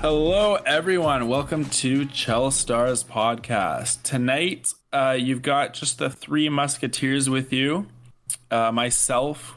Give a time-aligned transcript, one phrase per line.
[0.00, 1.26] Hello, everyone.
[1.26, 4.00] Welcome to Chel Stars podcast.
[4.04, 7.88] Tonight, uh, you've got just the three musketeers with you.
[8.48, 9.56] Uh, myself,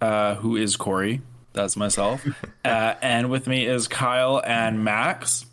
[0.00, 1.20] uh, who is Corey,
[1.52, 2.26] that's myself,
[2.64, 5.44] uh, and with me is Kyle and Max.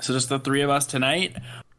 [0.00, 1.36] So just the three of us tonight.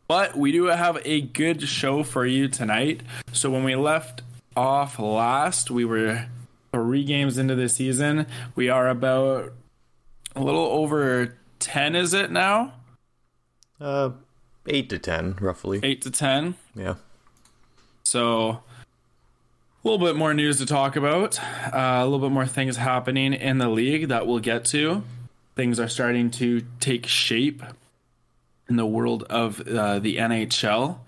[0.08, 3.02] But we do have a good show for you tonight.
[3.34, 4.22] So when we left
[4.56, 6.28] off last, we were
[6.72, 8.28] three games into the season.
[8.56, 9.52] We are about
[10.38, 12.74] a little over 10, is it now?
[13.80, 14.12] Uh,
[14.68, 15.80] eight to ten, roughly.
[15.84, 16.56] 8 to 10.
[16.76, 16.96] Yeah.
[18.04, 18.62] So a
[19.84, 21.40] little bit more news to talk about.
[21.40, 25.04] Uh, a little bit more things happening in the league that we'll get to.
[25.56, 27.64] Things are starting to take shape
[28.70, 31.00] in the world of uh, the NHL.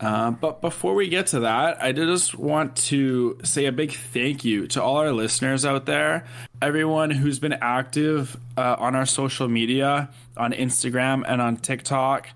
[0.00, 4.44] Uh, but before we get to that, I just want to say a big thank
[4.44, 6.26] you to all our listeners out there,
[6.64, 12.30] everyone who's been active uh, on our social media, on Instagram and on TikTok,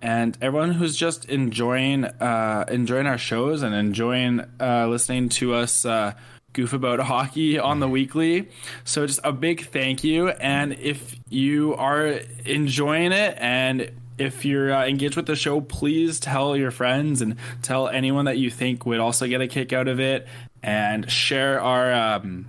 [0.00, 5.84] and everyone who's just enjoying uh, enjoying our shows and enjoying uh, listening to us
[5.84, 6.14] uh,
[6.54, 8.48] goof about hockey on the weekly.
[8.84, 14.72] So just a big thank you, and if you are enjoying it and if you're
[14.72, 18.86] uh, engaged with the show, please tell your friends and tell anyone that you think
[18.86, 20.26] would also get a kick out of it,
[20.62, 22.46] and share our um,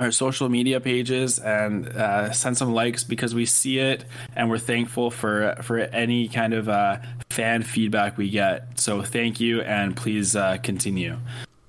[0.00, 4.04] our social media pages and uh, send some likes because we see it
[4.36, 6.98] and we're thankful for for any kind of uh,
[7.30, 8.78] fan feedback we get.
[8.78, 11.16] So thank you and please uh, continue.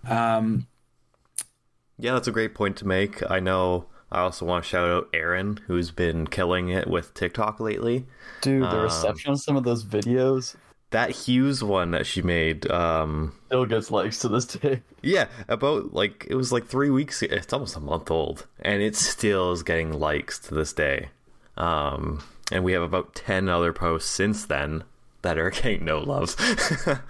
[0.08, 0.68] Um,
[1.98, 3.30] Yeah, that's a great point to make.
[3.30, 7.60] I know I also want to shout out Erin, who's been killing it with TikTok
[7.60, 8.06] lately.
[8.42, 10.56] Dude, Um, the reception on some of those videos
[10.92, 14.82] That Hughes one that she made, um, still gets likes to this day.
[15.04, 17.22] yeah, about like it was like three weeks.
[17.22, 21.10] It's almost a month old, and it still is getting likes to this day.
[21.58, 24.84] Um, and we have about ten other posts since then
[25.22, 26.36] that are getting no love.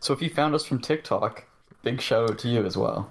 [0.00, 1.44] So if you found us from TikTok,
[1.84, 3.08] big shout out to you as well.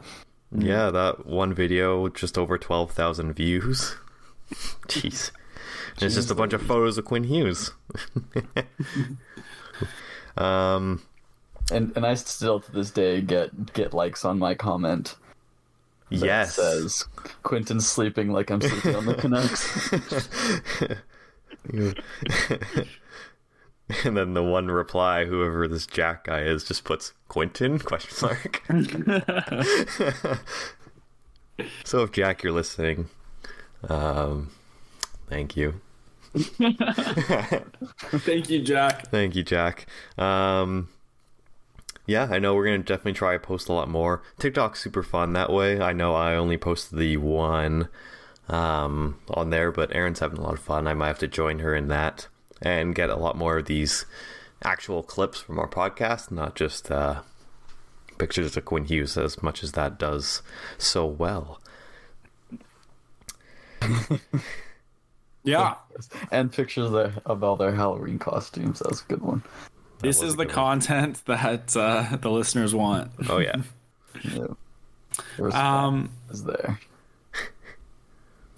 [0.51, 3.95] yeah, that one video just over twelve thousand views.
[4.87, 5.31] Jeez.
[5.95, 7.71] And It's just a bunch of photos of Quinn Hughes.
[10.37, 11.01] Um,
[11.71, 15.15] And and I still to this day get get likes on my comment
[16.11, 16.55] that yes.
[16.55, 17.05] says
[17.43, 19.91] Quentin's sleeping like I'm sleeping on the Canucks.
[24.05, 28.63] and then the one reply, whoever this Jack guy is, just puts Quentin question mark.
[31.83, 33.09] so if Jack you're listening,
[33.89, 34.51] um,
[35.27, 35.81] thank you.
[38.19, 39.07] thank you, Jack.
[39.07, 39.87] Thank you, Jack.
[40.17, 40.89] Um,
[42.05, 44.21] yeah, I know we're gonna definitely try to post a lot more.
[44.39, 45.79] TikTok's super fun that way.
[45.79, 47.89] I know I only posted the one
[48.49, 50.87] um, on there, but Erin's having a lot of fun.
[50.87, 52.27] I might have to join her in that
[52.61, 54.05] and get a lot more of these
[54.63, 57.21] actual clips from our podcast, not just uh,
[58.17, 60.41] pictures of Quinn Hughes, as much as that does
[60.77, 61.61] so well.
[65.45, 65.75] Yeah.
[66.31, 68.79] and pictures of, of all their Halloween costumes.
[68.79, 69.43] That was a good one.
[70.01, 70.79] This is the good one.
[70.79, 73.11] content that uh, the listeners want.
[73.29, 73.55] Oh yeah.
[74.23, 74.47] Yeah.
[75.53, 76.79] Um, is there.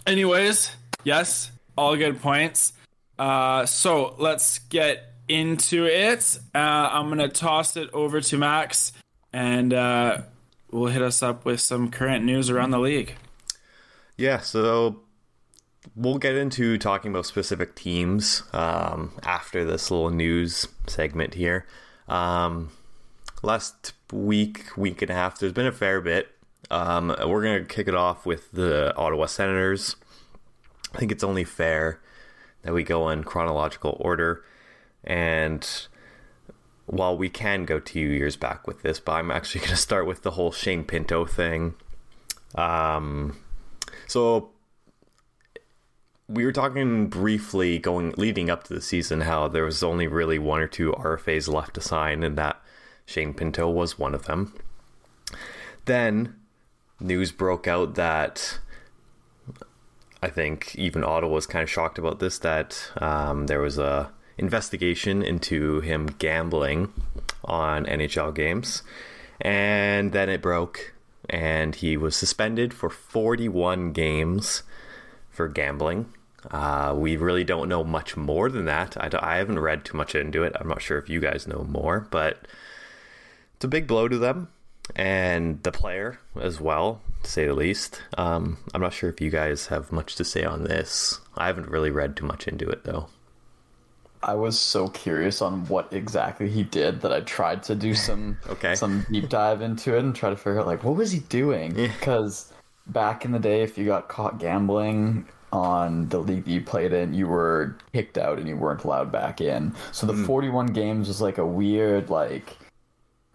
[0.07, 0.71] anyways,
[1.03, 2.73] yes, all good points.
[3.19, 6.39] Uh, so let's get into it.
[6.53, 8.93] Uh, I'm gonna toss it over to Max,
[9.33, 10.21] and uh,
[10.71, 13.15] we'll hit us up with some current news around the league.
[14.15, 15.01] Yeah, so
[15.95, 21.65] we'll get into talking about specific teams um, after this little news segment here.
[22.07, 22.71] Um,
[23.43, 26.29] last week, week and a half, there's been a fair bit.
[26.69, 29.95] Um, we're going to kick it off with the Ottawa Senators.
[30.93, 32.01] I think it's only fair
[32.63, 34.43] that we go in chronological order.
[35.03, 35.67] And
[36.85, 40.07] while we can go two years back with this, but I'm actually going to start
[40.07, 41.75] with the whole Shane Pinto thing.
[42.55, 43.37] Um,
[44.07, 44.49] so
[46.27, 50.37] we were talking briefly going leading up to the season how there was only really
[50.37, 52.61] one or two RFAs left to sign, and that
[53.05, 54.53] Shane Pinto was one of them.
[55.85, 56.35] Then
[56.99, 58.59] news broke out that
[60.21, 64.11] I think even Ottawa was kind of shocked about this that um, there was a
[64.37, 66.91] investigation into him gambling
[67.45, 68.83] on NHL games,
[69.39, 70.93] and then it broke,
[71.29, 74.63] and he was suspended for 41 games
[75.29, 76.13] for gambling.
[76.51, 78.95] Uh, we really don't know much more than that.
[78.97, 80.55] I, I haven't read too much into it.
[80.59, 82.47] I'm not sure if you guys know more, but
[83.55, 84.47] it's a big blow to them
[84.95, 87.01] and the player as well.
[87.23, 88.01] to say the least.
[88.17, 91.19] Um, I'm not sure if you guys have much to say on this.
[91.35, 93.07] I haven't really read too much into it though.
[94.23, 98.37] I was so curious on what exactly he did that I tried to do some
[98.49, 98.73] Okay.
[98.75, 101.77] some deep dive into it and try to figure out like what was he doing?
[101.77, 101.87] Yeah.
[101.99, 102.51] Because
[102.87, 106.93] back in the day, if you got caught gambling on the league that you played
[106.93, 109.73] in, you were kicked out and you weren't allowed back in.
[109.91, 112.57] So the 41 games was like a weird like.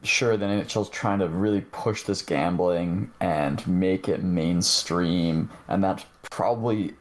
[0.03, 6.05] Sure, the NHL's trying to really push this gambling and make it mainstream, and that's
[6.23, 6.93] probably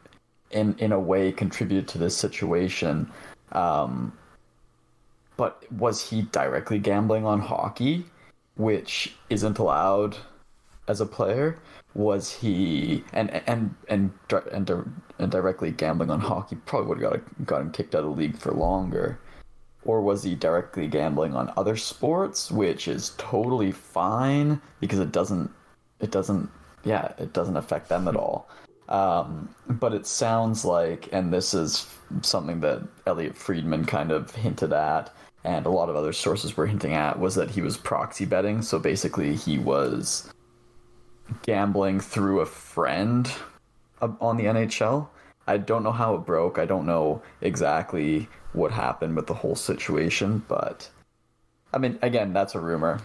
[0.52, 3.10] in in a way contributed to this situation.
[3.50, 4.16] Um,
[5.36, 8.04] but was he directly gambling on hockey,
[8.54, 10.16] which isn't allowed
[10.88, 11.58] as a player?
[11.94, 14.12] Was he and and and
[14.50, 18.10] and, and directly gambling on hockey probably would have got got him kicked out of
[18.10, 19.18] the league for longer?
[19.84, 25.50] Or was he directly gambling on other sports, which is totally fine because it doesn't
[26.00, 26.50] it doesn't
[26.84, 28.48] yeah it doesn't affect them at all.
[28.88, 31.88] Um, but it sounds like, and this is
[32.20, 35.10] something that Elliotte Friedman kind of hinted at,
[35.44, 38.60] and a lot of other sources were hinting at, was that he was proxy betting.
[38.60, 40.30] So basically, he was
[41.42, 43.30] gambling through a friend
[44.00, 45.08] on the NHL.
[45.46, 46.58] I don't know how it broke.
[46.58, 50.88] I don't know exactly what happened with the whole situation, but
[51.72, 53.00] I mean, again, that's a rumor.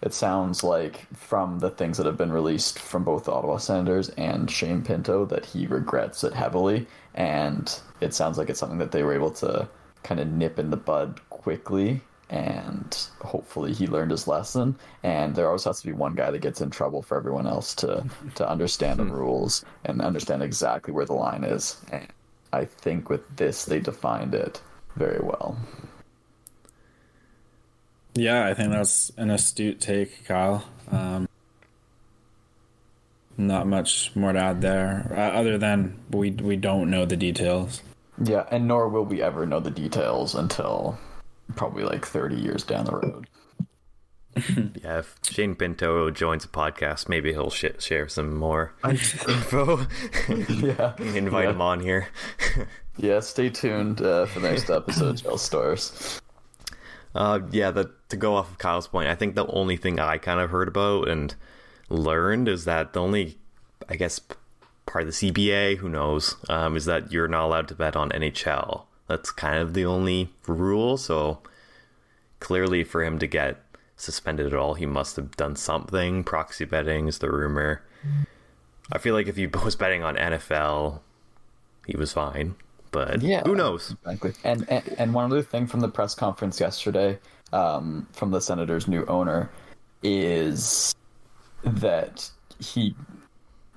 [0.00, 4.10] It sounds like from the things that have been released from both the Ottawa Senators
[4.10, 8.92] and Shane Pinto that he regrets it heavily, and it sounds like it's something that
[8.92, 9.68] they were able to
[10.04, 12.00] kind of nip in the bud quickly,
[12.30, 14.76] and hopefully he learned his lesson.
[15.02, 17.74] And there always has to be one guy that gets in trouble for everyone else
[17.76, 18.04] to
[18.36, 21.80] to understand the rules and understand exactly where the line is.
[21.90, 22.06] And
[22.52, 24.60] I think with this they defined it
[24.96, 25.56] very well.
[28.14, 30.64] Yeah, I think that's an astute take, Kyle.
[30.90, 31.28] Um,
[33.36, 37.82] not much more to add there, uh, other than we we don't know the details.
[38.22, 40.98] Yeah, and nor will we ever know the details until
[41.56, 43.28] probably like 30 years down the road.
[44.84, 49.78] Yeah, if Shane Pinto joins a podcast, maybe he'll sh- share some more info.
[50.28, 50.94] yeah.
[50.98, 51.50] Invite yeah.
[51.50, 52.08] him on here.
[52.96, 56.20] Yeah, stay tuned uh, for the next episode of Chel Stars.
[57.14, 60.18] Uh, yeah, the, to go off of Kyle's point, I think the only thing I
[60.18, 61.34] kind of heard about and
[61.88, 63.38] learned is that the only,
[63.88, 64.20] I guess,
[64.86, 68.10] part of the CBA, who knows, um, is that you're not allowed to bet on
[68.10, 68.84] NHL.
[69.08, 70.96] That's kind of the only rule.
[70.96, 71.38] So
[72.40, 73.60] clearly, for him to get
[73.96, 76.22] suspended at all, he must have done something.
[76.24, 77.82] Proxy betting is the rumor.
[78.92, 81.00] I feel like if he was betting on NFL,
[81.86, 82.54] he was fine.
[82.90, 83.42] But Yeah.
[83.44, 83.94] who knows?
[84.06, 84.32] Exactly.
[84.44, 87.18] And, and and one other thing from the press conference yesterday,
[87.52, 89.50] um, from the Senators' new owner,
[90.02, 90.94] is
[91.64, 92.94] that he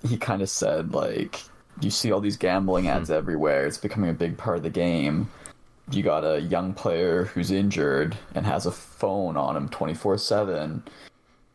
[0.07, 1.41] he kind of said like
[1.81, 3.65] you see all these gambling ads everywhere.
[3.65, 5.29] It's becoming a big part of the game.
[5.91, 10.17] You got a young player who's injured and has a phone on him twenty four
[10.17, 10.83] seven,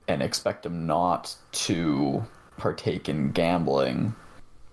[0.09, 2.25] and expect him not to
[2.59, 4.15] partake in gambling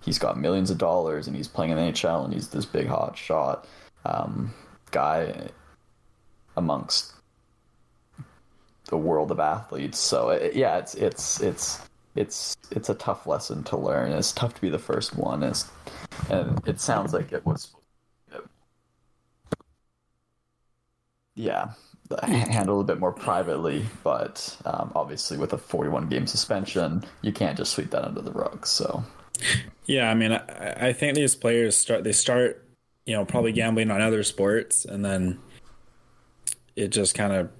[0.04, 2.86] he's got millions of dollars and he's playing in the NHL and he's this big
[2.86, 3.66] hot shot
[4.04, 4.52] um,
[4.90, 5.48] guy
[6.56, 7.14] amongst
[8.88, 9.98] the world of athletes.
[9.98, 11.80] So it, yeah, it's it's it's
[12.14, 14.12] it's it's a tough lesson to learn.
[14.12, 15.42] It's tough to be the first one.
[15.42, 15.70] It's,
[16.30, 17.74] and it sounds like it was.
[21.36, 21.72] Yeah,
[22.22, 27.56] handled a bit more privately, but um, obviously with a 41 game suspension, you can't
[27.58, 28.66] just sweep that under the rug.
[28.66, 29.04] So
[29.86, 32.66] Yeah, I mean, I, I think these players start they start,
[33.06, 35.38] you know, probably gambling on other sports, and then
[36.76, 37.50] it just kind of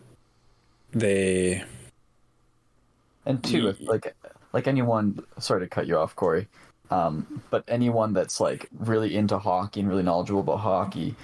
[0.92, 1.64] they
[3.26, 4.14] And two, if, like
[4.54, 6.46] like anyone, sorry to cut you off, Corey,
[6.90, 11.16] um, but anyone that's like really into hockey and really knowledgeable about hockey,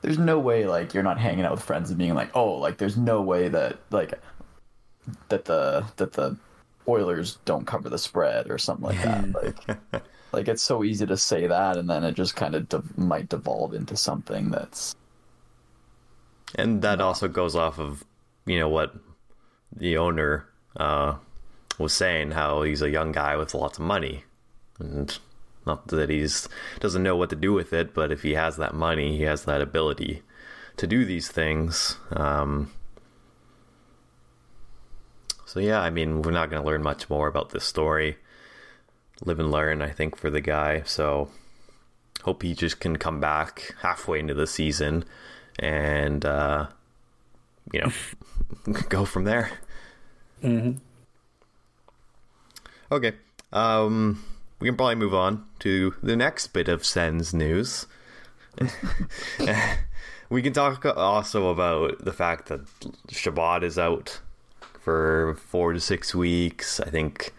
[0.00, 2.78] there's no way like you're not hanging out with friends and being like, oh, like
[2.78, 4.14] there's no way that like
[5.28, 6.34] that the that the
[6.88, 9.54] Oilers don't cover the spread or something like that.
[9.92, 10.02] Like
[10.32, 13.28] like it's so easy to say that, and then it just kind of de- might
[13.28, 14.96] devolve into something that's
[16.54, 18.02] And that also goes off of,
[18.46, 18.94] you know, what
[19.76, 20.46] the owner
[20.78, 21.16] uh,
[21.78, 24.24] was saying, how he's a young guy with lots of money.
[24.78, 25.16] And
[25.66, 26.48] not that he's
[26.80, 29.44] doesn't know what to do with it, but if he has that money, he has
[29.44, 30.22] that ability
[30.76, 31.96] to do these things.
[32.10, 32.72] Um,
[35.46, 38.16] so yeah, I mean, we're not going to learn much more about this story.
[39.24, 40.82] Live and learn, I think, for the guy.
[40.84, 41.30] So
[42.22, 45.04] hope he just can come back halfway into the season
[45.58, 46.66] and uh,
[47.72, 47.92] you know
[48.88, 49.50] go from there.
[50.42, 50.78] Mhm.
[52.92, 53.14] Okay.
[53.54, 54.22] Um,
[54.60, 57.86] we can probably move on to the next bit of Sen's news.
[60.28, 62.60] we can talk also about the fact that
[63.10, 64.20] Chabot is out
[64.78, 66.80] for four to six weeks.
[66.80, 67.32] I think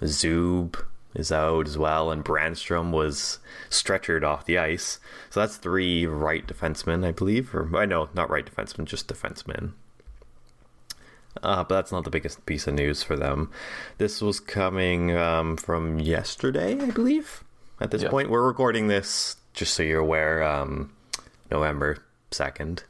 [0.00, 0.74] Zub
[1.14, 3.38] is out as well, and Brannstrom was
[3.70, 4.98] stretchered off the ice.
[5.30, 7.54] So that's three right defensemen, I believe.
[7.54, 9.74] Or I know, not right defensemen, just defensemen.
[11.42, 13.50] Uh, but that's not the biggest piece of news for them.
[13.98, 17.44] This was coming um, from yesterday, I believe.
[17.80, 18.10] At this Yeah.
[18.10, 20.42] point, we're recording this just so you're aware.
[20.42, 20.92] Um,
[21.50, 21.98] November
[22.30, 22.84] second,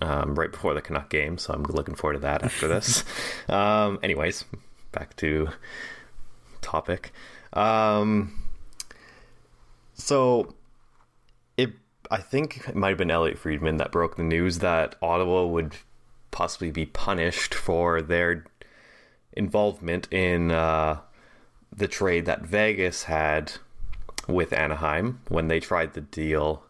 [0.00, 1.38] um, right before the Canuck game.
[1.38, 3.04] So I'm looking forward to that after this.
[3.48, 4.44] um, anyways,
[4.92, 5.48] back to
[6.60, 7.12] topic.
[7.52, 8.42] Um,
[9.94, 10.54] so
[11.56, 11.70] it,
[12.10, 15.76] I think it might have been Elliotte Friedman that broke the news that Ottawa would
[16.32, 18.44] possibly be punished for their
[19.32, 20.98] involvement in uh,
[21.74, 23.52] the trade that Vegas had
[24.26, 26.64] with Anaheim when they tried the deal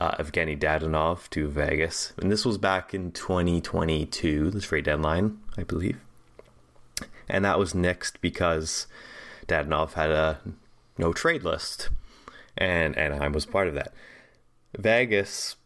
[0.00, 2.12] uh, Evgeny Dadonov to Vegas.
[2.16, 5.98] And this was back in 2022, the trade deadline, I believe.
[7.28, 8.86] And that was nixed because
[9.46, 10.40] Dadonov had a
[10.98, 11.88] no trade list,
[12.56, 13.92] and Anaheim was part of that.
[14.76, 15.56] Vegas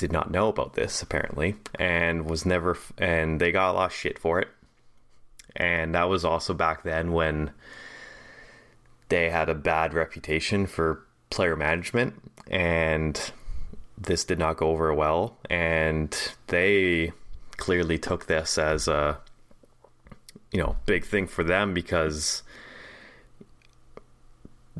[0.00, 3.94] did not know about this apparently, and was never, and they got a lot of
[3.94, 4.48] shit for it.
[5.54, 7.50] And that was also back then when
[9.10, 12.14] they had a bad reputation for player management,
[12.50, 13.30] and
[13.98, 15.36] this did not go over well.
[15.50, 16.16] And
[16.46, 17.12] they
[17.58, 19.18] clearly took this as a
[20.50, 22.42] you know big thing for them because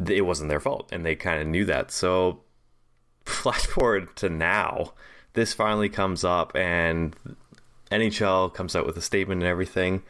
[0.08, 2.40] it wasn't their fault and they kind of knew that so
[3.26, 4.94] flash forward to now
[5.34, 7.14] this finally comes up and
[7.90, 10.02] nhl comes out with a statement and everything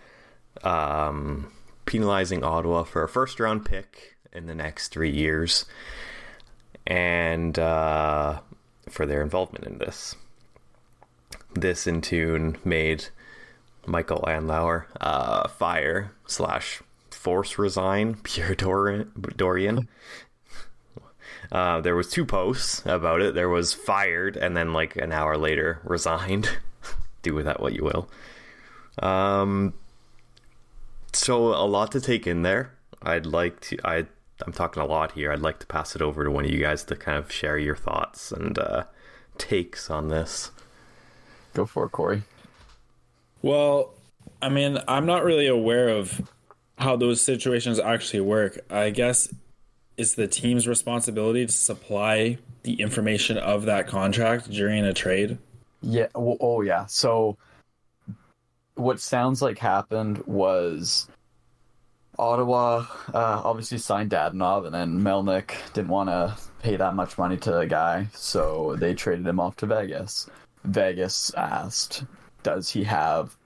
[0.62, 1.50] um,
[1.86, 5.64] penalizing ottawa for a first round pick in the next three years
[6.86, 8.40] and uh,
[8.88, 10.14] for their involvement in this
[11.54, 13.06] this in tune made
[13.86, 19.10] Michael Andlauer uh, fire slash force resign Pierre Dorion.
[19.36, 19.88] Dorion.
[21.52, 23.34] Uh, there was two posts about it.
[23.34, 26.48] There was fired and then like an hour later resigned.
[27.22, 28.08] Do with that what you will.
[29.00, 29.74] Um,
[31.12, 32.74] so a lot to take in there.
[33.02, 33.78] I'd like to.
[33.84, 34.06] I
[34.46, 35.32] I'm talking a lot here.
[35.32, 37.58] I'd like to pass it over to one of you guys to kind of share
[37.58, 38.84] your thoughts and uh,
[39.38, 40.50] takes on this.
[41.52, 42.22] Go for it, Corey.
[43.42, 43.94] Well,
[44.40, 46.28] I mean, I'm not really aware of
[46.78, 48.58] how those situations actually work.
[48.70, 49.32] I guess
[50.00, 55.36] it's the team's responsibility to supply the information of that contract during a trade.
[55.82, 56.06] Yeah.
[56.14, 56.86] Oh, oh yeah.
[56.86, 57.36] So
[58.76, 61.06] what sounds like happened was
[62.18, 67.36] Ottawa uh, obviously signed Dadonov, and then Melnyk didn't want to pay that much money
[67.36, 70.30] to the guy, so they traded him off to Vegas.
[70.64, 72.04] Vegas asked,
[72.42, 73.36] "Does he have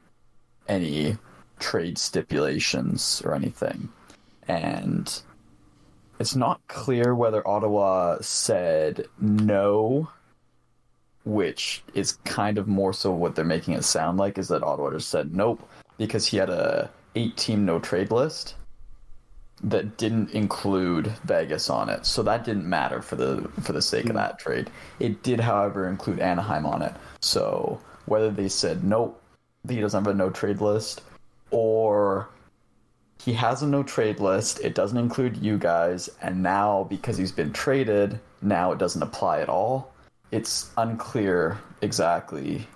[0.69, 1.17] any
[1.59, 3.89] trade stipulations or anything?"
[4.47, 5.21] And
[6.25, 10.09] it's not clear whether Ottawa said no
[11.27, 14.91] which is kind of more so what they're making it sound like is that Ottawa
[14.93, 18.55] just said nope because he had a eight team no trade list
[19.63, 22.07] that didn't include Vegas on it.
[22.07, 24.17] So that didn't matter for the for the sake of hmm.
[24.17, 24.71] that trade.
[25.01, 26.95] It did, however, include Anaheim on it.
[27.21, 29.23] So whether they said nope,
[29.69, 31.03] he doesn't have a no trade list,
[31.51, 32.29] or
[33.25, 37.33] he has a no trade list, it doesn't include you guys, and now because he's
[37.33, 39.95] been traded, now it doesn't apply at all
[40.35, 42.67] it's unclear exactly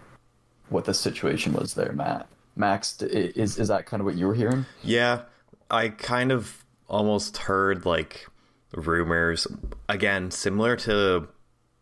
[0.68, 2.28] what the situation was there, Matt.
[2.54, 4.64] Max, is is that kind of what you were hearing?
[4.82, 5.22] Yeah,
[5.70, 8.26] I kind of almost heard like
[8.72, 9.46] rumors
[9.88, 11.28] again, similar to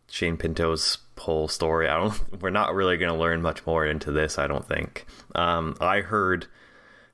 [0.09, 1.89] Shane Pinto's whole story.
[1.89, 2.21] I don't.
[2.43, 4.39] We're not really going to learn much more into this.
[4.39, 5.07] I don't think.
[5.35, 6.47] Um, I heard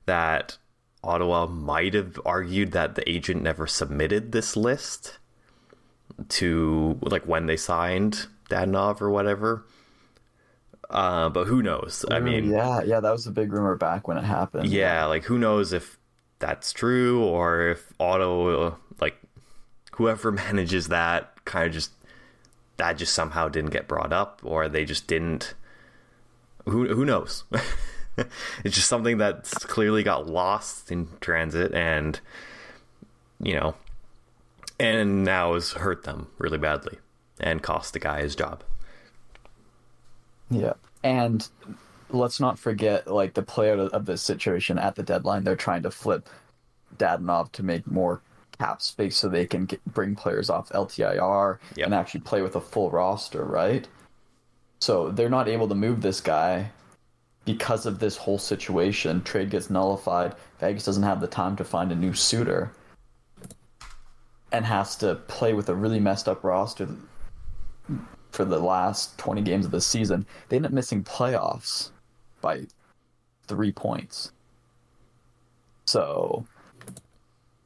[0.05, 0.57] that
[1.03, 5.17] Ottawa might have argued that the agent never submitted this list
[6.29, 9.65] to like when they signed Dadonov or whatever.
[10.89, 12.05] Uh, but who knows?
[12.11, 14.69] I mean, yeah, yeah, that was a big rumor back when it happened.
[14.69, 15.97] yeah, like who knows if
[16.39, 19.17] that's true or if Otto, like
[19.93, 21.91] whoever manages that, kind of just
[22.77, 25.55] that just somehow didn't get brought up or they just didn't.
[26.65, 27.43] Who who knows?
[28.63, 32.19] it's just something that's clearly got lost in transit and
[33.41, 33.75] you know
[34.79, 36.97] and now has hurt them really badly
[37.39, 38.63] and cost the guy his job.
[40.49, 40.73] Yeah.
[41.03, 41.47] And
[42.09, 45.91] let's not forget, like, the player of this situation at the deadline, they're trying to
[45.91, 46.29] flip
[46.97, 48.21] Dadonov to make more
[48.59, 51.85] cap space so they can get, bring players off LTIR Yep.
[51.85, 53.87] and actually play with a full roster, right?
[54.79, 56.71] So they're not able to move this guy
[57.45, 59.21] because of this whole situation.
[59.23, 60.35] Trade gets nullified.
[60.59, 62.71] Vegas doesn't have the time to find a new suitor
[64.51, 66.87] and has to play with a really messed up roster
[68.31, 70.25] for the last 20 games of the season.
[70.49, 71.89] They end up missing playoffs
[72.41, 72.65] by
[73.47, 74.31] three points.
[75.85, 76.45] So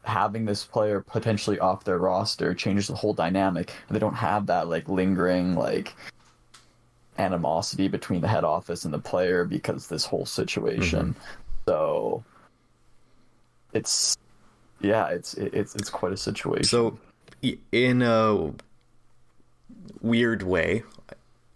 [0.03, 3.73] having this player potentially off their roster changes the whole dynamic.
[3.89, 5.93] They don't have that like lingering like
[7.17, 11.15] animosity between the head office and the player because this whole situation.
[11.67, 12.23] So
[13.73, 14.17] it's
[14.81, 16.63] yeah, it's it's it's quite a situation.
[16.65, 16.99] So,
[17.71, 18.53] in a
[20.01, 20.83] weird way,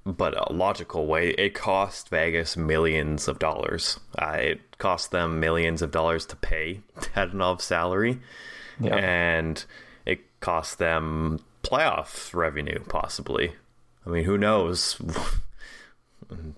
[0.06, 4.00] but a logical way, it cost Vegas millions of dollars.
[4.18, 8.20] Uh, it cost them millions of dollars to pay Dadonov's salary,
[8.80, 8.96] yeah.
[8.96, 9.64] and
[10.06, 13.54] it cost them playoff revenue, possibly.
[14.06, 15.00] I mean, who knows?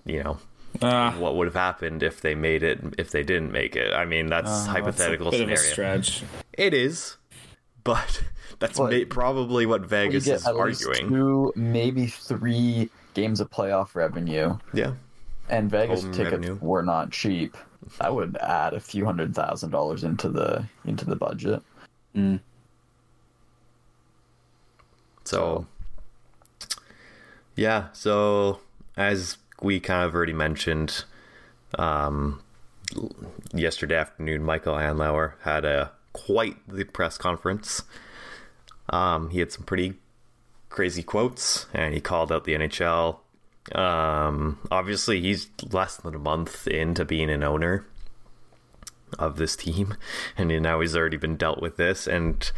[0.04, 0.38] you know,
[0.82, 3.92] Ah, what would have happened if they made it, if they didn't make it.
[3.92, 6.00] I mean, that's that's a hypothetical bit of a scenario.
[6.02, 6.24] stretch.
[6.52, 7.16] It is,
[7.84, 8.22] but
[8.58, 11.08] that's But- ma- probably what Vegas get is at least arguing.
[11.10, 14.94] two, maybe three games of playoff revenue, Yeah,
[15.48, 16.58] and Vegas Home tickets revenue.
[16.60, 17.56] were not cheap.
[18.00, 21.62] That would add a few hundred thousand dollars into the into the budget.
[25.24, 25.66] so
[27.56, 28.60] yeah, so
[28.96, 31.04] as we kind of already mentioned,
[31.78, 32.42] um,
[33.52, 37.82] yesterday afternoon, Michael Andlauer had a quite the press conference.
[38.90, 39.94] Um, he had some pretty
[40.68, 43.18] crazy quotes, and he called out the NHL.
[43.72, 47.84] Um, obviously, he's less than a month into being an owner
[49.18, 49.96] of this team,
[50.36, 52.06] and now he's already been dealt with this.
[52.06, 52.50] And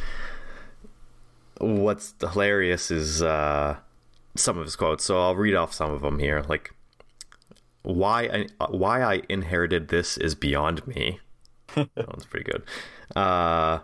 [1.59, 3.77] what's hilarious is uh,
[4.35, 5.05] some of his quotes.
[5.05, 6.43] So I'll read off some of them here.
[6.49, 6.73] Like,
[7.87, 11.21] why I, why I inherited this is beyond me.
[11.75, 12.63] that one's pretty good.
[13.15, 13.79] Uh,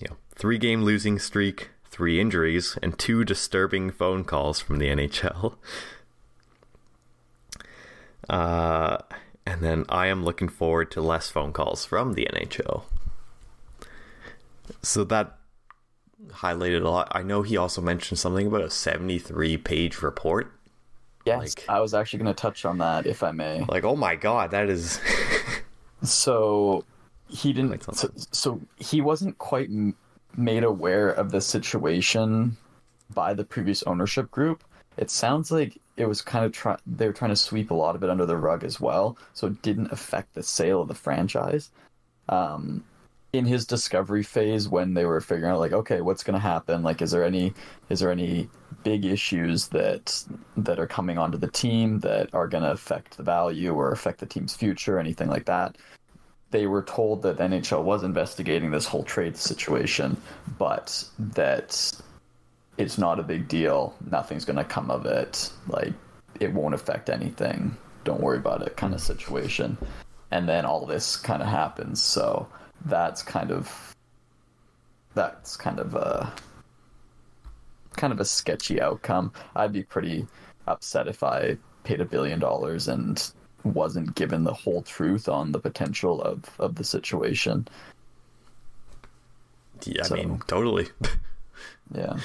[0.00, 4.86] you know, three game losing streak, three injuries, and two disturbing phone calls from the
[4.86, 5.56] NHL.
[8.28, 8.98] Uh,
[9.44, 12.84] and then I am looking forward to less phone calls from the NHL.
[14.80, 15.36] So that
[16.28, 17.08] highlighted a lot.
[17.12, 20.52] I know he also mentioned something about a 73 page report.
[21.24, 23.64] Yes, Like- I was actually going to touch on that, if I may.
[23.68, 25.00] Like, oh my god, that is.
[26.02, 26.84] So
[27.28, 27.82] he didn't.
[27.94, 29.94] So, so he wasn't quite m-
[30.36, 32.56] made aware of the situation
[33.14, 34.64] by the previous ownership group.
[34.96, 36.76] It sounds like it was kind of try.
[36.86, 39.46] They were trying to sweep a lot of it under the rug as well, so
[39.46, 41.70] it didn't affect the sale of the franchise.
[42.28, 42.84] Um,
[43.32, 46.82] in his discovery phase, when they were figuring out, like, okay, what's going to happen?
[46.82, 47.54] Like, is there any,
[47.88, 48.48] is there any
[48.82, 50.24] big issues that
[50.56, 54.20] that are coming onto the team that are going to affect the value or affect
[54.20, 55.76] the team's future, anything like that?
[56.52, 60.16] they were told that NHL was investigating this whole trade situation,
[60.58, 61.92] but that
[62.78, 63.96] it's not a big deal.
[64.10, 65.50] Nothing's going to come of it.
[65.66, 65.94] Like,
[66.38, 67.76] it won't affect anything.
[68.04, 69.04] Don't worry about it, kind of mm.
[69.04, 69.76] situation.
[70.30, 72.00] And then all this kind of happens.
[72.02, 72.46] So
[72.84, 73.94] that's kind of
[75.14, 76.32] that's kind of a
[77.96, 79.32] kind of a sketchy outcome.
[79.56, 80.26] I'd be pretty
[80.66, 83.30] upset if I paid a billion dollars and
[83.64, 87.66] wasn't given the whole truth on the potential of, of the situation.
[89.84, 90.88] Yeah, I So- mean, totally.
[91.94, 92.16] Yeah.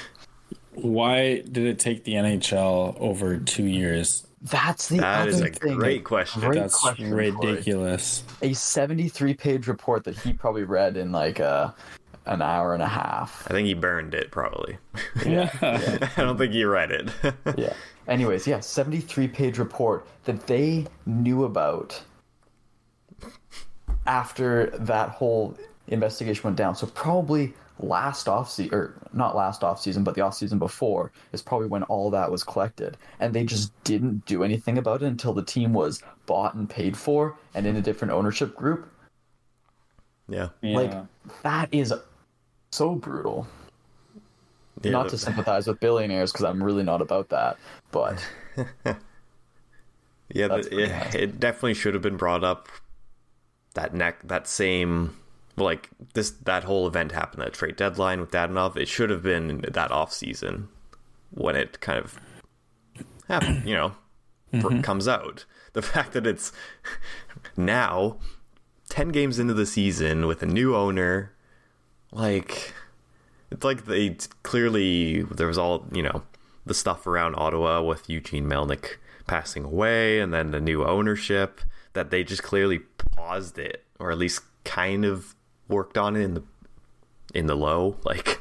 [0.72, 4.26] Why did it take the NHL over two years?
[4.40, 5.76] That's the That other is a thing.
[5.76, 6.40] great question.
[6.40, 7.32] Great That's question, Corey.
[7.32, 8.22] ridiculous.
[8.40, 11.74] A 73 page report that he probably read in like a,
[12.28, 13.46] an hour and a half.
[13.48, 14.78] I think he burned it, probably.
[15.26, 15.50] Yeah.
[16.16, 17.10] I don't think he read it.
[17.56, 17.72] Yeah.
[18.06, 22.00] Anyways, yeah, 73 page report that they knew about
[24.06, 25.56] after that whole
[25.88, 26.74] investigation went down.
[26.74, 31.12] So probably last off season, or not last off season, but the off season before
[31.32, 35.06] is probably when all that was collected, and they just didn't do anything about it
[35.06, 38.90] until the team was bought and paid for and in a different ownership group.
[40.28, 40.48] yeah.
[40.62, 41.04] Like Yeah.
[41.42, 41.92] that is
[42.70, 43.46] so brutal.
[44.82, 47.56] yeah not to sympathize with billionaires because I'm really not about that,
[47.90, 48.24] but
[50.32, 52.68] Yeah, the, it, it definitely should have been brought up.
[53.74, 55.16] That neck, that same,
[55.56, 57.42] like this, that whole event happened.
[57.42, 58.76] That trade deadline with Dadonov.
[58.76, 60.68] It should have been that off season
[61.30, 62.18] when it kind of
[63.28, 63.66] happened.
[63.66, 63.92] You know,
[64.52, 64.60] mm-hmm.
[64.60, 65.44] br- comes out.
[65.72, 66.52] The fact that it's
[67.56, 68.18] now
[68.88, 71.32] ten games into the season with a new owner,
[72.12, 72.72] like
[73.50, 76.22] it's like they clearly there was all you know
[76.66, 81.60] the stuff around Ottawa with Eugene Melnyk passing away and then the new ownership
[81.92, 85.34] that they just clearly paused it or at least kind of
[85.68, 86.42] worked on it in the
[87.34, 88.40] in the low like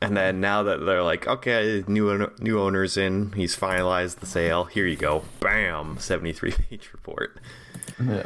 [0.00, 4.64] and then now that they're like okay new new owners in he's finalized the sale
[4.64, 7.38] here you go bam 73 page report
[8.02, 8.24] Yeah.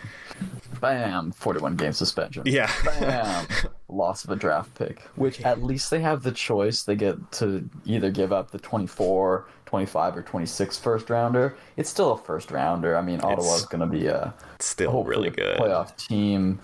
[0.83, 1.31] Bam!
[1.33, 2.43] 41 game suspension.
[2.45, 3.47] yeah Bam!
[3.89, 5.01] Loss of a draft pick.
[5.17, 6.83] Which at least they have the choice.
[6.83, 11.57] They get to either give up the 24, 25, or 26 first rounder.
[11.77, 12.97] It's still a first rounder.
[12.97, 16.59] I mean, Ottawa's going to be a still really good playoff team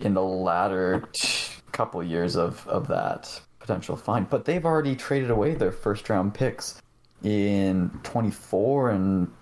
[0.00, 4.28] in the latter t- couple years of, of that potential find.
[4.28, 6.82] But they've already traded away their first round picks
[7.22, 9.32] in 24 and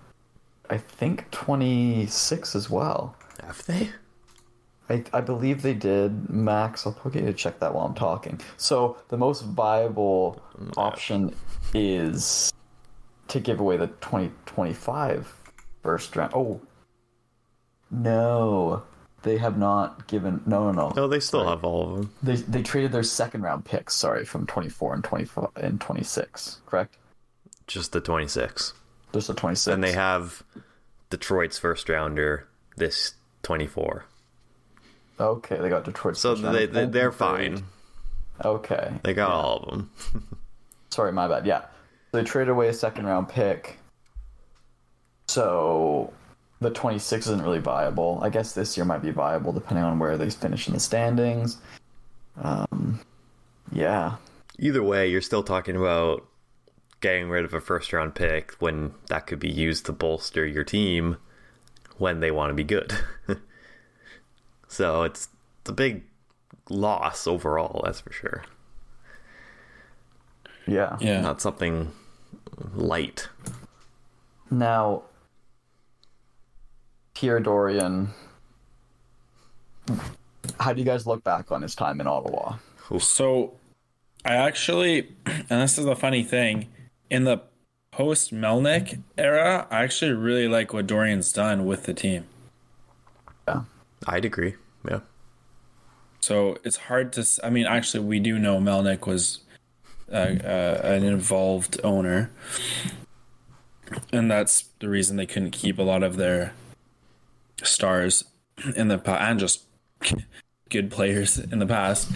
[0.68, 3.16] I think 26 as well.
[3.42, 3.90] have they
[4.90, 6.84] I, I believe they did, Max.
[6.86, 8.40] I'll probably to check that while I'm talking.
[8.56, 10.42] So the most viable
[10.76, 11.34] option
[11.72, 12.52] is
[13.28, 15.32] to give away the 2025
[15.82, 16.32] first round.
[16.34, 16.60] Oh,
[17.90, 18.82] no,
[19.22, 20.42] they have not given.
[20.44, 20.92] No, no, no.
[20.96, 23.94] no they still have all of them They they traded their second round picks.
[23.94, 26.60] Sorry, from 24 and 25 and 26.
[26.66, 26.96] Correct.
[27.66, 28.74] just the 26
[29.12, 29.72] Just the 26.
[29.72, 30.42] and they have
[31.10, 34.04] Detroit's first rounder this 24
[35.20, 36.16] Okay, they got Detroit.
[36.16, 37.64] so they, they they're fine
[38.44, 38.92] Okay.
[39.02, 39.90] they got all of them
[40.90, 41.46] Sorry, my bad.
[41.46, 41.66] Yeah.
[42.12, 43.78] They traded away a second round pick.
[45.28, 46.12] So
[46.60, 48.18] the 26 isn't really viable.
[48.22, 51.58] I guess this year might be viable depending on where they finish in the standings.
[52.42, 53.00] Um,
[53.72, 54.16] yeah.
[54.58, 56.26] either way you're still talking about
[57.00, 60.64] getting rid of a first round pick when that could be used to bolster your
[60.64, 61.16] team
[61.98, 62.92] when they want to be good
[64.70, 65.28] so it's,
[65.60, 66.04] it's a big
[66.68, 68.44] loss overall that's for sure
[70.66, 70.96] Yeah.
[71.00, 71.20] Yeah.
[71.20, 71.90] not something
[72.74, 73.28] light
[74.50, 75.02] Now,
[77.14, 78.08] Pierre Dorion,
[80.58, 82.56] how do you guys look back on his time in Ottawa?
[82.98, 83.52] So,
[84.24, 86.68] I actually, and this is the funny thing,
[87.08, 87.42] in the
[87.90, 92.24] post Melnyk era, I actually really like what Dorion's done with the team.
[94.06, 94.54] I'd agree
[94.88, 95.00] yeah
[96.20, 97.24] So it's hard to.
[97.42, 99.40] I mean, actually, we do know Melnyk was
[100.12, 102.30] uh, uh, an involved owner,
[104.12, 106.52] and that's the reason they couldn't keep a lot of their
[107.62, 108.24] stars
[108.76, 109.64] in the pa- and just
[110.68, 112.10] good players in the past.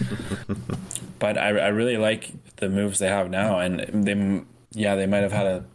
[1.19, 4.41] but I, I really like the moves they have now, and they,
[4.79, 5.65] yeah, they might have had a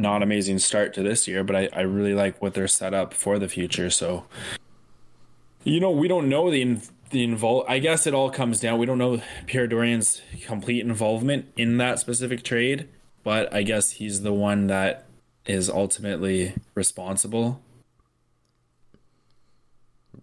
[0.00, 3.14] not amazing start to this year, but I, I really like what they're set up
[3.14, 3.90] for the future.
[3.90, 4.24] So
[5.64, 7.64] you know, we don't know the in, the invol.
[7.68, 8.78] I guess it all comes down.
[8.78, 12.88] We don't know Pierre Dorion's complete involvement in that specific trade,
[13.22, 15.06] but I guess he's the one that
[15.46, 17.60] is ultimately responsible.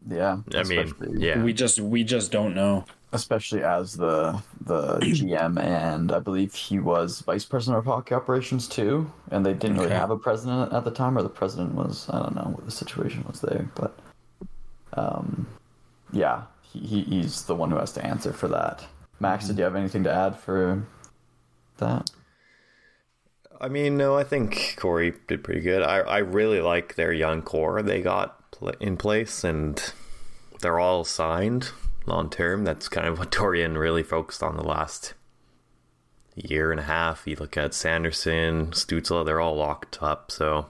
[0.07, 0.38] Yeah.
[0.53, 2.86] i mean yeah We just we just don't know.
[3.13, 8.67] especially as the the GM and I believe he was vice president of hockey operations
[8.67, 12.10] too, and they didn't really have a president at the time, or the president was
[12.10, 13.97] I don't know what the situation was there, but
[14.93, 15.47] um,
[16.12, 18.86] yeah, he, he he's the one who has to answer for that.
[19.19, 20.83] Max, did you have anything to add for
[21.77, 22.12] that?
[23.60, 25.81] I mean, no, I think Corey did pretty good.
[25.81, 29.93] I, I really like their young core they got pl- in place, and
[30.62, 31.72] they're all signed
[32.06, 32.63] long term.
[32.63, 35.13] That's kind of what Dorion really focused on the last
[36.36, 37.26] year and a half.
[37.28, 40.32] You look at Sanderson, Stutzle, they're all locked up.
[40.32, 40.67] So,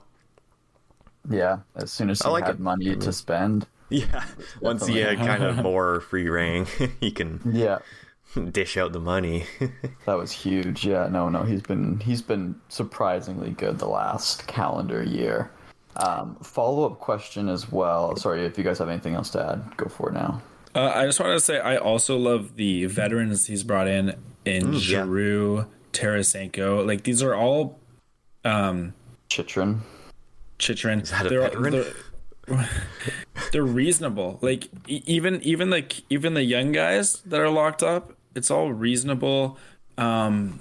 [1.30, 2.60] Yeah, as soon as he like had it.
[2.60, 3.68] money to spend.
[3.90, 4.26] yeah,
[4.62, 6.66] once you had kind of more free reign,
[7.00, 7.80] he can Yeah,
[8.52, 9.46] dish out the money.
[10.06, 10.86] that was huge.
[10.86, 15.52] Yeah, no, no, he's been he's been surprisingly good the last calendar year.
[15.98, 18.16] Um, Follow up question as well.
[18.16, 20.42] Sorry if you guys have anything else to add, go for it now.
[20.76, 24.74] Uh, I just wanted to say I also love the veterans he's brought in in
[24.74, 24.80] yeah.
[24.80, 26.86] Giroux, Tarasenko.
[26.86, 27.80] Like these are all
[28.46, 28.94] um
[29.30, 29.82] Chychrun.
[30.60, 31.02] Chychrun.
[31.02, 31.72] Is that a they're, veteran?
[32.48, 32.70] They're,
[33.52, 34.38] they're reasonable.
[34.42, 38.72] Like e- even even like even the young guys that are locked up, it's all
[38.72, 39.58] reasonable.
[39.98, 40.60] Um,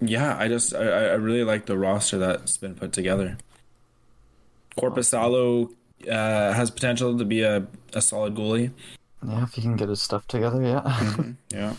[0.00, 3.38] yeah, I just I, I really like the roster that's been put together.
[4.76, 5.70] Korpisalo
[6.08, 8.70] uh, has potential to be a, a solid goalie.
[9.26, 11.32] Yeah, if he can get his stuff together, yeah.
[11.52, 11.74] Yeah.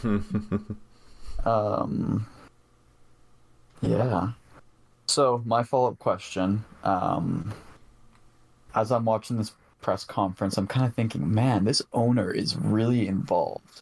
[1.45, 2.27] um,
[3.81, 4.31] yeah.
[5.07, 7.53] So my follow up question, um,
[8.75, 13.07] as I'm watching this press conference, I'm kind of thinking, man, this owner is really
[13.07, 13.81] involved.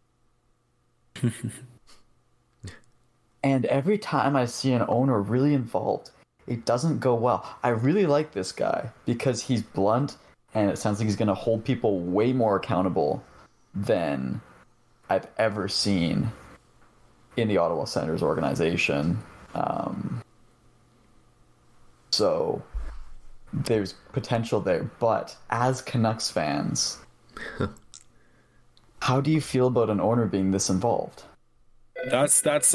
[3.43, 6.11] and every time I see an owner really involved,
[6.47, 7.57] it doesn't go well.
[7.63, 10.17] I really like this guy because he's blunt
[10.53, 13.23] and it sounds like he's going to hold people way more accountable
[13.75, 14.41] than
[15.09, 16.31] I've ever seen
[17.35, 19.19] in the Ottawa Senators organization.
[19.53, 20.23] Um,
[22.11, 22.63] so
[23.53, 24.89] there's potential there.
[24.99, 26.97] But as Canucks fans,
[29.01, 31.23] how do you feel about an owner being this involved?
[32.09, 32.73] That's that's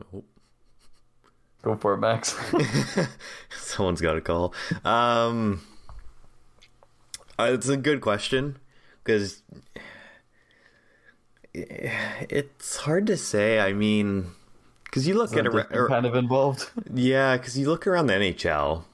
[0.00, 0.20] uh
[1.62, 2.36] Go for it, Max.
[3.50, 4.54] Someone's got a call.
[4.84, 5.62] Um,
[7.36, 8.58] uh, it's a good question
[9.02, 9.42] because
[11.54, 13.58] it's hard to say.
[13.58, 14.30] I mean,
[14.84, 16.70] because you look at a, kind of involved.
[16.94, 18.84] Yeah, because you look around the NHL,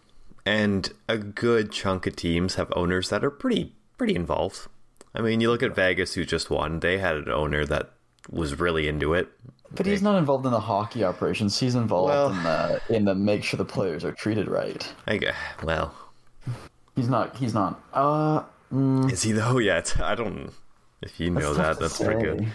[0.47, 4.69] and a good chunk of teams have owners that are pretty pretty involved.
[5.15, 6.81] I mean, you look at Vegas, who just won.
[6.81, 7.91] They had an owner that
[8.31, 9.29] was really into it.
[9.75, 11.59] But he's not involved in the hockey operations.
[11.59, 14.87] He's involved well, in the in the make sure the players are treated right.
[15.07, 15.35] I guess.
[15.63, 15.95] Well,
[16.95, 17.37] he's not.
[17.37, 17.81] He's not.
[17.93, 19.59] Uh, mm, is he though?
[19.59, 20.51] Yet I don't.
[21.01, 22.05] If you know that, that's say.
[22.05, 22.47] pretty good.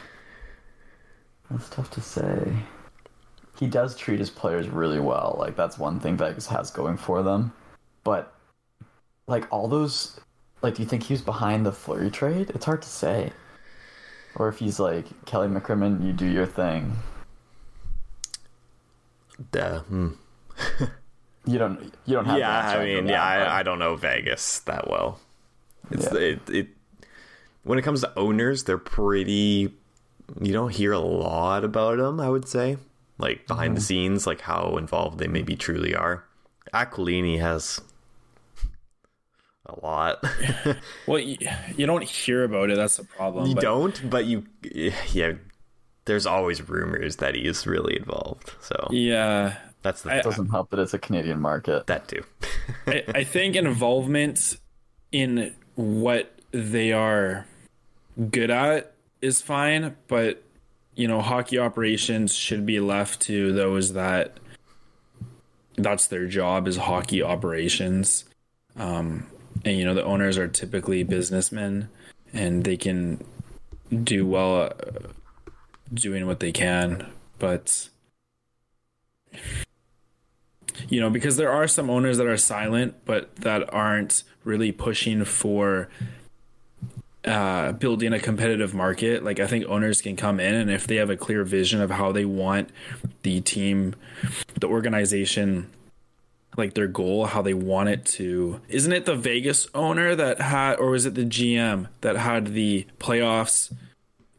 [1.49, 2.53] That's tough to say.
[3.57, 5.35] He does treat his players really well.
[5.39, 7.51] Like that's one thing Vegas has going for them.
[8.03, 8.33] But
[9.25, 10.19] like all those,
[10.61, 12.51] like, do you think he was behind the Fleury trade?
[12.51, 13.31] It's hard to say
[14.37, 16.93] or if he's like Kelly McCrimmon, you do your thing.
[19.51, 19.79] Duh.
[19.79, 20.09] Hmm.
[21.45, 21.93] you don't.
[22.05, 22.39] You don't have.
[22.39, 25.19] Yeah, I mean, yeah, I, I, don't know Vegas that well.
[25.91, 26.19] It's yeah.
[26.19, 26.67] it, it.
[27.63, 29.73] When it comes to owners, they're pretty.
[30.41, 32.19] You don't hear a lot about them.
[32.19, 32.77] I would say,
[33.17, 33.75] like behind mm-hmm.
[33.75, 36.23] the scenes, like how involved they maybe truly are.
[36.73, 37.79] Aquilini has
[39.67, 40.23] a lot.
[41.07, 41.37] well, you,
[41.75, 42.77] you, don't hear about it.
[42.77, 43.47] That's the problem.
[43.47, 43.61] You but...
[43.61, 44.43] don't, but you,
[45.11, 45.33] yeah.
[46.05, 48.53] There's always rumors that he's really involved.
[48.61, 50.17] So yeah, that's the.
[50.17, 51.87] It doesn't help that it's a Canadian market.
[51.87, 52.23] That too.
[52.87, 54.57] I, I think involvement
[55.11, 57.45] in what they are
[58.31, 60.43] good at is fine, but
[60.95, 64.39] you know, hockey operations should be left to those that
[65.77, 68.25] that's their job is hockey operations.
[68.75, 69.27] Um,
[69.65, 71.89] and you know the owners are typically businessmen
[72.33, 73.23] and they can
[74.03, 74.69] do well uh,
[75.93, 77.07] doing what they can
[77.39, 77.89] but
[80.89, 85.23] you know because there are some owners that are silent but that aren't really pushing
[85.23, 85.89] for
[87.25, 89.23] uh, building a competitive market.
[89.23, 91.91] Like i think owners can come in and if they have a clear vision of
[91.91, 92.69] how they want
[93.23, 93.95] the team
[94.59, 95.69] the organization
[96.57, 98.59] like their goal, how they want it to.
[98.67, 102.87] Isn't it the Vegas owner that had, or was it the GM that had the
[102.99, 103.71] playoffs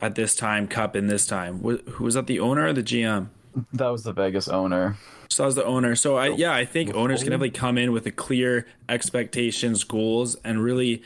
[0.01, 1.61] at this time, Cup in this time?
[1.61, 2.27] Who was that?
[2.27, 3.29] The owner or the GM?
[3.73, 4.97] That was the Vegas owner.
[5.29, 5.95] So that was the owner.
[5.95, 10.37] So I, yeah, I think owners can definitely come in with a clear expectations, goals,
[10.45, 11.03] and really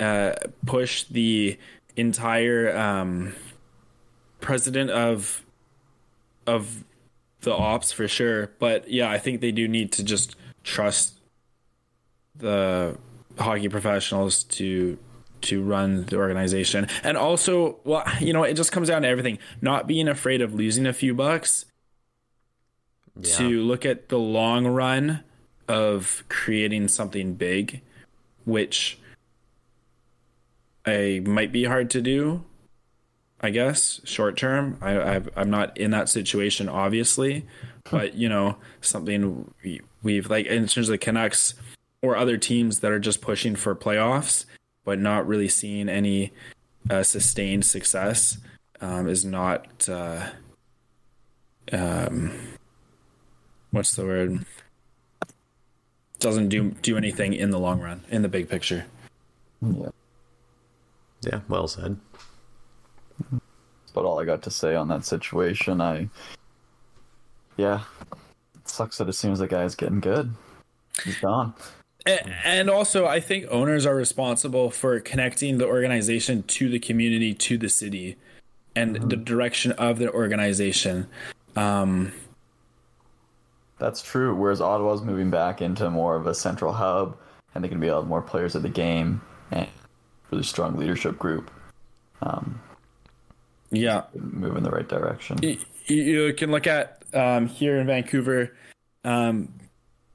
[0.00, 1.58] uh, push the
[1.96, 3.34] entire um,
[4.40, 5.44] president of
[6.46, 6.84] of
[7.40, 8.50] the ops for sure.
[8.58, 11.20] But yeah, I think they do need to just trust
[12.34, 12.98] the
[13.38, 14.98] hockey professionals to
[15.42, 16.88] to run the organization.
[17.04, 19.38] And also well you know it just comes down to everything.
[19.60, 21.66] Not being afraid of losing a few bucks
[23.20, 23.36] yeah.
[23.36, 25.22] to look at the long run
[25.68, 27.80] of creating something big
[28.44, 28.98] which
[30.84, 32.44] I might be hard to do
[33.40, 34.78] I guess short term.
[34.80, 37.46] I i am not in that situation obviously
[37.90, 41.54] but you know something we, we've like in terms of the Canucks
[42.02, 44.44] or other teams that are just pushing for playoffs
[44.84, 46.32] but not really seeing any
[46.90, 48.38] uh, sustained success
[48.80, 50.28] um, is not uh,
[51.72, 52.32] um,
[53.70, 54.44] what's the word?
[56.18, 58.86] Doesn't do do anything in the long run in the big picture.
[59.62, 59.88] Yeah.
[61.22, 61.96] Yeah well said.
[63.30, 65.80] That's about all i got to say on that situation.
[65.80, 66.08] I
[67.56, 67.82] yeah,
[68.54, 70.34] it sucks that as soon as the guy's getting good,
[71.04, 71.54] he's gone.
[72.06, 77.56] And also, I think owners are responsible for connecting the organization to the community, to
[77.56, 78.16] the city,
[78.76, 79.08] and mm-hmm.
[79.08, 81.06] the direction of the organization.
[81.56, 82.12] Um,
[83.78, 84.34] That's true.
[84.34, 87.16] Whereas Ottawa's moving back into more of a central hub,
[87.54, 89.66] and they can be a lot more players of the game and
[90.30, 91.50] really strong leadership group.
[92.20, 92.60] Um,
[93.70, 95.38] yeah, move in the right direction.
[95.42, 98.54] You, you can look at um, here in Vancouver,
[99.04, 99.52] um,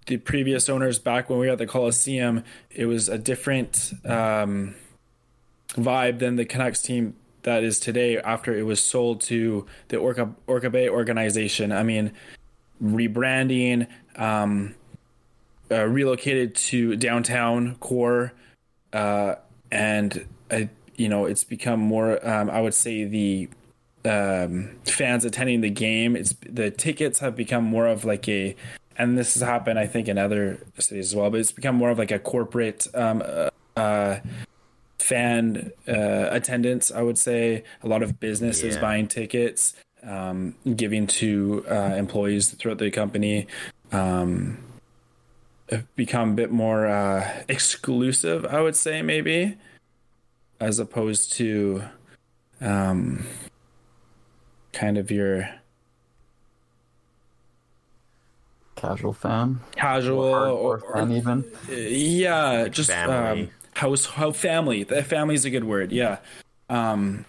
[0.07, 4.75] the previous owners back when we were at the Coliseum, it was a different um,
[5.73, 10.33] vibe than the Canucks team that is today after it was sold to the Orca
[10.47, 11.71] Orca Bay organization.
[11.71, 12.11] I mean,
[12.83, 14.75] rebranding, um,
[15.71, 18.33] uh, relocated to downtown core,
[18.91, 19.35] uh,
[19.71, 20.63] and uh,
[20.95, 22.25] you know it's become more.
[22.27, 23.49] Um, I would say the
[24.09, 26.15] um, fans attending the game.
[26.15, 28.55] It's the tickets have become more of like a,
[28.97, 31.29] and this has happened I think in other cities as well.
[31.29, 34.19] But it's become more of like a corporate um, uh, uh,
[34.97, 36.91] fan uh, attendance.
[36.91, 38.81] I would say a lot of businesses Yeah.
[38.81, 43.47] buying tickets, um, giving to uh, employees throughout the company.
[43.91, 44.57] Um,
[45.69, 49.55] have become a bit more uh, exclusive, I would say, maybe,
[50.59, 51.83] as opposed to
[52.59, 53.25] um,
[54.73, 55.49] kind of your
[58.75, 61.43] Casual fan, casual or, or, or fan even.
[61.69, 63.43] yeah, just family.
[63.43, 64.83] um, house how family.
[64.83, 65.91] The family is a good word.
[65.91, 66.19] Yeah.
[66.69, 67.25] Um,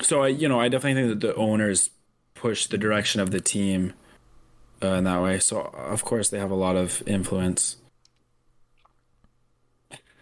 [0.00, 1.90] so I, you know, I definitely think that the owners
[2.34, 3.92] push the direction of the team
[4.82, 5.38] uh, in that way.
[5.38, 7.76] So of course they have a lot of influence.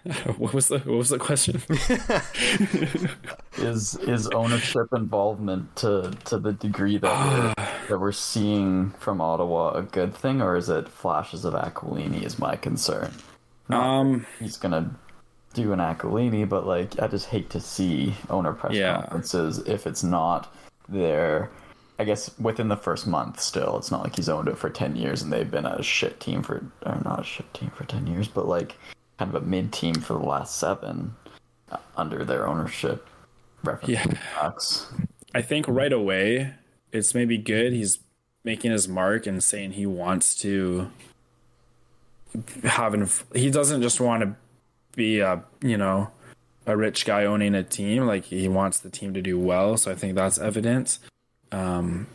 [0.37, 1.63] what was the what was the question?
[3.59, 9.73] Is is ownership involvement to to the degree that we're, that we're seeing from Ottawa
[9.75, 12.23] a good thing, or is it flashes of Aquilini?
[12.25, 13.13] Is my concern.
[13.69, 14.91] um, He's gonna
[15.55, 18.95] do an Aquilini, but like I just hate to see owner press Yeah.
[19.03, 20.53] conferences if it's not
[20.89, 21.51] there.
[21.99, 24.97] I guess within the first month, still, it's not like he's owned it for ten
[24.97, 28.07] years and they've been a shit team for, or not a shit team for ten
[28.07, 28.77] years, but like
[29.19, 31.15] kind of a mid team for the last seven
[31.71, 33.07] uh, under their ownership.
[33.63, 34.53] Reference Yeah.
[35.35, 36.55] I think right away
[36.93, 37.73] it's maybe good.
[37.73, 37.99] He's
[38.45, 40.91] making his mark and saying he wants to
[42.65, 43.09] have an.
[43.35, 44.37] He doesn't just want to
[44.95, 46.11] be a you know
[46.67, 48.07] a rich guy owning a team.
[48.07, 49.77] Like he wants the team to do well.
[49.77, 50.99] So I think that's evident.
[51.51, 52.07] Um,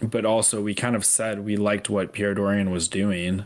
[0.00, 3.44] but also we kind of said we liked what Pierre Dorion was doing.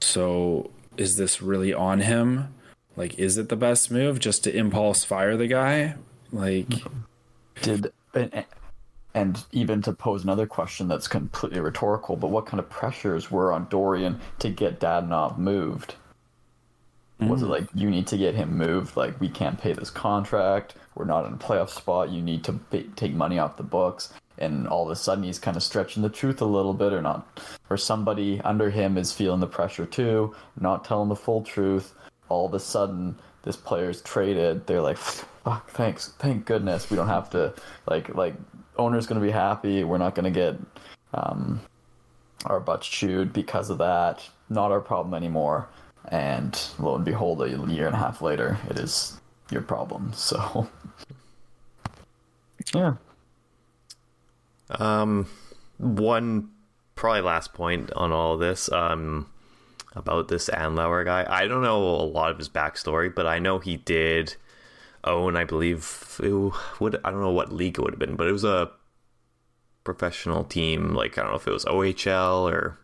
[0.00, 2.54] So is this really on him?
[2.96, 5.94] Like, is it the best move just to impulse fire the guy?
[6.30, 6.68] Like,
[7.62, 8.44] Did and,
[9.14, 13.52] and even to pose another question that's completely rhetorical, but what kind of pressures were
[13.52, 15.94] on Dorion to get Dadonov moved?
[17.20, 17.50] Was it mm.
[17.50, 18.96] like you need to get him moved?
[18.96, 20.74] Like we can't pay this contract.
[20.94, 22.10] We're not in a playoff spot.
[22.10, 24.12] You need to pay, take money off the books.
[24.38, 27.02] And all of a sudden, he's kind of stretching the truth a little bit, or
[27.02, 31.94] not, or somebody under him is feeling the pressure too, not telling the full truth.
[32.28, 34.66] All of a sudden, this player's traded.
[34.66, 37.54] They're like, "Fuck, thanks, thank goodness, we don't have to."
[37.86, 38.34] Like, like
[38.76, 39.84] owner's gonna be happy.
[39.84, 40.56] We're not gonna get
[41.14, 41.60] um,
[42.46, 44.28] our butts chewed because of that.
[44.48, 45.68] Not our problem anymore.
[46.08, 50.12] And lo and behold, a year and a half later, it is your problem.
[50.16, 50.68] So,
[52.74, 52.94] yeah.
[54.70, 55.26] Um,
[55.78, 56.50] one
[56.94, 58.70] probably last point on all this.
[58.70, 59.26] Um,
[59.94, 61.26] about this Andlauer guy.
[61.28, 64.36] I don't know a lot of his backstory, but I know he did
[65.04, 65.36] own.
[65.36, 67.00] I believe it would.
[67.04, 68.70] I don't know what league it would have been, but it was a
[69.84, 70.94] professional team.
[70.94, 72.78] Like I don't know if it was OHL or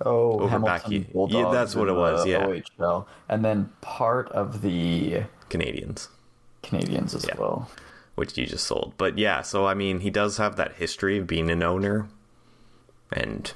[0.00, 2.46] Oh, Over Hamilton back, yeah, that's what it was, yeah.
[2.46, 6.06] OHL, and then part of the Canadiens.
[6.62, 7.34] Canadiens as Yeah.
[7.36, 7.68] well.
[8.14, 8.94] which you just sold.
[8.96, 12.08] But yeah, so I mean, he does have that history of being an owner,
[13.12, 13.52] and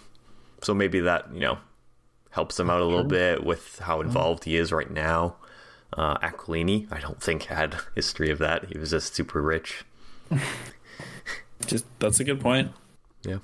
[0.62, 1.59] so maybe that you know
[2.32, 5.36] helps him out a little bit with how involved he is right now.
[5.96, 8.64] Uh, Aquilini, I don't think had history of that.
[8.72, 9.84] He was just super rich.
[11.66, 12.72] just that's a good point.
[13.22, 13.38] Yeah,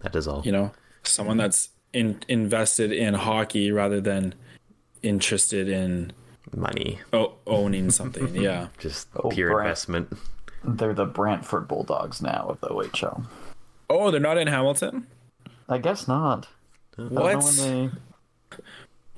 [0.00, 0.42] that is all.
[0.44, 4.34] You know, someone that's in, invested in hockey rather than
[5.02, 6.12] interested in
[6.54, 8.34] Money, o- owning something.
[8.40, 8.68] yeah.
[8.78, 9.66] just Oh, pure Brent.
[9.66, 10.16] investment.
[10.64, 13.26] They're the Brantford Bulldogs now of the OHL.
[13.90, 15.06] Oh, they're not in Hamilton.
[15.68, 16.48] I guess not.
[16.98, 17.44] I don't What?
[17.58, 17.98] when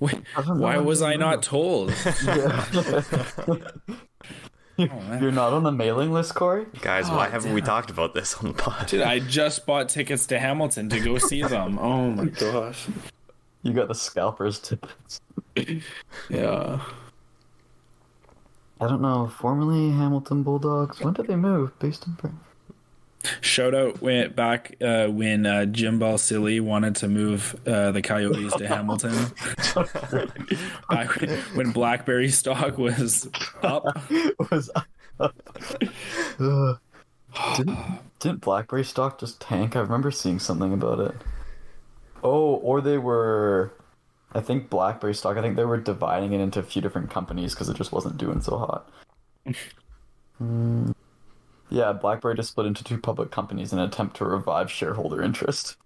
[0.01, 0.15] Wait,
[0.47, 1.91] why was I not told?
[3.49, 3.63] they-
[4.77, 6.67] You're not on the mailing list, Corey?
[6.83, 8.87] Guys, oh, why haven't we talked about this on the pod?
[8.87, 11.79] Dude, I just bought tickets to Hamilton to go see them.
[11.83, 12.87] Oh my gosh.
[13.63, 15.21] You got the scalpers tickets.
[16.31, 16.81] Yeah.
[18.81, 19.27] I don't know.
[19.37, 21.01] Formerly Hamilton Bulldogs.
[21.01, 21.77] When did they move?
[21.81, 22.45] Based in Brantford.
[23.41, 28.55] Shout out went back uh, when uh, Jim Balsillie wanted to move uh, the Coyotes
[28.55, 29.15] to Hamilton.
[30.91, 33.29] back when, when BlackBerry stock was
[33.63, 33.85] up.
[34.51, 34.71] was
[35.21, 36.79] Ugh.
[37.57, 37.79] didn't
[38.19, 39.77] didn't BlackBerry stock just tank?
[39.77, 41.15] I remember seeing something about it.
[42.23, 43.73] Oh, or they were.
[44.33, 45.37] I think BlackBerry stock.
[45.37, 48.19] I think they were dividing it into a few different companies because it just wasn't
[48.19, 48.91] doing so hot.
[50.41, 50.95] Mm.
[51.71, 55.77] Yeah, BlackBerry just split into two public companies in an attempt to revive shareholder interest.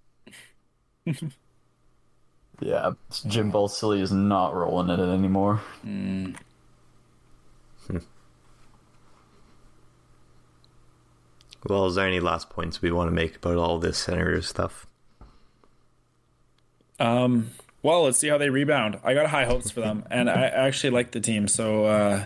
[2.60, 2.92] yeah,
[3.26, 5.60] Jim Balsillie is not rolling in it anymore.
[5.84, 6.36] Mm.
[11.68, 14.86] Well, is there any last points we want to make about all this Senator stuff?
[16.98, 17.50] Um,
[17.82, 18.98] well, let's see how they rebound.
[19.04, 22.24] I got high hopes for them, and I actually like the team, so uh,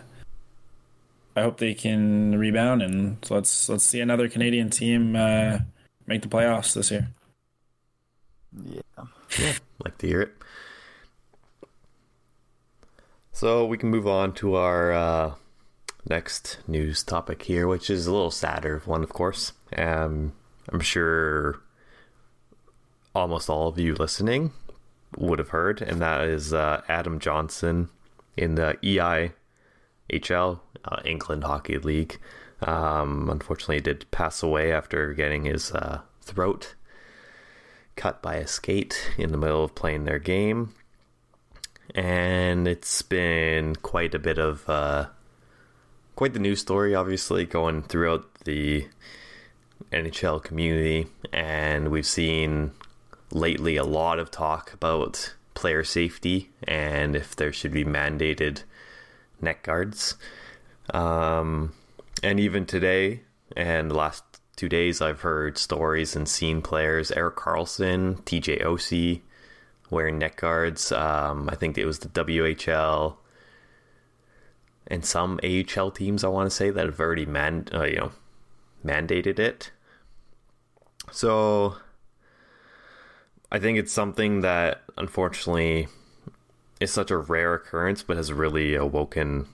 [1.37, 2.83] I hope they can rebound.
[2.83, 5.59] And let's let's see another Canadian team uh,
[6.07, 7.09] make the playoffs this year.
[8.65, 8.81] Yeah,
[9.39, 9.53] yeah,
[9.85, 10.33] like to hear it.
[13.33, 15.35] So we can move on to our uh,
[16.09, 19.53] next news topic here, which is a little sadder one, of course.
[19.77, 20.33] Um,
[20.73, 21.61] I'm sure
[23.15, 24.53] almost all of you listening
[25.19, 27.91] would have heard, and that is uh, Adam Johnson
[28.39, 28.79] in the
[30.11, 32.19] EIHL, uh, England Hockey League.
[32.63, 36.75] Um, unfortunately, did pass away after getting his uh, throat
[37.97, 40.75] cut by a skate in the middle of playing their game.
[41.95, 45.07] And it's been quite a bit of uh,
[46.15, 48.87] quite the news story, obviously, going throughout the
[49.93, 51.07] NHL community.
[51.33, 52.73] And we've seen
[53.31, 58.63] lately a lot of talk about player safety and if there should be mandated
[59.41, 60.17] neck guards.
[60.93, 61.73] Um,
[62.23, 63.23] and even today
[63.57, 64.25] and the last
[64.57, 69.23] two days, I've heard stories and seen players, Erik Karlsson, TJ Oshie,
[69.91, 70.93] wearing neck guards.
[70.93, 73.17] Um, I think it was the WHL
[74.87, 78.13] and some AHL teams I want to say that have already man uh, you know
[78.85, 79.73] mandated it.
[81.13, 81.77] So
[83.51, 85.89] I think it's something that unfortunately
[86.81, 89.47] is such a rare occurrence but has really awoken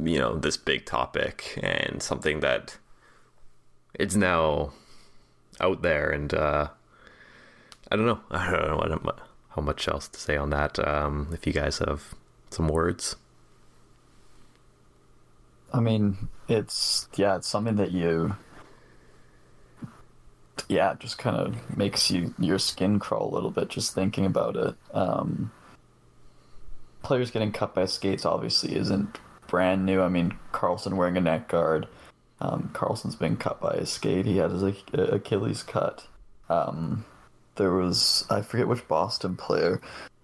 [0.00, 2.78] you know this big topic and something that
[3.94, 4.72] it's now
[5.60, 6.10] out there.
[6.10, 6.68] And uh
[7.90, 8.20] I don't know.
[8.30, 9.18] I don't know what,
[9.50, 10.78] how much else to say on that.
[10.86, 12.14] Um if you guys have
[12.50, 13.16] some words?
[15.72, 18.36] I mean, it's yeah, it's something that you
[20.68, 24.56] yeah, just kind of makes you your skin crawl a little bit just thinking about
[24.56, 24.74] it.
[24.92, 25.50] Um,
[27.02, 30.00] players getting cut by skates obviously isn't brand new.
[30.00, 31.86] I mean, Karlsson wearing a neck guard.
[32.40, 34.26] Um, Karlsson's been cut by a skate.
[34.26, 36.06] He had his Achilles cut.
[36.48, 37.04] Um,
[37.56, 39.80] there was I forget which Boston player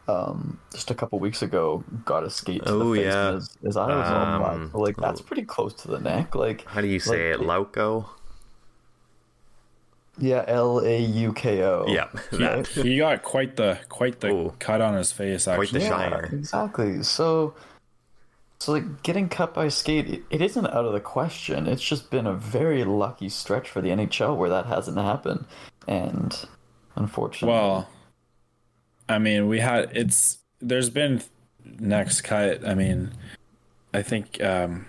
[0.09, 3.29] um, just a couple weeks ago got a skate to oh, the face yeah.
[3.29, 4.75] and his, his eye was all black.
[4.75, 6.35] Like that's pretty close to the neck.
[6.35, 7.47] Like how do you say like, it?
[7.47, 8.07] Lauko.
[10.19, 11.85] Yeah, L A U K O.
[11.89, 12.67] Yeah, that.
[12.67, 14.55] he got quite the quite the Ooh.
[14.59, 15.47] cut on his face.
[15.47, 16.25] Actually, Quite the yeah, shiner.
[16.33, 17.03] exactly.
[17.03, 17.55] So,
[18.59, 21.67] so like getting cut by a skate, it, it isn't out of the question.
[21.67, 25.45] It's just been a very lucky stretch for the NHL where that hasn't happened,
[25.87, 26.37] and
[26.97, 27.89] unfortunately, Well,
[29.09, 31.23] I mean, we had it's there's been
[31.79, 32.67] next cut.
[32.67, 33.13] I mean,
[33.95, 34.87] I think um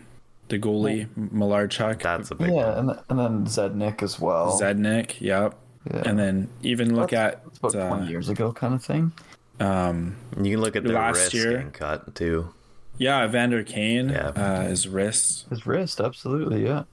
[0.49, 2.89] the goalie Malarchuk, That's a big yeah, one.
[2.89, 4.59] and and then Zednik as well.
[4.59, 5.55] Zednik, yep.
[5.91, 6.01] Yeah.
[6.05, 9.11] And then even look That's- that's about at twenty uh, years ago, kind of thing.
[9.59, 12.53] um You can look at their Last wrist year- getting cut too.
[12.97, 14.27] yeah Evander Kane, Yeah.
[14.29, 15.47] uh, his wrist.
[15.49, 16.83] His wrist, absolutely, yeah.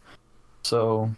[0.62, 1.10] So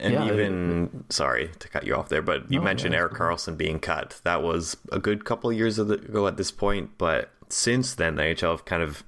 [0.00, 3.14] And Yeah, even sorry to cut you off there, but you No, mentioned yeah, Erik
[3.14, 4.20] Karlsson being cut.
[4.22, 8.22] That was a good couple of years ago at this point, but since then the
[8.22, 9.02] NHL have kind of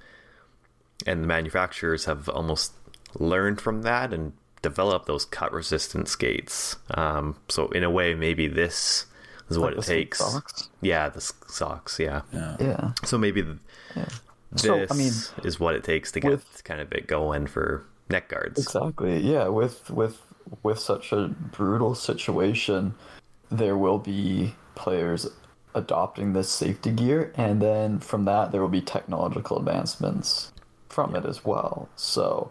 [1.06, 2.72] and the manufacturers have almost
[3.18, 4.32] learned from that and
[4.62, 6.76] developed those cut resistant skates.
[6.92, 9.06] Um, so in a way, maybe this
[9.48, 10.18] is what like it takes.
[10.18, 10.68] socks.
[10.80, 11.98] Yeah, the socks.
[11.98, 12.22] Yeah.
[12.32, 12.56] Yeah.
[12.60, 12.92] Yeah.
[13.04, 13.56] So maybe th-
[14.52, 15.12] this So, I mean,
[15.44, 18.60] is what it takes to get with- kind of it going for neck guards.
[18.60, 19.18] Exactly.
[19.20, 20.20] Yeah, with with
[20.62, 22.94] with such a brutal situation,
[23.50, 25.28] there will be players
[25.74, 30.50] adopting this safety gear and then from that there will be technological advancements
[30.90, 31.88] from it as well.
[31.96, 32.50] So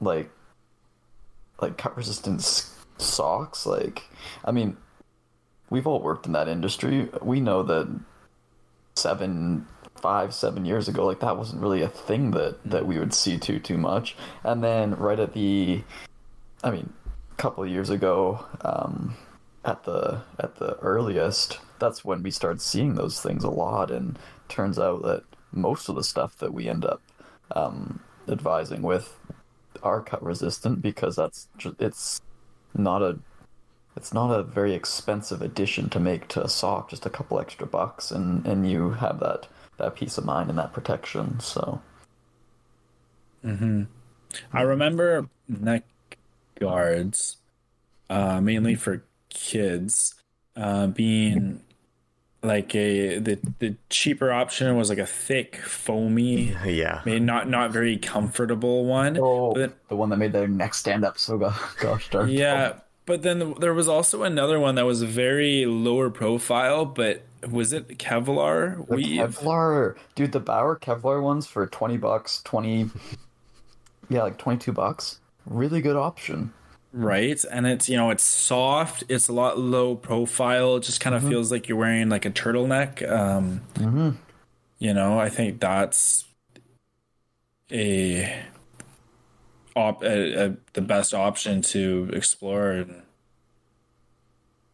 [0.00, 0.30] like
[1.60, 2.42] like cut resistant
[2.98, 4.04] socks like
[4.44, 4.76] I mean
[5.70, 7.08] we've all worked in that industry.
[7.22, 7.88] We know that
[8.94, 13.14] seven five seven years ago like that wasn't really a thing that that we would
[13.14, 15.82] see too too much and then right at the
[16.62, 16.92] i mean
[17.32, 19.16] a couple of years ago um
[19.64, 24.18] at the at the earliest that's when we started seeing those things a lot and
[24.48, 27.00] turns out that most of the stuff that we end up
[27.52, 29.18] um advising with
[29.82, 32.20] are cut resistant because that's it's
[32.74, 33.18] not a
[33.96, 37.66] it's not a very expensive addition to make to a sock, just a couple extra
[37.66, 39.46] bucks, and and you have that
[39.78, 41.40] that peace of mind and that protection.
[41.40, 41.80] So
[44.52, 45.84] I remember neck
[46.60, 47.36] guards,
[48.10, 50.14] uh, mainly for kids,
[50.56, 51.62] uh, being
[52.46, 57.02] like a the the cheaper option was like a thick foamy, Yeah.
[57.04, 59.18] maybe not not very comfortable one.
[59.20, 62.28] oh, But the one that made their neck stand up so go- gosh darn.
[62.28, 62.74] yeah,
[63.06, 67.98] but then there was also another one that was very lower profile, but was it
[67.98, 69.20] Kevlar The weave?
[69.20, 72.90] Kevlar, dude, the Bauer Kevlar ones for twenty bucks, twenty,
[74.08, 75.20] yeah, like twenty two bucks.
[75.46, 76.52] Really good option.
[76.96, 77.44] Right?
[77.50, 81.22] And it's you know it's soft it's a lot low profile it just kind of
[81.22, 83.60] feels like you're wearing like a turtleneck um
[84.78, 86.24] you know i think that's
[87.72, 88.42] a
[89.74, 92.86] op a, a, the best option to explore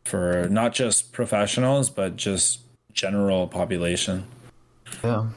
[0.05, 2.61] for not just professionals but just
[2.93, 4.25] general population.
[5.03, 5.29] Yeah.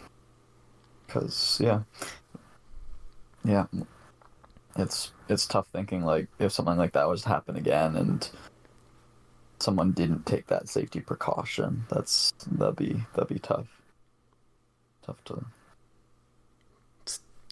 [1.08, 1.82] Cause yeah,
[3.46, 3.66] yeah,
[4.76, 8.30] it's it's tough thinking like if something like that was to happen again and
[9.60, 13.68] someone didn't take that safety precaution, that's that'd be that'd be tough.
[15.04, 15.46] Tough to.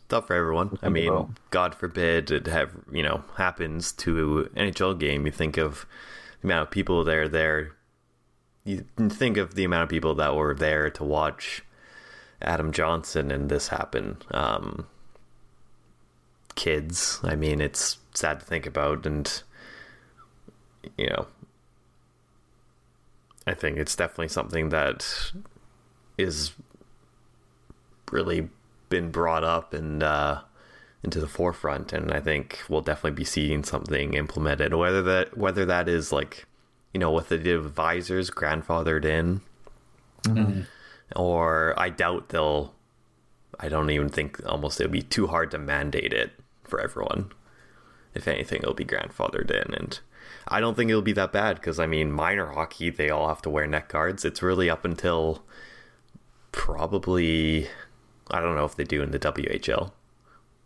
[0.10, 0.78] Tough for everyone.
[0.82, 1.30] I mean, about.
[1.50, 5.26] God forbid it have you know happens to NHL game.
[5.26, 5.86] You think of
[6.42, 7.72] the amount of people that are there.
[8.66, 11.64] You think of the amount of people that were there to watch
[12.42, 14.18] Adam Johnson and this happen.
[14.32, 14.88] Um,
[16.56, 17.20] kids.
[17.24, 19.44] I mean, it's sad to think about, and
[20.98, 21.28] you know,
[23.46, 25.32] I think it's definitely something that
[26.18, 26.52] is
[28.12, 28.50] really
[28.90, 30.42] been brought up and uh,
[31.04, 34.74] into the forefront, and I think we'll definitely be seeing something implemented.
[34.74, 36.46] Whether that whether that is like,
[36.94, 39.42] you know, what they did with visors grandfathered in,
[41.16, 42.74] or I doubt they'll.
[43.60, 46.32] I don't even think almost it would be too hard to mandate it
[46.74, 47.32] for everyone.
[48.16, 50.00] If anything, it'll be grandfathered in, and
[50.48, 53.44] I don't think it'll be that bad because I mean, minor hockey they all have
[53.44, 54.26] to wear neck guards.
[54.26, 55.44] It's really up until
[56.52, 57.68] probably
[58.32, 59.92] I don't know if they do in the WHL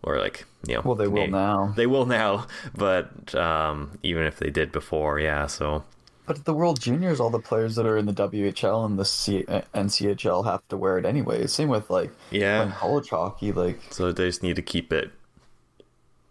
[0.01, 0.82] or like you know.
[0.86, 1.74] Well, they will now.
[1.76, 5.47] They will now, but um, even if they did before, yeah.
[5.47, 5.84] So
[6.26, 9.05] But at the World Juniors, all the players that are in the WHL and the
[9.05, 11.47] C- uh, NCHL have to wear it anyway.
[11.47, 12.72] Same with like Yeah.
[12.78, 13.51] college hockey.
[13.51, 15.12] Like so they just need to keep it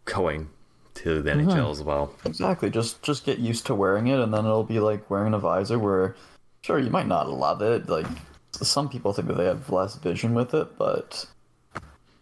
[0.07, 0.49] going
[0.95, 2.13] to the NHL as well.
[2.25, 2.71] Exactly.
[2.71, 5.79] Just just get used to wearing it, and then it'll be like wearing a visor.
[5.79, 6.17] Where,
[6.63, 7.89] sure, you might not love it.
[7.89, 8.07] Like
[8.53, 11.27] some people think that they have less vision with it, but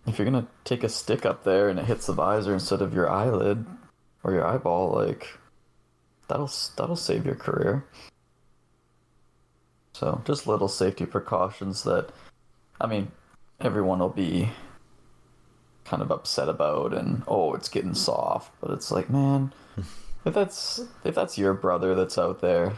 [0.07, 2.93] if you're gonna take a stick up there and it hits the visor instead of
[2.93, 3.65] your eyelid
[4.25, 5.29] or your eyeball, like
[6.29, 7.85] that'll that'll save your career.
[9.93, 12.09] So just little safety precautions that,
[12.81, 13.13] I mean,
[13.61, 14.51] everyone will be
[15.85, 19.53] kind of upset about and oh it's getting soft but it's like man
[20.25, 22.73] if that's if that's your brother that's out there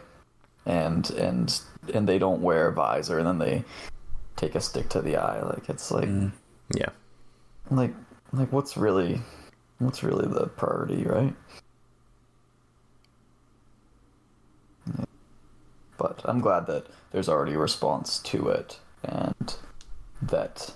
[0.64, 1.60] and and
[1.94, 3.64] and they don't wear a visor and then they
[4.34, 6.32] take a stick to the eye like it's like mm.
[6.74, 6.88] Yeah.
[7.70, 7.94] like
[8.32, 9.20] like what's really
[9.78, 11.34] what's really the priority right
[14.98, 15.04] Yeah.
[15.96, 19.54] but i'm glad that there's already a response to it and
[20.20, 20.72] that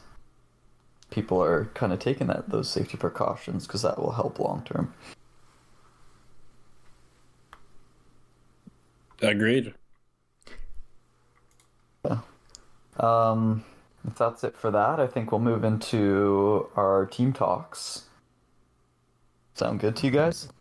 [1.10, 4.92] people are kind of taking that those safety precautions because that will help long term
[9.22, 9.74] agreed
[13.00, 13.64] Um,
[14.06, 18.04] if that's it for that, I think we'll move into our team talks.
[19.54, 20.48] Sound good to you guys?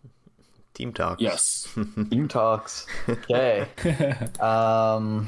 [0.73, 1.21] Team talks.
[1.21, 1.67] yes
[2.09, 2.85] team talks.
[3.09, 3.67] Okay.
[4.39, 5.27] um,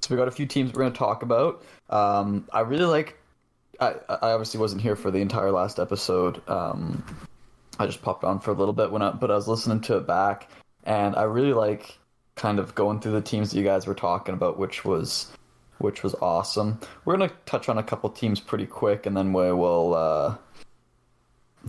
[0.00, 1.64] so we got a few teams we're going to talk about.
[1.90, 3.18] Um, I really like.
[3.80, 6.46] I, I obviously wasn't here for the entire last episode.
[6.48, 7.04] Um,
[7.78, 9.96] I just popped on for a little bit when I, but I was listening to
[9.98, 10.50] it back,
[10.84, 11.98] and I really like
[12.34, 15.30] kind of going through the teams that you guys were talking about, which was
[15.78, 16.80] which was awesome.
[17.04, 20.36] We're gonna touch on a couple teams pretty quick, and then we will uh,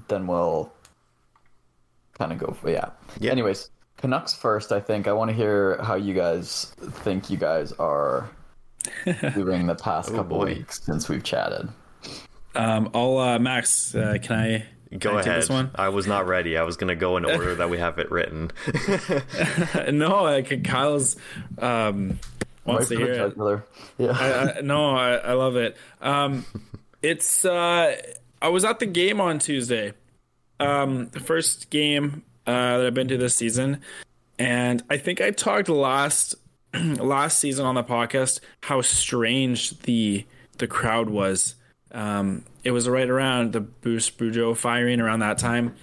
[0.07, 0.71] then we'll
[2.17, 2.91] kind of go for yeah.
[3.19, 3.31] Yeah.
[3.31, 4.71] Anyways, Canucks first.
[4.71, 8.29] I think I want to hear how you guys think you guys are
[9.33, 10.45] doing the past couple boy.
[10.45, 11.67] weeks since we've chatted.
[12.57, 15.41] Um i'll uh max uh, can i Go can I ahead.
[15.41, 16.57] this one I was not ready.
[16.57, 18.51] I was gonna go in order that we have it written.
[19.91, 21.17] no like kyle's
[21.57, 22.19] um
[22.67, 23.61] wants Right to hear it.
[23.97, 24.11] Yeah.
[24.11, 25.75] I, I, no, I, I love it.
[26.01, 26.45] Um,
[27.01, 27.95] it's uh,
[28.41, 29.93] I was at the game on Tuesday,
[30.59, 33.81] um, the first game uh, that I've been to this season,
[34.39, 36.35] And I think I talked last
[36.73, 40.25] last season on the podcast how strange the
[40.57, 41.55] the crowd was.
[41.91, 45.75] Um, it was right around the Bruce Boudreau firing around that time.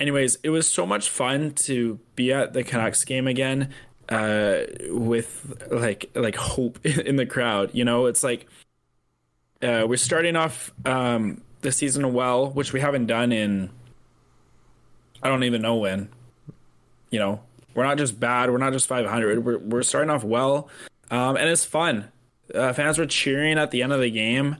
[0.00, 3.70] Anyways, it was so much fun to be at the Canucks game again
[4.08, 7.70] uh, with like like hope in the crowd.
[7.72, 8.46] You know, it's like
[9.62, 13.70] uh, we're starting off um, the season well, which we haven't done in
[15.22, 16.08] I don't even know when.
[17.10, 17.40] You know,
[17.74, 18.50] we're not just bad.
[18.50, 19.44] We're not just 500.
[19.44, 20.68] We're we're starting off well,
[21.10, 22.10] um, and it's fun.
[22.52, 24.56] Uh, fans were cheering at the end of the game,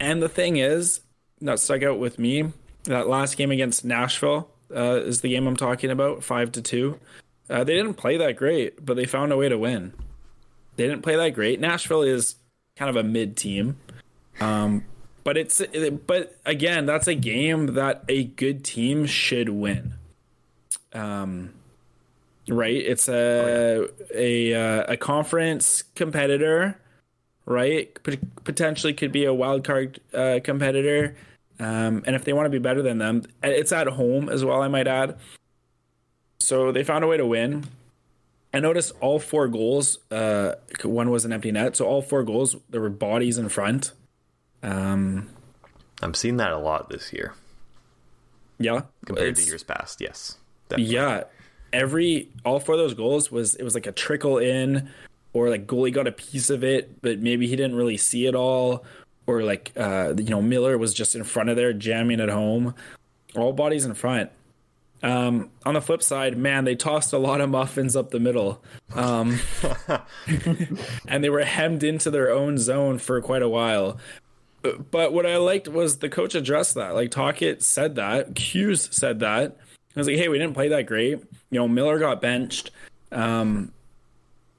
[0.00, 1.00] and the thing is
[1.40, 2.52] that stuck out with me.
[2.84, 6.98] That last game against Nashville uh, is the game I'm talking about, five to two.
[7.48, 9.92] Uh, they didn't play that great, but they found a way to win.
[10.76, 11.60] They didn't play that great.
[11.60, 12.36] Nashville is
[12.76, 13.76] kind of a mid team,
[14.40, 14.84] um,
[15.24, 15.62] but it's
[16.06, 19.94] but again, that's a game that a good team should win.
[20.92, 21.54] Um,
[22.48, 22.76] right?
[22.76, 26.78] It's a a uh, a conference competitor,
[27.46, 28.02] right?
[28.02, 31.16] P- potentially could be a wild card uh, competitor,
[31.58, 34.60] um, and if they want to be better than them, it's at home as well.
[34.62, 35.16] I might add.
[36.38, 37.64] So they found a way to win.
[38.52, 39.98] I noticed all four goals.
[40.10, 43.92] Uh, one was an empty net, so all four goals there were bodies in front.
[44.62, 45.28] Um,
[46.02, 47.34] I'm seeing that a lot this year
[48.58, 50.00] yeah, compared to years past.
[50.00, 50.38] Yes.
[50.68, 50.94] Definitely.
[50.94, 51.24] Yeah,
[51.72, 54.88] every all four of those goals was it was like a trickle in,
[55.36, 58.34] or like goalie got a piece of it, but maybe he didn't really see it
[58.34, 58.84] all,
[59.26, 62.74] or like uh, you know Miller was just in front of there jamming at home.
[63.34, 64.30] All bodies in front.
[65.02, 68.64] Um, on the flip side, man, they tossed a lot of muffins up the middle,
[68.94, 69.38] um,
[71.06, 73.98] and they were hemmed into their own zone for quite a while.
[74.62, 76.94] But what I liked was the coach addressed that.
[76.94, 79.58] Like Tocchet said that, Hughes said that.
[79.94, 81.20] I was like, hey, we didn't play that great.
[81.50, 82.70] You know, Miller got benched.
[83.12, 83.72] Um,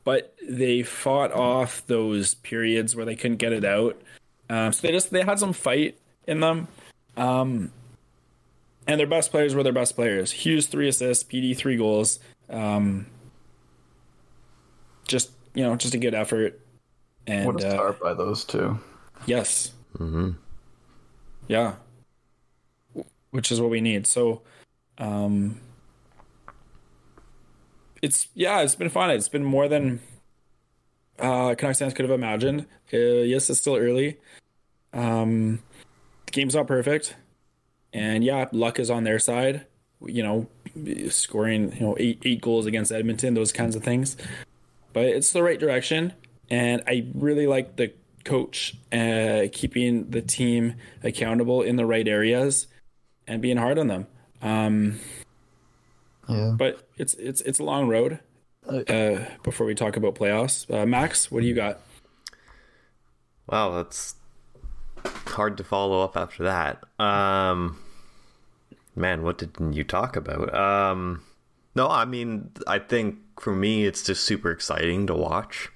[0.08, 4.01] but they fought off those periods where they couldn't get it out.
[4.49, 6.70] Um, so they just they had some fight in them.
[7.18, 7.74] Um,
[8.88, 10.32] and their best players were their best players.
[10.32, 12.20] Hughes three assists, PD three goals.
[12.49, 13.08] Um,
[15.10, 16.58] just you know, just a good effort.
[17.28, 18.80] And What a uh, start by those two.
[19.26, 19.74] Yes.
[19.97, 20.32] Mm-hmm.
[21.49, 21.74] Yeah.
[23.32, 24.08] Which is what we need.
[24.08, 24.43] So,
[24.99, 25.60] um,
[28.08, 29.12] it's yeah, it's been fun.
[29.12, 29.99] It's been more than
[31.20, 32.62] uh, Canucks fans could have imagined.
[32.93, 34.18] Uh, yes, it's still early.
[34.93, 35.60] Um,
[36.26, 37.16] the game's not perfect,
[37.93, 39.66] and yeah, luck is on their side.
[40.05, 40.47] You know,
[41.10, 44.16] scoring you know eight eight goals against Edmonton, those kinds of things.
[44.93, 46.14] But it's the right direction,
[46.49, 47.91] and I really like the
[48.24, 52.68] coach uh, keeping the team accountable in the right areas
[53.28, 54.08] and being hard on them.
[54.41, 54.99] Um,
[56.30, 56.53] Yeah.
[56.57, 58.19] but it's it's it's a long road.
[58.67, 61.80] Uh, before we talk about playoffs, uh, Max, what do you got?
[63.49, 64.15] Wow, that's
[65.05, 66.84] hard to follow up after that.
[66.99, 67.80] Um,
[68.93, 70.53] man, what did you talk about?
[70.53, 71.23] Um,
[71.75, 75.69] no, I mean, I think for me, it's just super exciting to watch.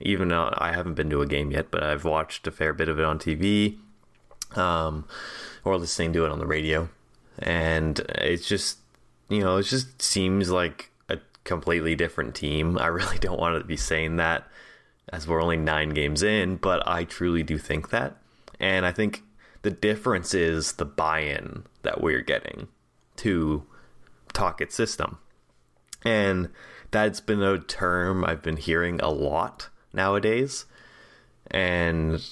[0.00, 2.88] Even though I haven't been to a game yet, but I've watched a fair bit
[2.88, 3.78] of it on TV,
[4.54, 5.06] um,
[5.64, 6.88] or listening to it on the radio,
[7.38, 8.78] and it's just,
[9.28, 12.78] you know, it just seems like a completely different team.
[12.78, 14.46] I really don't want to be saying that
[15.10, 18.16] as we're only nine games in, but I truly do think that.
[18.60, 19.22] And I think
[19.62, 22.68] the difference is the buy in that we're getting
[23.16, 23.64] to
[24.32, 25.18] Tocchet's system.
[26.04, 26.50] And
[26.90, 30.66] that's been a term I've been hearing a lot nowadays.
[31.50, 32.24] And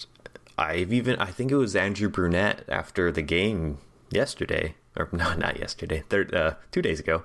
[0.58, 3.78] I've even, I think it was Andrew Brunette after the game
[4.10, 7.24] yesterday, or no, not yesterday, uh, two days ago.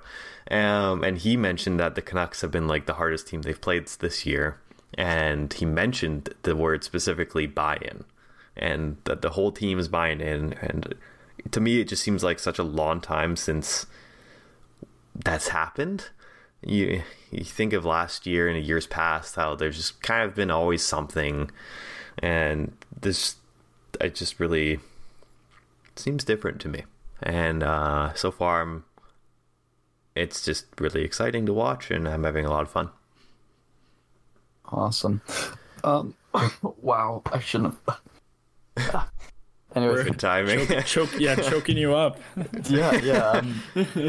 [0.50, 3.86] Um, and he mentioned that the Canucks have been like the hardest team they've played
[3.86, 4.58] this year.
[4.94, 8.04] And he mentioned the word specifically buy in
[8.56, 10.52] and that the whole team is buying in.
[10.54, 10.94] And
[11.50, 13.86] to me, it just seems like such a long time since
[15.14, 16.10] that's happened.
[16.64, 20.50] You you think of last year and years past how there's just kind of been
[20.50, 21.50] always something,
[22.18, 23.36] and this
[24.00, 24.78] it just really
[25.96, 26.84] seems different to me.
[27.22, 28.84] And uh, so far, I'm,
[30.14, 32.90] it's just really exciting to watch, and I'm having a lot of fun.
[34.66, 35.20] Awesome.
[35.84, 36.14] Um,
[36.80, 37.76] wow, I shouldn't
[38.76, 39.08] have.
[39.74, 40.66] Anyways, Good timing.
[40.82, 42.20] Choke, yeah, choking you up.
[42.68, 43.62] yeah, yeah, I'm,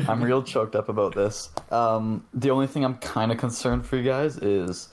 [0.09, 1.49] I'm real choked up about this.
[1.71, 4.89] Um, the only thing I'm kind of concerned for you guys is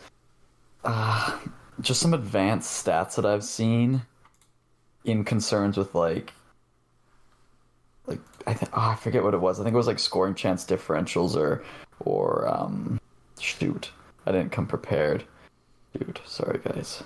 [0.85, 1.39] uh,
[1.81, 4.03] just some advanced stats that I've seen
[5.05, 6.33] in concerns with like, like
[8.47, 9.61] I think oh, I forget what it was.
[9.61, 11.63] I think it was like scoring chance differentials or
[12.01, 13.01] or um,
[13.39, 13.91] shoot,
[14.27, 15.25] I didn't come prepared.
[15.97, 17.03] Shoot, sorry guys.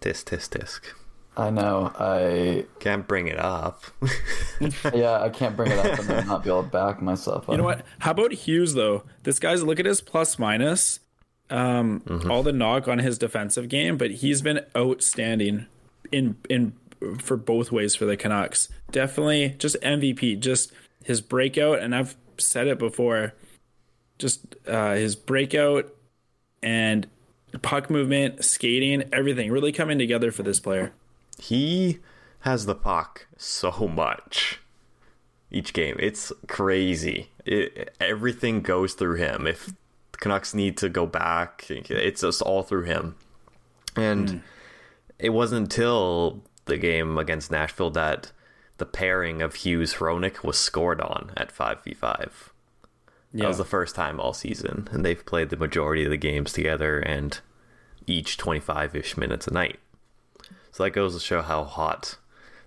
[0.00, 0.94] Tisk tisk disc.
[1.36, 1.92] I know.
[1.96, 3.84] I Can't bring it up.
[4.92, 7.44] yeah, I can't bring it up and then not be able to back myself.
[7.48, 7.52] Up.
[7.52, 7.86] You know what?
[8.00, 9.04] How about Hughes though?
[9.22, 10.98] This guy's look at his plus minus,
[11.48, 15.66] um, all the knock on his defensive game, but he's been outstanding
[16.10, 16.72] in in
[17.18, 18.68] for both ways for the Canucks.
[18.90, 20.40] Definitely just MVP.
[20.40, 20.72] Just
[21.04, 23.34] his breakout, and I've said it before.
[24.18, 25.94] Just uh, his breakout
[26.62, 27.06] and
[27.62, 30.92] puck movement, skating, everything really coming together for this player.
[31.38, 31.98] he
[32.40, 34.60] has the puck so much
[35.50, 35.96] each game.
[35.98, 37.30] It's crazy.
[37.44, 39.46] It, everything goes through him.
[39.46, 39.72] If
[40.12, 43.16] Canucks need to go back, it's just all through him.
[43.96, 44.42] And
[45.18, 48.32] it wasn't until the game against Nashville that
[48.78, 52.30] the pairing of Hughes Hronek was scored on at 5v5.
[53.34, 56.52] That was the first time all season, and they've played the majority of the games
[56.52, 57.38] together and
[58.06, 59.78] each 25 ish minutes a night.
[60.72, 62.16] So that goes to show how hot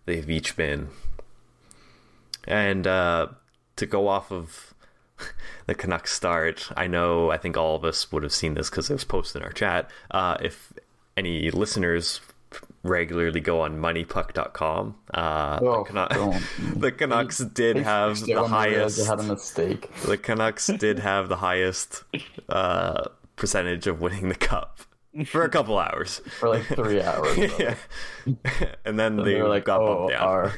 [0.05, 0.89] they've each been.
[2.47, 3.27] And uh,
[3.77, 4.73] to go off of
[5.65, 8.89] the Canucks start, I know, I think all of us would have seen this because
[8.89, 9.89] it was posted in our chat.
[10.11, 10.73] Uh, if
[11.17, 12.21] any listeners
[12.83, 18.41] regularly go on moneypuck.com, uh, Oh, the, Canu- the Canucks did They have fixed the
[18.41, 19.91] when they realized highest They had a mistake.
[20.05, 22.03] the Canucks did have the highest
[22.49, 23.03] uh,
[23.35, 24.79] percentage of winning the cup
[25.25, 26.19] for a couple hours.
[26.39, 27.37] for like three hours.
[27.59, 27.75] yeah.
[28.85, 30.21] And then And they they were like, got "Oh, bumped down.
[30.27, 30.53] our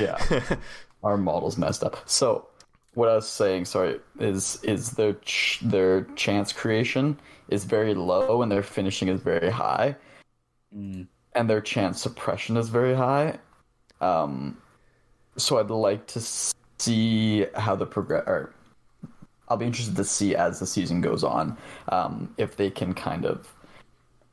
[0.00, 0.56] yeah,
[1.02, 2.48] our model's messed up." So,
[2.94, 8.40] what I was saying, sorry, is is their ch- their chance creation is very low
[8.42, 9.94] and their finishing is very high,
[11.38, 13.38] and their chance suppression is very high.
[14.00, 14.58] Um,
[15.36, 16.20] so I'd like to
[16.78, 18.24] see how the progress.
[18.26, 18.52] Or
[19.48, 21.56] I'll be interested to see as the season goes on
[21.90, 23.54] um, if they can kind of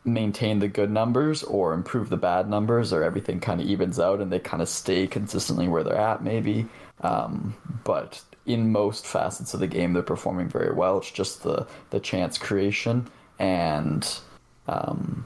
[0.03, 4.19] maintain the good numbers or improve the bad numbers or everything kind of evens out
[4.19, 6.67] and they kind of stay consistently where they're at maybe
[7.01, 11.65] um, but in most facets of the game they're performing very well it's just the
[11.89, 13.07] the chance creation
[13.39, 14.19] and
[14.67, 15.25] um,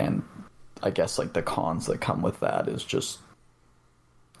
[0.00, 0.22] and
[0.82, 3.18] i guess like the cons that come with that is just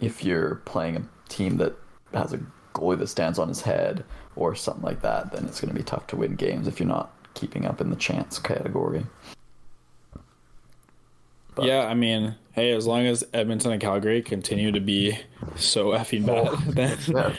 [0.00, 1.74] if you're playing a team that
[2.12, 2.40] has a
[2.74, 4.04] goalie that stands on his head
[4.36, 6.88] or something like that, then it's going to be tough to win games if you're
[6.88, 9.04] not keeping up in the chance category.
[11.54, 11.86] But- yeah.
[11.86, 15.18] I mean, hey, as long as Edmonton and Calgary continue to be
[15.56, 16.56] so effing bad, oh.
[16.68, 17.34] then Yeah,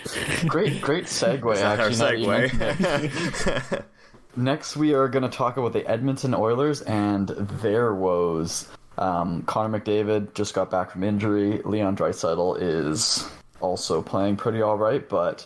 [0.48, 1.58] great, great segue.
[1.58, 2.76] Actually, now that you mention it.
[2.78, 3.86] segue.
[4.36, 8.70] Next, we are going to talk about the Edmonton Oilers and their woes.
[8.98, 11.62] Um, Connor McDavid just got back from injury.
[11.66, 13.28] Leon Draisaitl is
[13.60, 15.46] also playing pretty all right, but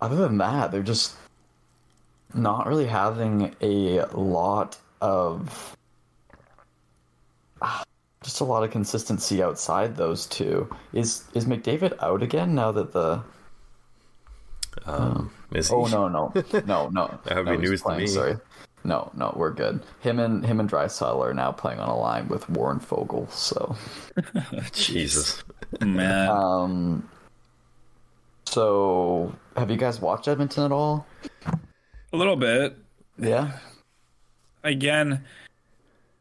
[0.00, 1.14] other than that, they're just
[2.34, 5.76] not really having a lot of
[7.62, 7.82] ah,
[8.22, 10.68] just a lot of consistency outside those two.
[10.92, 13.22] Is is McDavid out again now that the
[14.86, 16.32] um, is he- Oh no no
[16.66, 17.18] no no.
[17.24, 18.06] That would no, be he's news to me.
[18.06, 18.36] Sorry.
[18.82, 19.82] No, no, we're good.
[20.00, 23.30] Him and him and Draisaitl are now playing on a line with Warren Foegele.
[23.30, 23.76] So,
[24.72, 25.42] Jesus.
[25.82, 27.08] man, um,
[28.46, 31.06] so have you guys watched Edmonton at all?
[32.12, 32.76] a little bit.
[33.18, 33.58] Yeah.
[34.64, 35.24] again,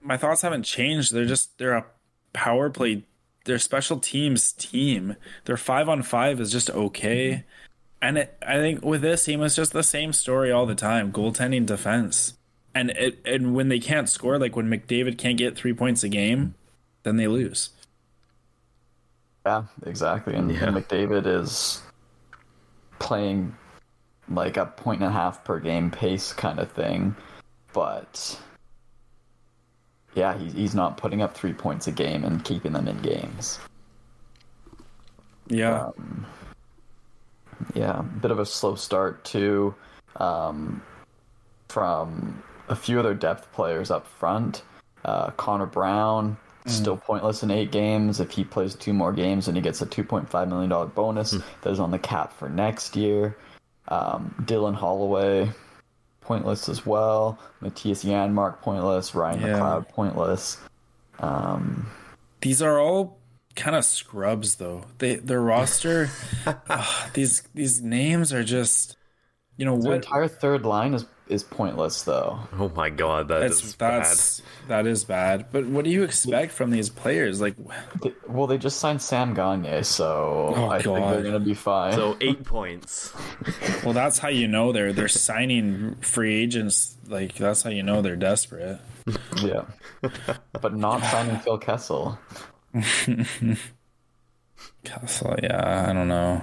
[0.02, 1.14] my thoughts haven't changed.
[1.14, 1.86] They're just they're a
[2.34, 3.06] power play.
[3.46, 5.16] They're special teams team.
[5.46, 7.46] Their five on five is just okay.
[8.02, 11.12] And it, I think with this team, it's just the same story all the time:
[11.12, 12.34] goaltending, defense,
[12.74, 16.10] and it, and when they can't score, like when McDavid can't get three points a
[16.10, 16.56] game,
[17.04, 17.72] then they lose.
[19.46, 20.36] Yeah, exactly.
[20.36, 20.66] And, Yeah.
[20.66, 21.82] and McDavid is
[23.00, 23.56] playing
[24.30, 27.16] like a point and a half per game pace kind of thing,
[27.74, 28.40] but
[30.16, 33.60] yeah, he's he's not putting up three points a game and keeping them in games.
[35.48, 36.26] Yeah, um,
[37.74, 39.76] Yeah, a bit of a slow start too,
[40.18, 40.82] um,
[41.68, 44.64] from a few other depth players up front.
[45.06, 48.20] Uh, Connor Brown still pointless in eight games.
[48.20, 50.88] If he plays two more games, and he gets a two point five million dollar
[50.88, 53.36] bonus that is on the cap for next year.
[53.88, 55.50] Um, Dylan Holloway
[56.22, 57.40] pointless as well.
[57.62, 59.16] Mattias Janmark pointless.
[59.16, 59.60] Ryan Yeah.
[59.60, 60.58] McLeod pointless.
[61.20, 61.90] Um,
[62.42, 63.18] these are all
[63.56, 64.86] kind of scrubs, though.
[64.98, 66.10] They their roster,
[66.46, 68.96] ugh, ah, these these names are just
[69.58, 72.40] you know The what entire third line is is pointless though.
[72.58, 75.46] Oh my god, that that's is that's that is bad.
[75.52, 77.40] But what do you expect from these players?
[77.40, 77.56] Like
[78.28, 81.94] well, they just signed Sam Gagner, so Oh, I think they're gonna be fine.
[81.94, 83.14] So eight points.
[83.84, 88.02] well that's how you know they're they're signing free agents like that's how you know
[88.02, 88.80] they're desperate.
[89.44, 89.66] yeah,
[90.62, 92.18] but not signing Phil Kessel.
[95.08, 96.42] So yeah, I don't know.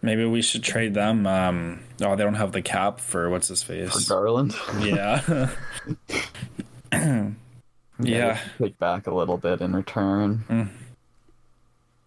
[0.00, 1.26] Maybe we should trade them.
[1.26, 4.08] Um, oh, they don't have the cap for what's his face.
[4.08, 4.54] Garland.
[4.80, 5.50] Yeah.
[8.00, 8.38] yeah.
[8.58, 10.44] take back a little bit in return.
[10.50, 10.68] Mm.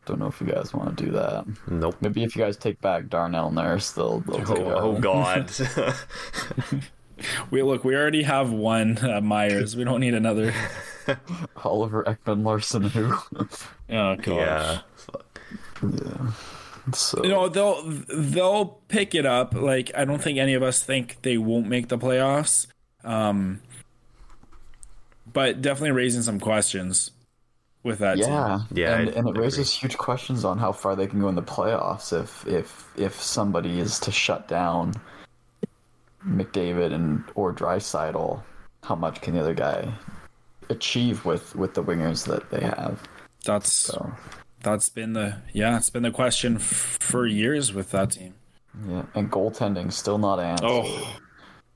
[0.05, 1.45] Don't know if you guys want to do that.
[1.68, 1.95] Nope.
[2.01, 4.78] Maybe if you guys take back Darnell Nurse, they'll, they'll Oh, it.
[4.78, 5.49] oh god.
[7.49, 7.86] We look.
[7.86, 9.74] We already have one uh, Myers.
[9.78, 10.53] We don't need another.
[11.64, 13.14] Oliver Ekman Larsson, who?
[13.89, 14.28] Oh god.
[14.28, 14.80] yeah.
[15.84, 16.32] yeah.
[16.93, 19.53] So You know they'll they'll pick it up.
[19.53, 22.68] Like I don't think any of us think they won't make the playoffs.
[23.03, 23.62] Um,
[25.32, 27.12] but definitely raising some questions
[27.84, 28.28] with that team.
[28.30, 29.43] yeah, Yeah, and, and it agree.
[29.43, 33.22] raises huge questions on how far they can go in the playoffs if if if
[33.22, 34.93] somebody is to shut down
[36.28, 38.41] McDavid and or Draisaitl,
[38.84, 39.91] how much can the other guy
[40.70, 43.01] achieve with with the wingers that they have?
[43.45, 44.11] That's So
[44.61, 45.78] that's been the yeah.
[45.78, 46.61] It's been the question f-
[46.99, 48.34] for years with that team.
[48.88, 50.66] yeah, and goaltending still not answered.
[50.68, 51.18] Oh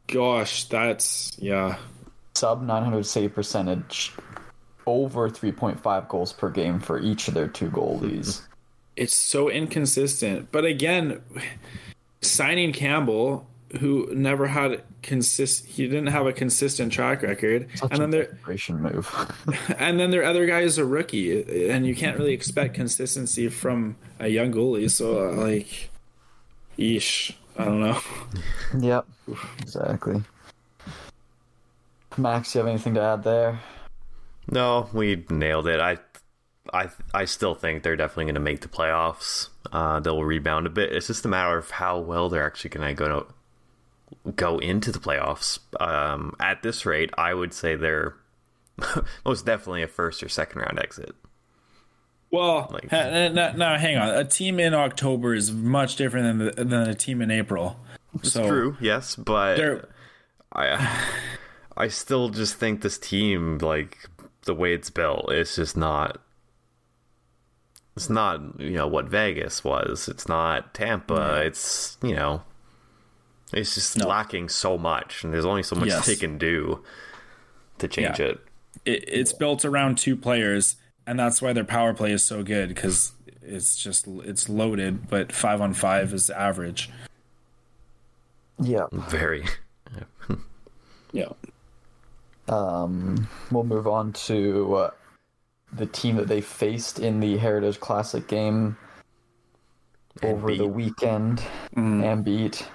[0.08, 1.78] gosh, that's yeah.
[2.36, 4.14] Sub 900 save percentage,
[4.86, 8.42] over 3.5 goals per game for each of their two goalies.
[8.96, 10.50] it's so inconsistent.
[10.52, 11.22] But again,
[12.22, 13.46] signing Campbell,
[13.78, 18.12] who never had consist, he didn't have a consistent track record, Such and then a
[18.12, 18.38] there,
[18.70, 19.30] move.
[19.78, 23.96] and then their other guy is a rookie, and you can't really expect consistency from
[24.20, 24.90] a young goalie.
[24.90, 25.90] So uh, like,
[26.78, 28.00] yeesh, I don't know.
[28.80, 29.06] yep,
[29.60, 30.24] exactly.
[32.18, 33.60] Max, you have anything to add there?
[34.52, 35.80] No, we nailed it.
[35.80, 36.00] I,
[36.74, 39.50] I, I still think they're definitely going to make the playoffs.
[39.72, 40.92] Uh, they'll rebound a bit.
[40.92, 43.28] It's just a matter of how well they're actually going to go
[44.36, 45.60] go into the playoffs.
[45.80, 48.16] Um, at this rate, I would say they're
[49.26, 51.16] most definitely a first or second round exit.
[52.32, 54.10] Well, Like- ha- no, no, hang on.
[54.10, 57.80] A team in October is much different than the, than a team in April.
[58.22, 59.90] so True, yes, but
[60.54, 61.00] I,
[61.76, 63.98] I still just think this team, like
[64.46, 66.22] the way it's built, it's just not.
[67.96, 70.08] It's not, you know, what Vegas was.
[70.08, 71.42] It's not Tampa.
[71.46, 72.42] It's, you know,
[73.54, 76.06] it's just lacking so much, and there's only so much Yes.
[76.06, 76.84] they can do
[77.80, 78.26] to change Yeah.
[78.28, 78.40] it.
[78.86, 80.76] it, it's built around two players,
[81.08, 85.32] and that's why their power play is so good because it's just it's loaded, but
[85.32, 86.90] five on five is average.
[88.62, 88.86] Yeah.
[88.92, 89.46] Very.
[91.12, 91.30] Yeah.
[92.48, 94.92] Um, we'll move on to uh,
[95.74, 98.78] the team that they faced in the Heritage Classic game
[100.24, 100.72] over the beat.
[100.74, 101.42] weekend
[101.76, 102.68] and beat.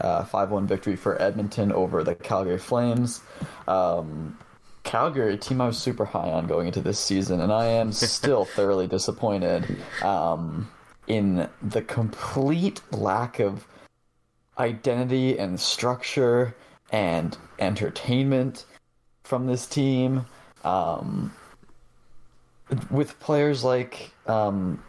[0.00, 3.20] Uh, 5-1 victory for Edmonton over the Calgary Flames.
[3.68, 4.38] Um,
[4.82, 7.92] Calgary, a team I was super high on going into this season, and I am
[7.92, 10.70] still thoroughly disappointed um,
[11.06, 13.66] in the complete lack of
[14.58, 16.54] identity and structure
[16.92, 18.64] and entertainment
[19.24, 20.26] from this team.
[20.64, 21.32] Um,
[22.90, 24.82] with players like um,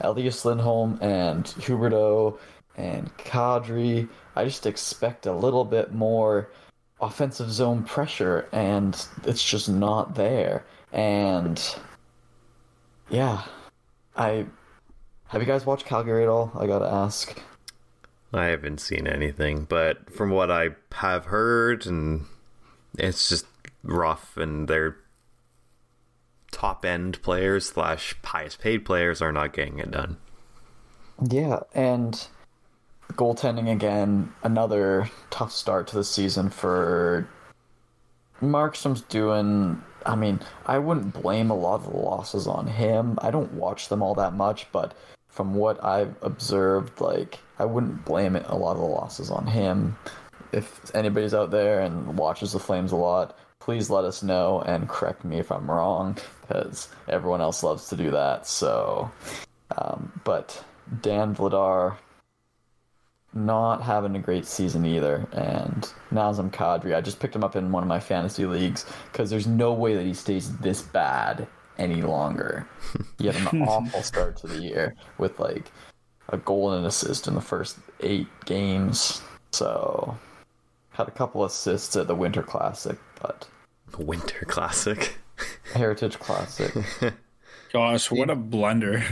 [0.00, 2.38] Elias Lindholm and Huberdeau
[2.78, 6.48] and Kadri, I just expect a little bit more
[7.00, 10.64] offensive zone pressure, and it's just not there.
[10.92, 11.60] And
[13.10, 13.42] yeah,
[14.16, 14.46] I
[15.26, 16.52] have you guys watched Calgary at all?
[16.58, 17.42] I gotta ask.
[18.32, 22.26] I haven't seen anything, but from what I have heard, and
[22.96, 23.46] it's just
[23.82, 24.96] rough, and their
[26.52, 30.18] top end players slash highest paid players are not getting it done.
[31.28, 32.28] Yeah, and
[33.12, 37.28] goaltending again, another tough start to the season for
[38.40, 43.18] Markstrom's doing I mean, I wouldn't blame a lot of the losses on him.
[43.20, 44.94] I don't watch them all that much, but
[45.28, 49.46] from what I've observed, like I wouldn't blame it a lot of the losses on
[49.46, 49.96] him.
[50.52, 54.88] If anybody's out there and watches the Flames a lot, please let us know and
[54.88, 58.46] correct me if I'm wrong, because everyone else loves to do that.
[58.46, 59.10] So,
[59.76, 60.64] um, but
[61.02, 61.96] Dan Vladar
[63.34, 67.72] not having a great season either, and Nazem Kadri, I just picked him up in
[67.72, 71.46] one of my fantasy leagues because there's no way that he stays this bad
[71.78, 72.66] any longer.
[73.18, 75.70] He had an awful start to the year with like
[76.30, 79.22] a goal and an assist in the first eight games.
[79.52, 80.16] So
[80.90, 83.46] had a couple assists at the Winter Classic, but
[83.98, 85.18] Winter Classic.
[85.72, 86.72] Heritage Classic.
[87.72, 89.04] Gosh, what a blunder.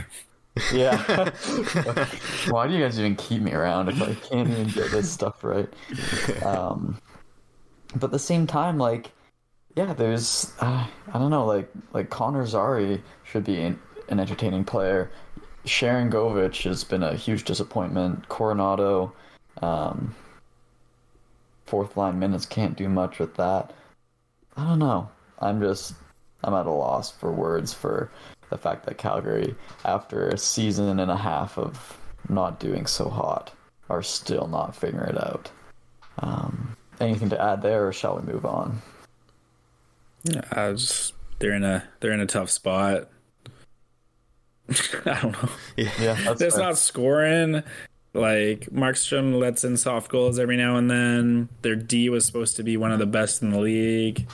[0.73, 0.97] Yeah.
[2.49, 5.43] Why do you guys even keep me around if I can't even get this stuff
[5.43, 5.67] right?
[6.43, 6.99] Um,
[7.93, 9.11] but at the same time, like,
[9.75, 13.79] yeah, there's, uh, I don't know, like, like Connor Zary should be an,
[14.09, 15.11] an entertaining player.
[15.65, 18.27] Sharangovich has been a huge disappointment.
[18.29, 19.11] Coronato,
[19.61, 20.15] um,
[21.65, 23.73] fourth line minutes can't do much with that.
[24.55, 25.09] I don't know.
[25.39, 25.93] I'm just,
[26.43, 28.09] I'm at a loss for words for
[28.49, 31.97] the fact that Calgary, after a season and a half of
[32.29, 33.51] not doing so hot,
[33.89, 35.49] are still not figuring it out.
[36.19, 38.81] Um, anything to add there, or shall we move on?
[40.51, 43.09] I just, they're in a they're in a tough spot.
[45.05, 45.49] I don't know.
[45.77, 47.63] Yeah, that's That's not scoring.
[48.13, 51.49] Like Markstrom lets in soft goals every now and then.
[51.61, 54.27] Their D was supposed to be one of the best in the league.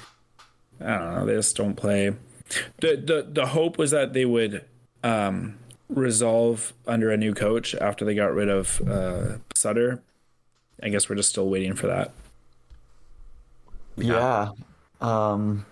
[0.79, 1.25] I don't know.
[1.25, 2.13] They just don't play.
[2.81, 4.65] The the the hope was that they would
[5.03, 5.57] um,
[5.89, 10.01] resolve under a new coach after they got rid of uh, Sutter.
[10.81, 12.11] I guess we're just still waiting for that.
[13.95, 14.49] Yeah.
[15.01, 15.65] Um,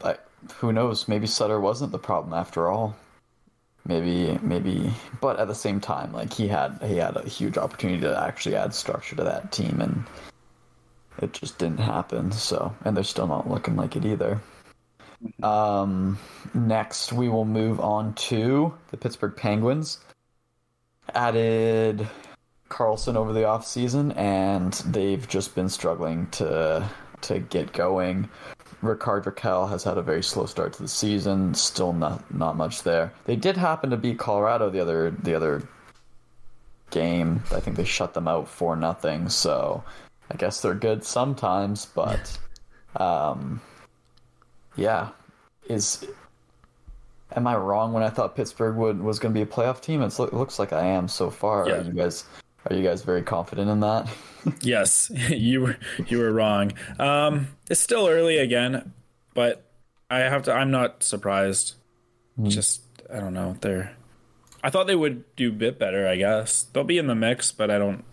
[0.55, 1.07] who knows?
[1.07, 2.95] Maybe Sutter wasn't the problem after all.
[3.85, 8.01] Maybe, maybe, but at the same time, like he had he had a huge opportunity
[8.01, 10.03] to actually add structure to that team, and
[11.19, 12.31] it just didn't happen.
[12.31, 14.39] So, and they're still not looking like it either.
[15.43, 16.17] Um,
[16.53, 19.99] next, we will move on to the Pittsburgh Penguins.
[21.13, 22.07] Added
[22.69, 26.89] Karlsson over the off season, and they've just been struggling to
[27.21, 28.29] to get going.
[28.81, 31.53] Rickard Rakell has had a very slow start to the season.
[31.53, 33.13] Still not not much there.
[33.25, 35.67] They did happen to beat Colorado the other the other
[36.89, 37.43] game.
[37.51, 39.29] I think they shut them out for nothing.
[39.29, 39.83] So
[40.31, 42.37] I guess they're good sometimes, but
[42.95, 43.61] um,
[44.75, 45.09] yeah,
[45.67, 46.05] is
[47.35, 50.01] am I wrong when I thought Pittsburgh would was going to be a playoff team?
[50.01, 51.67] It's, it looks like I am so far.
[51.67, 51.75] Yeah.
[51.75, 52.25] Are you guys
[52.69, 54.07] are you guys very confident in that?
[54.61, 56.73] Yes, you were you were wrong.
[56.97, 58.91] Um, it's still early again,
[59.35, 59.63] but
[60.09, 60.51] I have to.
[60.51, 61.75] I'm not surprised.
[62.41, 62.81] Just
[63.13, 63.55] I don't know.
[63.61, 63.95] They're.
[64.63, 66.07] I thought they would do a bit better.
[66.07, 68.03] I guess they'll be in the mix, but I don't.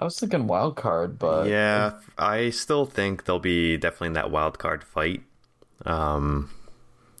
[0.00, 4.30] I was thinking wild card, but Yeah, I still think they'll be definitely in that
[4.30, 5.22] wild card fight.
[5.88, 6.50] Um,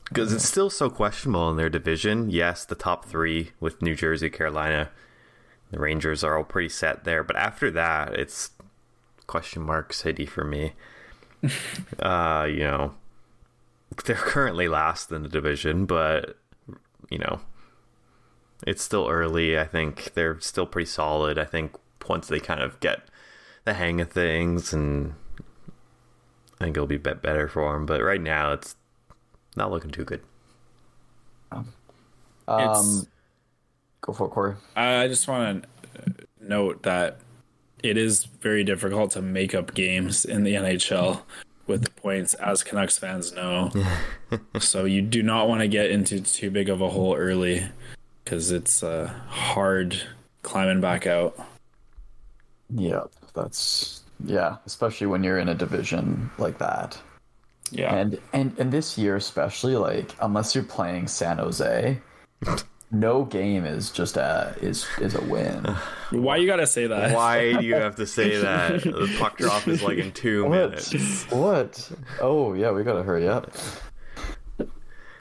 [0.04, 2.30] because it's still so questionable in their division.
[2.30, 4.90] Yes, the top three with New Jersey, Carolina,
[5.70, 8.50] the Rangers are all pretty set there, but after that, it's
[9.26, 10.72] question mark city for me.
[11.98, 12.94] uh, you know,
[14.06, 16.38] they're currently last in the division, but
[17.10, 17.40] you know,
[18.66, 19.58] it's still early.
[19.58, 21.38] I think they're still pretty solid.
[21.38, 21.76] I think
[22.08, 23.02] once they kind of get
[23.64, 25.14] the hang of things, and
[26.60, 27.86] I think it'll be a bit better for them.
[27.86, 28.74] But right now, it's
[29.56, 30.20] not looking too good.
[31.52, 31.72] um,
[32.48, 33.06] It's-
[34.00, 34.54] go for it, Corey.
[34.76, 37.18] I just want to note that
[37.82, 41.22] it is very difficult to make up games in the NHL
[41.66, 43.70] with the points, as Canucks fans know.
[44.58, 47.66] so you do not want to get into too big of a hole early
[48.24, 50.00] because it's uh, hard
[50.42, 51.38] climbing back out.
[52.74, 56.98] Yep, that's yeah, especially when you're in a division like that.
[57.70, 57.94] Yeah.
[57.94, 62.00] And and and this year especially, like unless you're playing San Jose,
[62.90, 65.64] no game is just a is is a win.
[66.10, 67.14] Why you gotta say that?
[67.14, 68.82] Why do you have to say that?
[68.82, 70.50] The puck drop is like in two What?
[70.50, 71.24] minutes.
[71.30, 71.90] What?
[72.20, 73.52] Oh yeah, we gotta hurry up.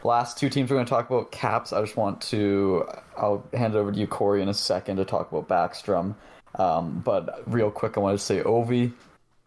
[0.07, 1.73] Last two teams we're going to talk about caps.
[1.73, 2.87] I just want to.
[3.17, 6.15] I'll hand it over to you, Corey, in a second to talk about Backstrom.
[6.55, 8.93] Um, but real quick, I wanted to say Ovi.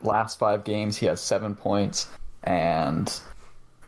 [0.03, 2.09] Last five games, he has seven points
[2.43, 3.11] and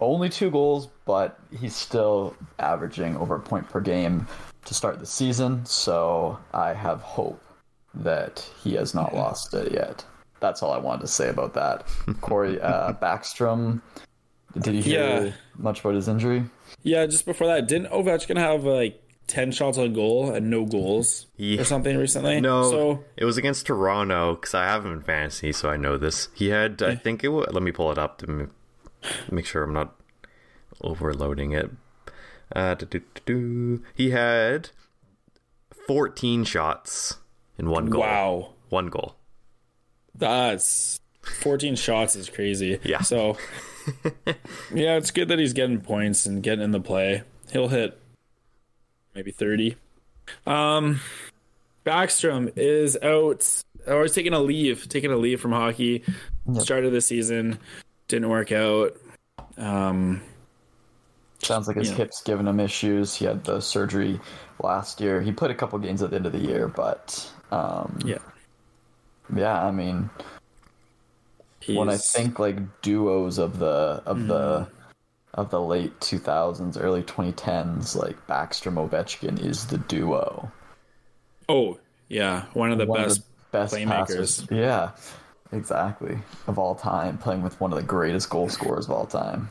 [0.00, 4.26] only two goals, but he's still averaging over a point per game
[4.64, 5.66] to start the season.
[5.66, 7.44] So I have hope
[7.92, 10.06] that he has not lost it yet.
[10.40, 11.86] That's all I wanted to say about that.
[12.22, 13.82] Corey uh, Backstrom,
[14.60, 15.32] did you hear Yeah.
[15.56, 16.44] much about his injury?
[16.82, 21.26] Yeah, just before that, didn't Ovechkin have like ten shots on goal and no goals
[21.36, 21.60] Yeah.
[21.60, 22.40] or something recently?
[22.40, 25.96] No, So it was against Toronto because I have him in fantasy, so I know
[25.96, 26.28] this.
[26.34, 27.28] He had, I think it.
[27.28, 28.50] wa- Let me pull it up to
[29.30, 29.94] make sure I'm not
[30.80, 31.70] overloading it.
[32.54, 32.74] Uh.
[33.94, 34.70] He had
[35.86, 37.18] 14 shots
[37.58, 38.00] in one goal.
[38.00, 39.16] wow, One goal.
[40.14, 42.78] that's fourteen shots is crazy.
[42.84, 43.00] Yeah.
[43.00, 43.36] So
[44.72, 47.22] yeah, it's good that he's getting points and getting in the play.
[47.50, 47.98] He'll hit
[49.14, 49.76] maybe thirty.
[50.46, 51.00] Um,
[51.84, 56.04] Backstrom is out or is taking a leave, taking a leave from hockey.
[56.50, 56.62] Yep.
[56.62, 57.58] Start of the season
[58.08, 58.96] didn't work out.
[59.56, 60.20] Um,
[61.40, 61.96] Sounds like his Yeah.
[61.96, 63.16] hip's giving him issues.
[63.16, 64.20] He had the surgery
[64.62, 65.20] last year.
[65.20, 68.18] He played a couple games at the end of the year, but um, yeah,
[69.34, 70.08] yeah, I mean,
[71.66, 74.80] when I think like duos of the of the hmm.
[75.34, 80.50] of the late 2000s, early 2010s, like Backstrom Ovechkin is the duo.
[81.48, 83.20] oh yeah, one of the One of best.
[83.20, 83.88] the best playmakers.
[83.88, 84.46] passers.
[84.50, 84.90] Yeah,
[85.52, 86.18] exactly.
[86.46, 89.50] Of all time, playing with one of the greatest goal scorers of all time.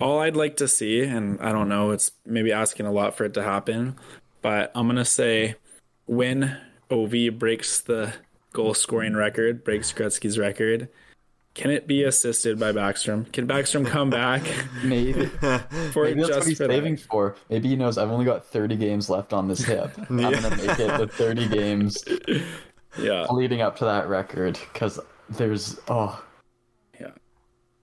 [0.00, 3.24] All I'd like to see, and I don't know, it's maybe asking a lot for
[3.24, 3.96] it to happen,
[4.40, 5.56] but I'm gonna say
[6.06, 6.56] when
[6.90, 8.14] Ov breaks the
[8.52, 10.88] goal scoring record, breaks Gretzky's record.
[11.54, 13.30] Can it be assisted by Backstrom?
[13.32, 14.42] Can Backstrom come back
[14.84, 15.26] Maybe,
[15.92, 17.02] for maybe that's just what he's for saving that?
[17.02, 17.36] for.
[17.48, 19.90] Maybe he knows I've only got 30 games left on this hip.
[20.08, 22.04] I'm gonna make it the 30 games
[22.98, 24.98] Yeah, leading up to that record because
[25.28, 26.29] there's oh yeah.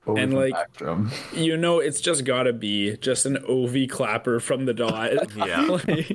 [0.08, 1.12] Over And, like, Backstrom.
[1.34, 5.12] You know, it's just gotta be just an Ov clapper from the dot.
[5.38, 5.66] Yeah.
[5.88, 6.12] Like,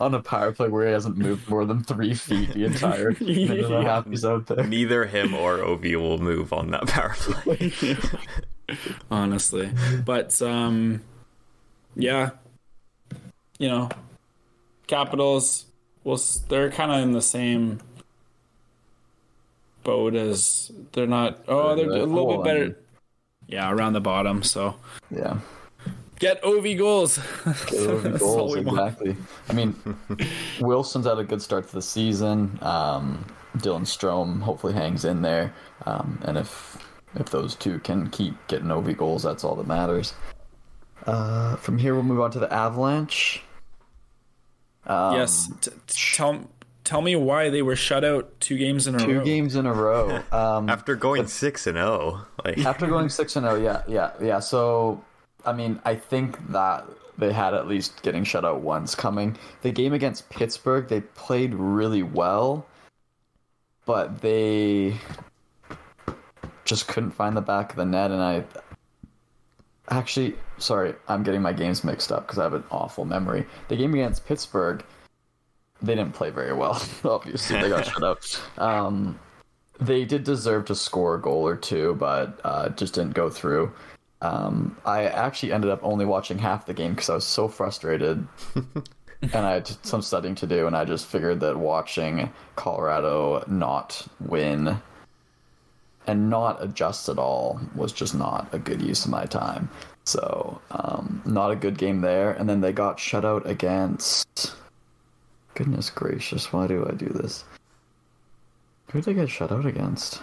[0.00, 3.64] on a power play where he hasn't moved more than three feet the entire minute
[3.64, 4.66] and a half he's out there.
[4.66, 7.72] Neither him or ov will move on that power play.
[9.10, 9.70] honestly,
[10.04, 11.02] but um,
[11.96, 12.30] yeah,
[13.58, 13.88] you know,
[14.88, 15.66] Capitals.
[16.02, 17.80] Well, they're kind of in the same
[19.84, 21.44] boat as they're not.
[21.46, 22.78] Oh, they're a little bit I better.
[23.48, 24.42] Yeah, around the bottom.
[24.42, 24.76] So
[25.10, 25.38] Yeah.
[26.20, 27.18] get Ov goals.
[27.44, 29.16] That's all goals, exactly.
[29.48, 29.74] I mean,
[30.60, 32.58] Wilson's had a good start to the season.
[32.62, 33.24] Um,
[33.56, 35.52] Dylan Strome hopefully hangs in there,
[35.86, 36.76] um, and if
[37.14, 40.12] if those two can keep getting OV goals, that's all that matters.
[41.06, 43.42] Uh, from here, we'll move on to the Avalanche.
[44.86, 45.50] Um, yes.
[45.62, 46.44] T- t- tell
[46.88, 49.24] tell me why they were shut out two games in a two row.
[49.24, 50.22] games in a row.
[50.32, 54.38] Um, After going six and zero, like After going six and zero, yeah, yeah, yeah.
[54.40, 55.04] So,
[55.44, 56.86] I mean, I think that
[57.18, 59.36] they had at least getting shut out once coming.
[59.60, 62.66] The game against Pittsburgh, they played really well,
[63.84, 64.96] but they
[66.64, 68.10] just couldn't find the back of the net.
[68.10, 68.44] And I
[69.90, 73.46] actually, sorry, I'm getting my games mixed up because I have an awful memory.
[73.68, 74.82] The game against Pittsburgh,
[75.82, 76.82] they didn't play very well.
[77.04, 78.42] Obviously, they got shut out.
[78.58, 79.18] Um,
[79.80, 83.72] they did deserve to score a goal or two, but uh, just didn't go through.
[84.20, 88.26] Um, I actually ended up only watching half the game because I was so frustrated,
[89.22, 94.04] and I had some studying to do, and I just figured that watching Colorado not
[94.18, 94.80] win
[96.08, 99.68] and not adjust at all was just not a good use of my time.
[100.04, 102.32] So, um, not a good game there.
[102.32, 104.54] And then they got shut out against.
[105.58, 107.42] Goodness gracious, why do I do this?
[108.92, 110.22] Who did they get shut out against?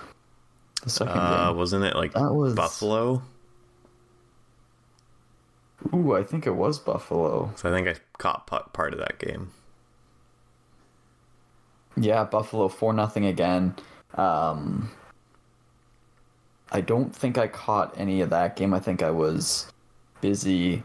[0.81, 1.57] The second uh, game.
[1.57, 3.21] wasn't it like That was- Buffalo?
[5.93, 7.51] Ooh, I think it was Buffalo.
[7.57, 9.51] So I think I caught pa- part of that game.
[11.97, 13.75] Yeah, Buffalo four nothing again.
[14.13, 14.89] Um,
[16.71, 18.73] I don't think I caught any of that game.
[18.73, 19.67] I think I was
[20.21, 20.81] busy,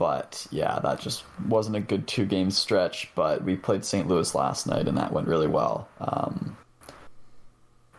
[0.00, 3.10] but yeah, that just wasn't a good two game stretch.
[3.14, 4.08] But we played St.
[4.08, 5.90] Louis last night, and that went really well.
[6.00, 6.56] Um,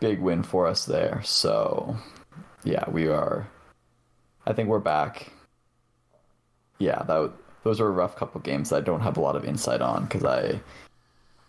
[0.00, 1.22] big win for us there.
[1.24, 1.96] So
[2.64, 3.48] yeah, we are.
[4.48, 5.32] I think we're back.
[6.80, 7.30] Yeah, that
[7.62, 10.06] those were a rough couple games that I don't have a lot of insight on
[10.06, 10.60] because I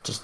[0.03, 0.23] just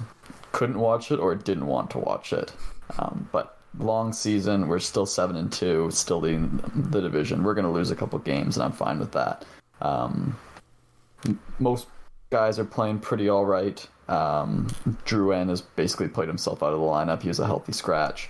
[0.52, 2.54] couldn't watch it or didn't want to watch it.
[3.00, 6.62] Um, but long season, we're still seven and two, still leading
[6.92, 7.44] the division.
[7.44, 9.44] We're going to lose a couple games, and I'm fine with that.
[9.82, 10.38] Um,
[11.60, 11.88] most
[12.32, 13.86] guys are playing pretty all right.
[14.08, 14.68] Um,
[15.06, 17.22] Drouin has basically played himself out of the lineup.
[17.22, 18.30] He was a healthy scratch.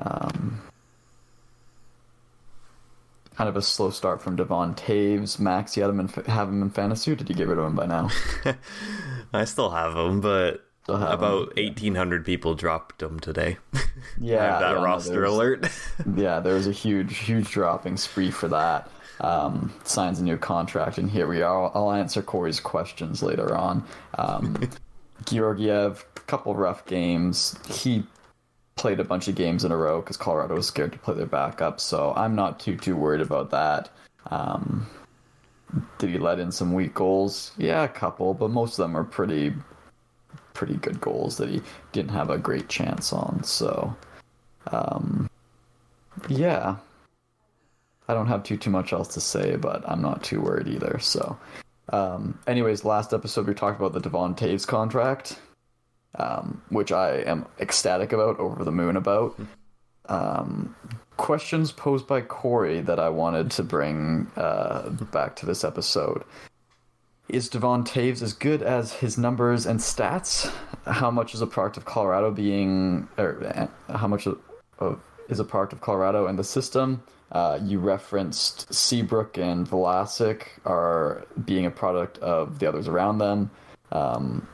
[0.00, 0.60] Um,
[3.36, 5.38] kind of a slow start from Devon Toews.
[5.38, 7.12] Max, you had him in, have him in fantasy.
[7.12, 8.10] Or did you get rid of him by now?
[9.32, 13.58] I still have him, but Still have 'em, about eighteen hundred people dropped him today.
[14.18, 15.68] Yeah, that yeah, roster there's- alert.
[16.16, 18.88] yeah, there was a huge, huge dropping spree for that.
[19.20, 21.70] Um, signs a new contract, and here we are.
[21.74, 23.84] I'll answer Corey's questions later on.
[24.16, 24.56] Um,
[25.26, 27.58] Georgiev, couple rough games.
[27.68, 28.04] He
[28.76, 31.26] played a bunch of games in a row because Colorado was scared to play their
[31.26, 33.90] backup, so I'm not too too worried about that.
[34.30, 34.86] Um,
[35.98, 37.52] did he let in some weak goals?
[37.58, 39.52] Yeah, a couple, but most of them are pretty
[40.54, 43.42] pretty good goals that he didn't have a great chance on.
[43.44, 43.94] So,
[44.72, 45.28] um,
[46.28, 46.76] yeah,
[48.10, 50.98] I don't have too too much else to say, but I'm not too worried either.
[51.00, 51.38] So,
[51.90, 55.38] um, anyways, last episode we talked about the Devon Toews contract.
[56.18, 59.38] um, which I am ecstatic about, over the moon about.
[60.08, 60.74] Um,
[61.16, 66.24] questions posed by Corey that I wanted to bring uh, back to this episode.
[67.28, 70.52] Is Devon Toews as good as his numbers and stats?
[70.84, 75.00] How much is a product of Colorado being, or eh, how much of
[75.30, 77.02] is a product of Colorado and the system?
[77.32, 83.50] Uh, you referenced Seabrook and Vlasic are being a product of the others around them.
[83.92, 84.48] Um,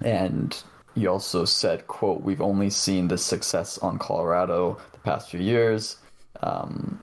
[0.00, 0.60] and
[0.94, 5.96] you also said, quote, we've only seen this success on Colorado the past few years.
[6.42, 7.00] Um,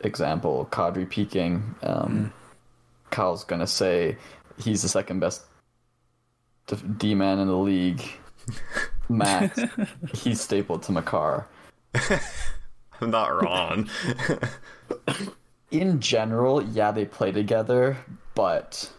[0.00, 1.74] example, Kadri peaking.
[1.82, 2.32] Um,
[3.10, 4.16] Kyle's going to say
[4.58, 5.42] he's the second best
[6.96, 8.02] D man in the league.
[9.08, 9.58] Matt,
[10.14, 11.46] he's stapled to Makar.
[13.00, 13.88] I'm not wrong.
[15.70, 17.96] In general, yeah, they play together,
[18.34, 18.90] but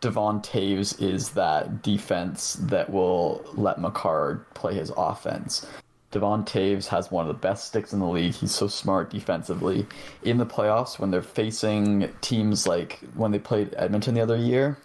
[0.00, 5.66] Devon Toews is that defense that will let Makar play his offense.
[6.10, 8.34] Devon Toews has one of the best sticks in the league.
[8.34, 9.86] He's so smart defensively.
[10.22, 14.78] In the playoffs, when they're facing teams like when they played Edmonton the other year,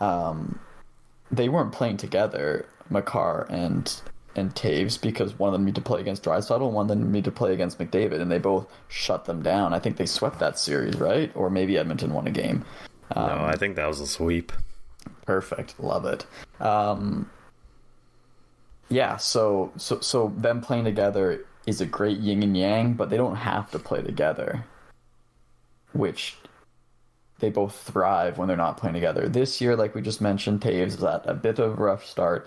[0.00, 0.58] um,
[1.36, 4.00] they weren't playing together, Makar and
[4.36, 7.26] and Toews, because one of them needed to play against Draisaitl one of them needed
[7.26, 9.72] to play against McDavid, and they both shut them down.
[9.72, 11.30] I think they swept that series, right?
[11.36, 12.64] Or maybe Edmonton won a game.
[13.14, 14.52] no, I think that was a sweep.
[15.24, 15.78] Perfect.
[15.78, 16.26] Love it.
[16.60, 17.30] Um,
[18.88, 23.16] yeah, so so so them playing together is a great yin and yang, but they
[23.16, 24.64] don't have to play together.
[25.92, 26.36] Which
[27.40, 29.28] they both thrive when they're not playing together.
[29.28, 32.46] This year, like we just mentioned, Toews is at a bit of a rough start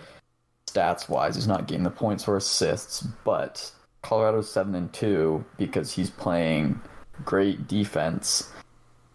[0.68, 1.35] stats wise.
[1.35, 6.80] He's not getting the points or assists, but Colorado's seven and two because he's playing
[7.26, 8.49] great defense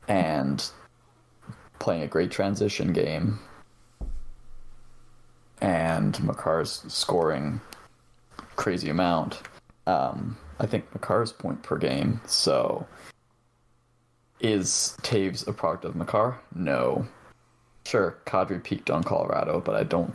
[0.09, 0.71] and
[1.79, 3.39] playing a great transition game.
[5.61, 7.61] And Makar's scoring
[8.57, 9.41] crazy amount.
[9.87, 12.21] Um, I think Makar's point per game.
[12.27, 12.87] So,
[14.43, 16.39] is Toews a product of Makar?
[16.55, 17.07] No.
[17.87, 20.15] Sure, Kadri peaked on Colorado, but I don't.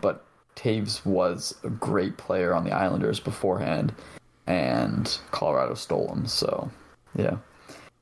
[0.00, 0.24] But
[0.56, 3.94] Toews was a great player on the Islanders beforehand,
[4.46, 6.26] and Colorado stole him.
[6.26, 6.70] So,
[7.16, 7.36] yeah.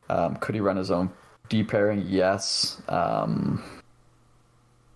[0.09, 1.11] Um, could he run his own
[1.49, 2.05] D pairing?
[2.07, 2.81] Yes.
[2.89, 3.62] Um,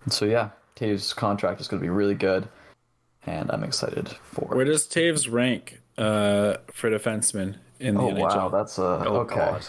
[0.09, 2.47] so yeah, Toews' contract is going to be really good,
[3.25, 4.47] and I'm excited for.
[4.55, 8.19] Where does Toews rank uh, for defensemen in the Oh NHL?
[8.19, 9.59] wow, that's a Oh okay.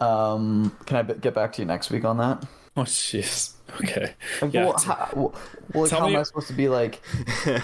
[0.00, 2.44] Um, can I b- get back to you next week on that?
[2.76, 3.52] Oh jeez.
[3.82, 4.14] Okay.
[4.42, 4.64] Like, Yeah.
[4.66, 5.34] well, how, well,
[5.82, 7.00] like, how am I supposed to be like?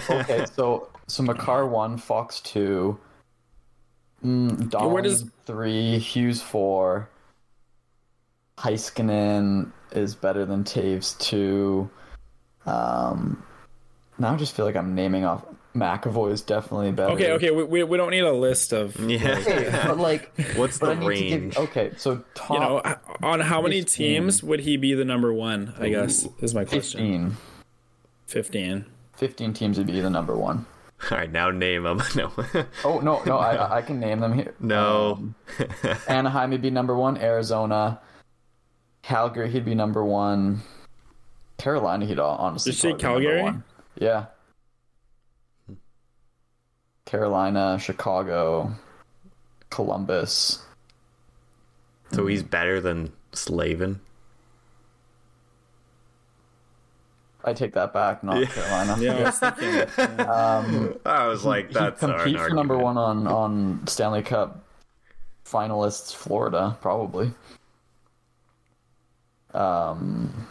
[0.09, 2.97] Okay, so so Makar one, Fox two,
[4.23, 7.09] mm, Donald does- three, Hughes four,
[8.57, 11.89] Heiskanen is better than Toews two.
[12.65, 13.43] Um,
[14.19, 15.43] now I just feel like I'm naming off.
[15.75, 17.13] McAvoy is definitely better.
[17.13, 17.31] Okay.
[17.33, 17.51] Okay.
[17.51, 19.87] We, we, we don't need a list of you Yeah.
[19.87, 21.53] but like, What's but the I range?
[21.55, 21.63] give.
[21.63, 25.73] Okay, so top know on how many teams would he be the number one?
[25.79, 27.31] I guess is my question.
[27.31, 27.37] 15.
[28.27, 28.85] Fifteen.
[29.17, 30.65] 15 teams would be the number one.
[31.09, 32.01] All right, now name them.
[32.15, 32.31] No.
[32.85, 34.53] Oh no, no, I I can name them here.
[34.59, 35.13] no.
[35.13, 35.35] Um,
[36.07, 37.17] Anaheim would be number one.
[37.17, 37.99] Arizona,
[39.01, 40.61] Calgary, he'd be number one.
[41.57, 42.71] Carolina, he'd uh, honestly.
[42.71, 43.63] Did you say probably be number Calgary?
[43.99, 44.25] Yeah.
[47.05, 48.71] Carolina, Chicago,
[49.69, 50.63] Columbus.
[52.11, 53.99] so he's better than Slavin.
[57.43, 58.23] I take that back.
[58.23, 58.97] Not Carolina.
[59.01, 59.13] Yeah.
[59.13, 59.39] I was
[59.97, 64.63] thinking, Um, I was like, that's an compete for number one on on Stanley Cup
[65.43, 66.13] finalists.
[66.13, 67.31] Florida, probably.
[69.55, 70.47] Um,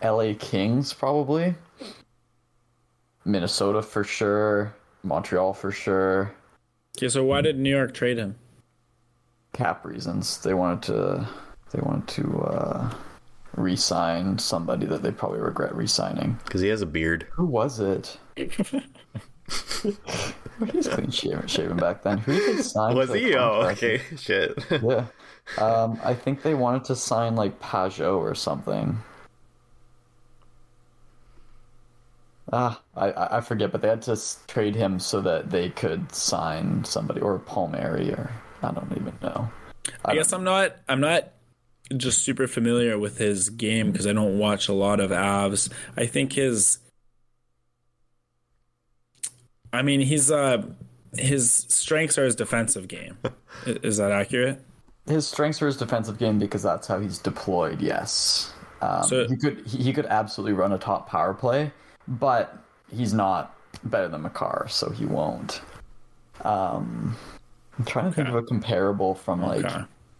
[0.00, 0.34] L.A.
[0.34, 1.56] Kings, probably.
[3.24, 4.74] Minnesota for sure.
[5.02, 6.32] Montreal for sure.
[6.96, 7.08] okay.
[7.08, 8.36] So why did New York trade him?
[9.52, 10.38] Cap reasons.
[10.38, 11.28] They wanted to.
[11.72, 12.94] They wanted to uh,
[13.56, 16.38] re-sign somebody that they probably regret re-signing.
[16.44, 17.26] Because he has a beard.
[17.32, 18.18] Who was it?
[20.72, 22.18] He's clean shaven, shaven back then.
[22.18, 22.94] Who did they sign?
[22.96, 23.34] Was for he?
[23.34, 24.00] Oh, okay.
[24.16, 24.58] Shit.
[24.70, 25.06] Yeah.
[25.58, 28.98] Um, I think they wanted to sign like Pageau or something.
[32.52, 36.14] Ah, I I I forget, but they had to trade him so that they could
[36.14, 38.30] sign somebody or Palmieri or
[38.62, 39.50] I don't even know.
[40.04, 40.76] I guess I'm not.
[40.88, 41.32] I'm not
[41.96, 45.70] just super familiar with his game because I don't watch a lot of Avs.
[45.96, 46.78] I think his.
[49.72, 50.62] I mean, he's uh,
[51.14, 53.16] his strengths are his defensive game.
[53.66, 54.60] Is that accurate?
[55.06, 57.80] His strengths are his defensive game because that's how he's deployed.
[57.80, 58.52] Yes.
[58.80, 61.72] Um, So- he could he could absolutely run a top power play,
[62.08, 62.58] but
[62.94, 65.60] he's not better than Makar, so he won't.
[66.42, 67.16] Um,
[67.78, 69.66] I'm trying to think of a comparable from like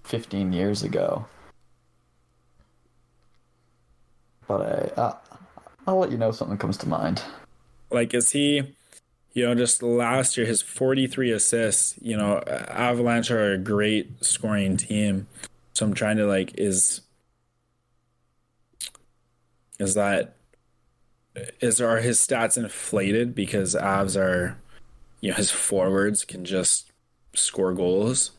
[0.05, 1.27] 15 years ago.
[4.49, 4.61] But
[4.99, 5.17] I, uh,
[5.87, 7.23] I'll let you know if something comes to mind.
[7.91, 8.75] Like, is he,
[9.33, 14.77] you know, just last year, his 43 assists, you know, Avalanche are a great scoring
[14.77, 15.27] team.
[15.73, 17.01] So I'm trying to, like, is,
[19.79, 20.37] is that,
[21.61, 24.59] is, are his stats inflated because Avs are,
[25.21, 26.93] you know, his forwards can just
[27.35, 28.33] score goals?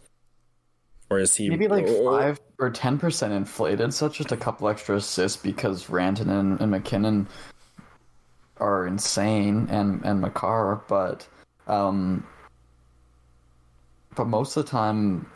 [1.10, 4.96] Or is he Maybe like five or ten percent inflated, so just a couple extra
[4.96, 7.28] assists because Rantanen and MacKinnon
[8.58, 11.28] are insane, and and Makar, but
[11.68, 12.26] um,
[14.16, 15.30] but most of the time,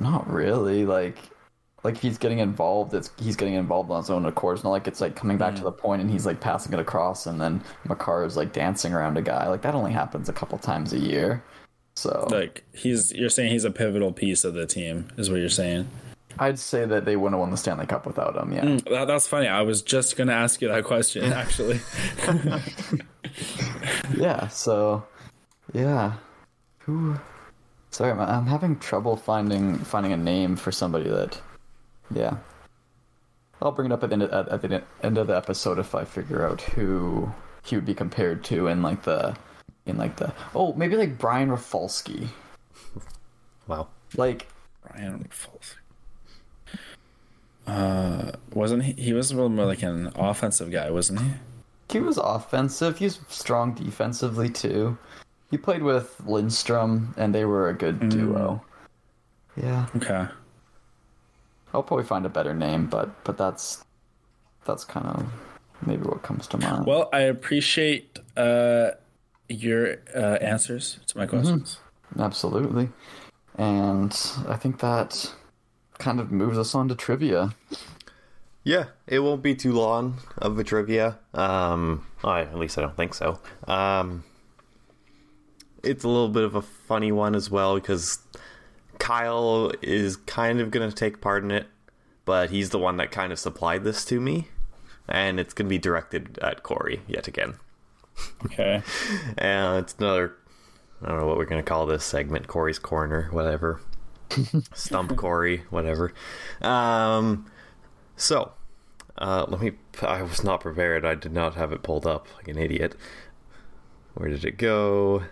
[0.00, 0.84] not really.
[0.84, 1.16] Like
[1.84, 4.56] like if he's getting involved, it's he's getting involved on his own accord.
[4.56, 5.64] It's not like it's like coming back to mm.
[5.64, 9.16] the point and he's like passing it across, and then Makar is like dancing around
[9.16, 9.48] a guy.
[9.48, 11.42] Like that only happens a couple times a year.
[11.96, 15.48] So like he's you're saying he's a pivotal piece of the team is what you're
[15.48, 15.88] saying
[16.38, 18.52] I'd say that they wouldn't have won the Stanley Cup without him.
[18.52, 18.60] Yeah.
[18.60, 21.80] Mm, that, that's funny i was just gonna ask you that question actually
[24.16, 24.48] Yeah.
[24.48, 25.04] So,
[25.72, 26.14] yeah.
[26.80, 27.16] Who?
[27.90, 31.40] Sorry, I'm, I'm having trouble finding finding a name for somebody that.
[32.14, 32.36] Yeah.
[33.60, 35.78] I'll bring it up at the end of, at, at the end of the episode
[35.78, 37.32] if I figure out who
[37.64, 39.36] he would be compared to in like the
[39.86, 42.28] in like the oh maybe like Brian Rafalski.
[43.66, 43.88] Wow.
[44.16, 44.46] like
[44.82, 45.76] brian Rafalski.
[47.66, 51.30] uh wasn't he he was a little more like an offensive guy wasn't he?
[51.90, 52.98] He was offensive.
[52.98, 54.96] He was strong defensively too.
[55.50, 58.62] He played with Lidstrom and they were a good duo.
[59.56, 59.86] Yeah.
[59.96, 60.28] Okay
[61.74, 63.84] I'll probably find a better name, but but that's
[64.64, 65.26] that's kind of
[65.86, 66.84] maybe what comes to mind.
[66.86, 68.90] well i appreciate uh
[69.48, 71.78] your uh answers to my questions
[72.18, 72.88] Absolutely,
[73.56, 74.12] and
[74.48, 75.32] I think that
[75.98, 77.54] kind of moves us on to trivia.
[78.64, 81.18] Yeah, it won't be too long of a trivia.
[81.34, 83.40] Um, I, at least I don't think so.
[83.66, 84.24] Um,
[85.82, 88.18] it's a little bit of a funny one as well because
[88.98, 91.66] Kyle is kind of going to take part in it,
[92.24, 94.48] but he's the one that kind of supplied this to me,
[95.08, 97.54] and it's going to be directed at Corey yet again.
[98.44, 98.82] okay
[99.38, 100.34] And it's another,
[101.02, 103.80] I don't know what we're going to call this segment, Corey's Corner, whatever.
[104.74, 106.12] Stump Corey, whatever.
[106.60, 107.50] Um,
[108.16, 108.52] so,
[109.16, 109.72] uh, let me,
[110.02, 111.04] I was not prepared.
[111.04, 112.94] I did not have it pulled up like an idiot.
[114.14, 115.24] Where did it go?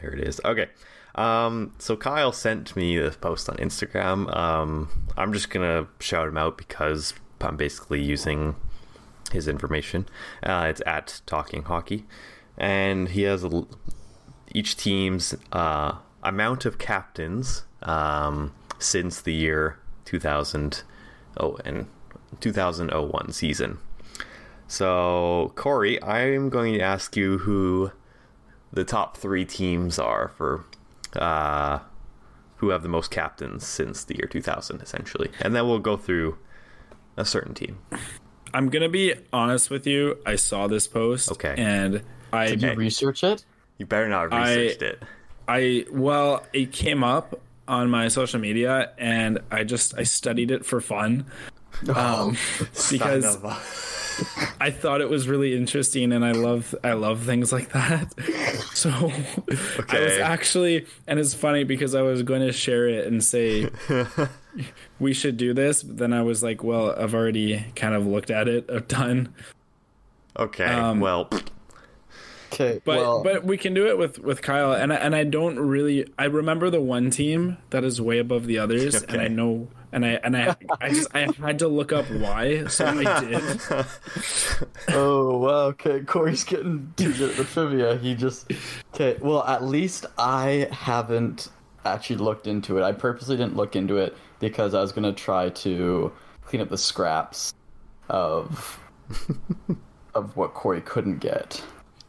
[0.00, 0.40] There it is.
[0.44, 0.68] Okay.
[1.14, 4.34] Um, so Kyle sent me this post on Instagram.
[4.36, 8.56] Um, I'm just gonna shout him out because I'm basically using
[9.32, 10.06] his information.
[10.42, 12.04] Uh, it's at Talking Hockey,
[12.58, 13.66] and he has a,
[14.52, 20.82] each team's uh, amount of captains um, since the year 2000.
[21.36, 21.88] Oh, and
[22.40, 23.78] 2001 season.
[24.68, 27.90] So Corey, I'm going to ask you who
[28.72, 30.64] the top three teams are for
[31.16, 31.80] uh,
[32.56, 36.38] who have the most captains since the year 2000, essentially, and then we'll go through
[37.16, 37.78] a certain team.
[38.54, 41.54] i'm gonna be honest with you i saw this post Okay.
[41.58, 42.76] and i Did you Okay.
[42.76, 43.44] research it?
[43.78, 45.02] You better not have I- researched it.
[45.48, 47.38] I well, it came up
[47.68, 51.26] on my social media, and I just I studied it for fun,
[51.94, 52.36] um,
[52.90, 53.56] because Son of a-
[54.60, 58.12] I thought it was really interesting, and I love I love things like that.
[58.74, 63.22] So I was actually, and it's funny because I was going to share it and
[63.22, 63.70] say
[64.98, 68.30] we should do this, but then I was like, well, I've already kind of looked
[68.30, 69.32] at it a ton,
[70.36, 71.30] okay, um, well,
[72.54, 75.24] Okay, but well, but we can do it with with Kyle, and I, and I
[75.24, 79.28] don't really I remember the one team that is way above the others, and I
[79.28, 83.20] know and I and I I just I had to look up why, so I
[83.20, 83.60] did.
[84.88, 87.96] oh wow, okay, Corey's getting too good at the trivia.
[87.96, 88.52] He just
[88.92, 89.16] okay.
[89.22, 91.48] Well, at least I haven't
[91.84, 92.82] actually looked into it.
[92.82, 96.12] I purposely didn't look into it because I was gonna try to
[96.42, 97.54] clean up the scraps
[98.08, 98.80] of
[100.14, 101.62] of what Corey couldn't get.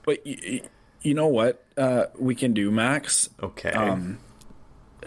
[0.03, 0.61] But you,
[1.01, 3.29] you know what uh, we can do, Max?
[3.43, 3.71] okay.
[3.71, 4.17] Um,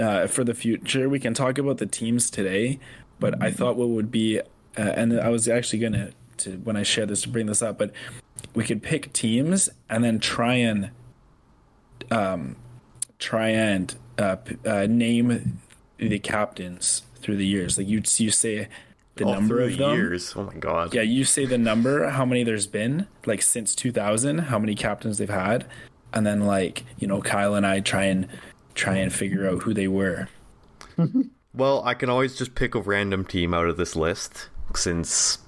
[0.01, 2.79] uh, for the future, we can talk about the teams today.
[3.21, 4.43] But I thought what would be, uh,
[4.77, 7.91] and I was actually gonna to when I share this to bring this up, but
[8.55, 10.91] we could pick teams and then try and,
[12.11, 12.57] um,
[13.19, 15.61] try and uh, uh, name
[15.99, 17.77] the captains through the years.
[17.77, 18.69] Like you, you say,
[19.17, 19.95] the All number of them.
[19.97, 20.33] years.
[20.37, 20.95] Oh my god.
[20.95, 25.19] Yeah, you say the number, how many there's been, like since 2000, how many captains
[25.19, 25.67] they've had,
[26.13, 28.29] and then like you know, Kyle and I try and
[28.79, 30.29] try and figure out who they were.
[31.55, 35.39] Well, I can always just pick a random team out of this list since.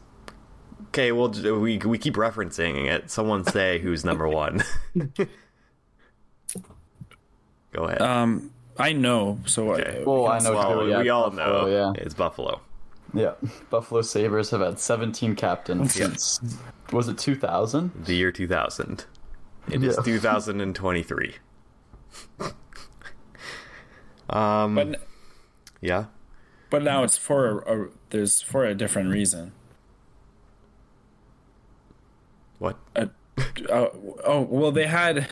[0.88, 3.10] Okay, well, j- we we keep referencing it.
[3.10, 4.64] Someone say who's number one.
[7.72, 8.02] Go ahead.
[8.02, 10.02] Um, I know, so Okay.
[10.04, 10.88] Well, I know well, too.
[10.88, 12.60] Yeah, we all Buffalo, know Yeah, it's Buffalo.
[13.14, 13.32] yeah.
[13.70, 16.40] Buffalo Sabres have had 17 captains since
[16.92, 17.92] was it 2000?
[18.04, 19.04] The year 2000.
[19.70, 20.02] It is Yeah.
[20.02, 21.34] 2023.
[24.30, 24.74] Um.
[24.74, 25.00] but
[25.80, 26.06] yeah.
[26.70, 29.52] but now it's for a, a there's for a different reason.
[32.58, 32.76] What?
[32.94, 33.06] Uh,
[33.70, 35.28] oh, oh well, they had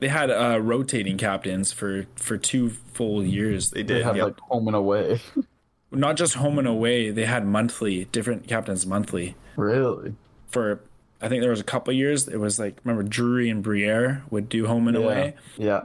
[0.00, 3.70] they had uh, rotating captains for for two full years.
[3.70, 4.04] They They did.
[4.04, 4.24] have yep.
[4.24, 5.20] like home and away.
[5.92, 7.10] Not just home and away.
[7.10, 10.14] They had monthly different captains monthly really?
[10.48, 10.80] for.
[11.20, 12.26] I think there was a couple years.
[12.26, 15.82] It was like remember Drury and Briere would do home and away, Yeah.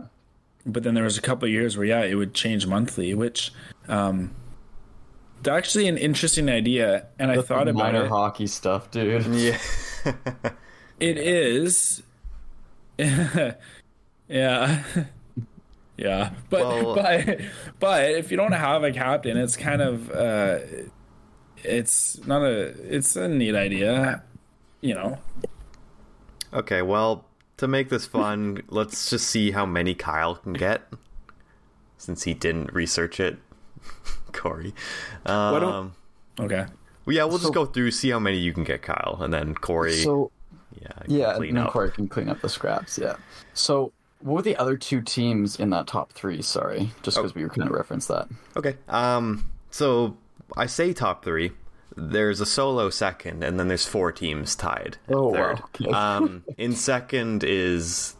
[0.68, 3.52] But then there was a couple years where yeah, it would change monthly, which
[3.88, 4.36] um,
[5.40, 7.08] it's actually an interesting idea.
[7.18, 8.10] And I thought the about minor it.
[8.10, 9.26] hockey stuff, dude.
[9.28, 9.58] Yeah.
[11.00, 12.02] It is.
[12.98, 13.54] yeah.
[15.98, 16.32] yeah.
[16.50, 17.40] But Well- but
[17.80, 20.60] but if you don't have a captain, it's kind of uh
[21.64, 24.24] it's not a it's a neat idea,
[24.82, 25.20] you know.
[26.52, 27.26] Okay, well,
[27.58, 30.84] to make this fun, let's just see how many Kyle can get.
[31.98, 33.38] Since he didn't research it.
[34.34, 34.74] Corey.
[35.26, 35.92] Um, don't-
[36.40, 36.66] Okay.
[37.06, 39.56] well, yeah, we'll just go through, see how many you can get, Kyle, and then
[39.56, 39.94] Corey.
[40.04, 40.30] So
[40.80, 41.74] yeah, yeah, clean and then up.
[41.74, 43.00] Corey can clean up the scraps.
[43.00, 43.16] Yeah.
[43.56, 46.44] So what were the other two teams in that top three?
[46.44, 47.22] Sorry, just Oh.
[47.24, 48.28] because we were kind of referenced that.
[48.56, 48.76] Okay.
[48.88, 49.50] Um.
[49.72, 50.16] So
[50.56, 51.52] I say top three.
[52.00, 54.98] There's a solo second, and then there's four teams tied.
[55.10, 55.52] Oh, wow.
[55.76, 55.90] Okay.
[55.92, 56.44] um.
[56.58, 58.16] In second is.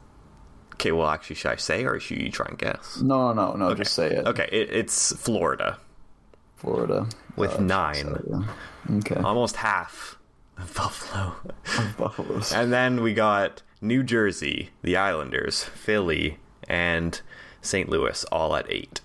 [0.74, 0.92] Okay.
[0.92, 2.98] Well, actually, should I say, or should you try and guess?
[3.02, 3.74] No, no, no.
[3.76, 4.26] Just say it.
[4.28, 4.50] Okay.
[4.52, 5.78] It, it's Florida
[6.56, 8.46] Florida with Uh, nine, so,
[8.90, 8.98] yeah.
[8.98, 9.16] Okay.
[9.16, 10.18] almost half
[10.58, 11.36] of Buffalo.
[11.98, 12.52] Buffaloes.
[12.52, 17.22] and then we got New Jersey, the Islanders, Philly, and
[17.62, 17.90] St.
[17.90, 19.02] Louis, all at eight.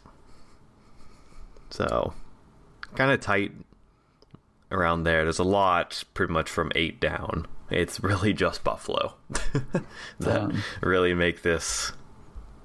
[1.70, 2.14] So,
[2.94, 3.52] kind of tight
[4.72, 5.22] around there.
[5.24, 7.46] There's a lot pretty much from eight down.
[7.70, 9.82] It's really just Buffalo that
[10.20, 10.62] Damn.
[10.82, 11.92] really make this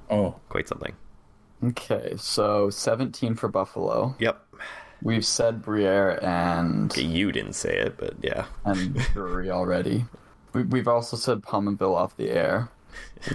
[0.10, 0.36] Oh.
[0.50, 0.94] quite something.
[1.64, 4.16] Okay, so 17 for Buffalo.
[4.20, 4.44] Yep.
[5.02, 8.46] We've said Briere and You didn't say it, but yeah.
[8.66, 10.06] and Drury already.
[10.54, 12.70] We, we've also said Pominville off the air.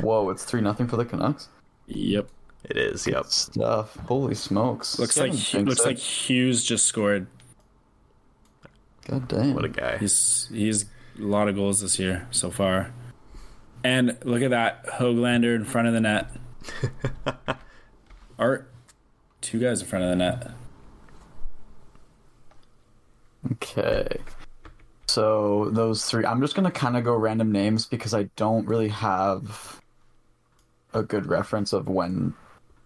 [0.01, 1.49] Whoa, it's three nothing for the Canucks.
[1.87, 2.29] Yep.
[2.65, 3.27] It is, yep.
[3.27, 3.97] Stuff.
[4.07, 4.99] Holy smokes!
[4.99, 5.87] Looks Kevin like looks it.
[5.87, 7.27] like Hughes just scored.
[9.07, 9.55] God damn.
[9.55, 9.99] What a guy.
[9.99, 10.85] He's he's
[11.19, 12.93] a lot of goals this year so far.
[13.85, 16.29] And look at that Hoglander in front of the net.
[18.39, 18.71] Art,
[19.41, 20.51] two guys in front of the net.
[23.53, 24.07] Okay.
[25.09, 28.89] So those three, I'm just gonna kind of go random names because I don't really
[28.89, 29.81] have
[30.95, 32.35] a good reference of when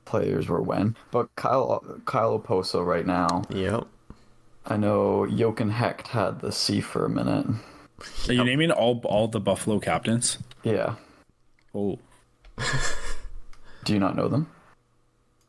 [0.06, 0.96] players were when.
[1.10, 3.86] But Kyle Kyle Okposo right now, Yep.
[4.66, 7.46] I know Jochen Hecht had the C for a minute.
[8.28, 10.38] Are you naming all all the Buffalo captains?
[10.62, 10.96] Yeah.
[11.74, 11.98] Oh,
[13.84, 14.48] Do you not know them?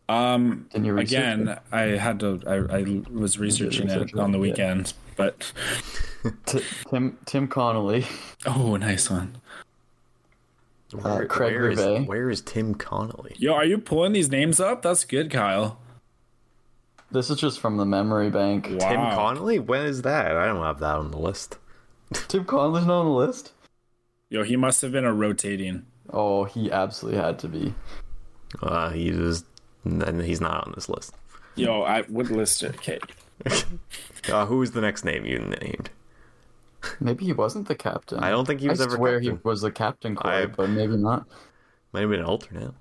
[0.09, 1.59] um, Didn't you research again, it?
[1.71, 2.41] I had to.
[2.45, 4.51] I, I was researching research it on the it, yeah.
[4.51, 5.51] weekend, but
[6.45, 8.05] T- Tim Tim Connolly,
[8.45, 9.37] oh, nice one.
[10.93, 13.35] Where, Craig where is, where is Tim Connolly?
[13.37, 14.83] Yo, are you pulling these names up?
[14.83, 15.79] That's good, Kyle.
[17.11, 18.67] This is just from the memory bank.
[18.69, 18.89] Wow.
[18.89, 19.59] Tim Connolly?
[19.59, 20.35] When is that?
[20.35, 21.57] I don't have that on the list.
[22.27, 23.53] Tim Connolly's not on the list.
[24.29, 25.85] Yo, he must have been a rotating.
[26.11, 27.73] Oh, he absolutely had to be.
[28.61, 29.43] Uh, he was,
[29.83, 31.13] and he's not on this list.
[31.55, 32.75] Yo, I would list it.
[32.75, 32.99] Okay.
[34.29, 35.89] Uh, who was the next name you named?
[36.99, 38.19] Maybe he wasn't the captain.
[38.19, 39.35] I don't think he was I ever swear captain.
[39.37, 41.25] he was the captain, Corey, I- but maybe not.
[41.93, 42.73] Might have been an alternate.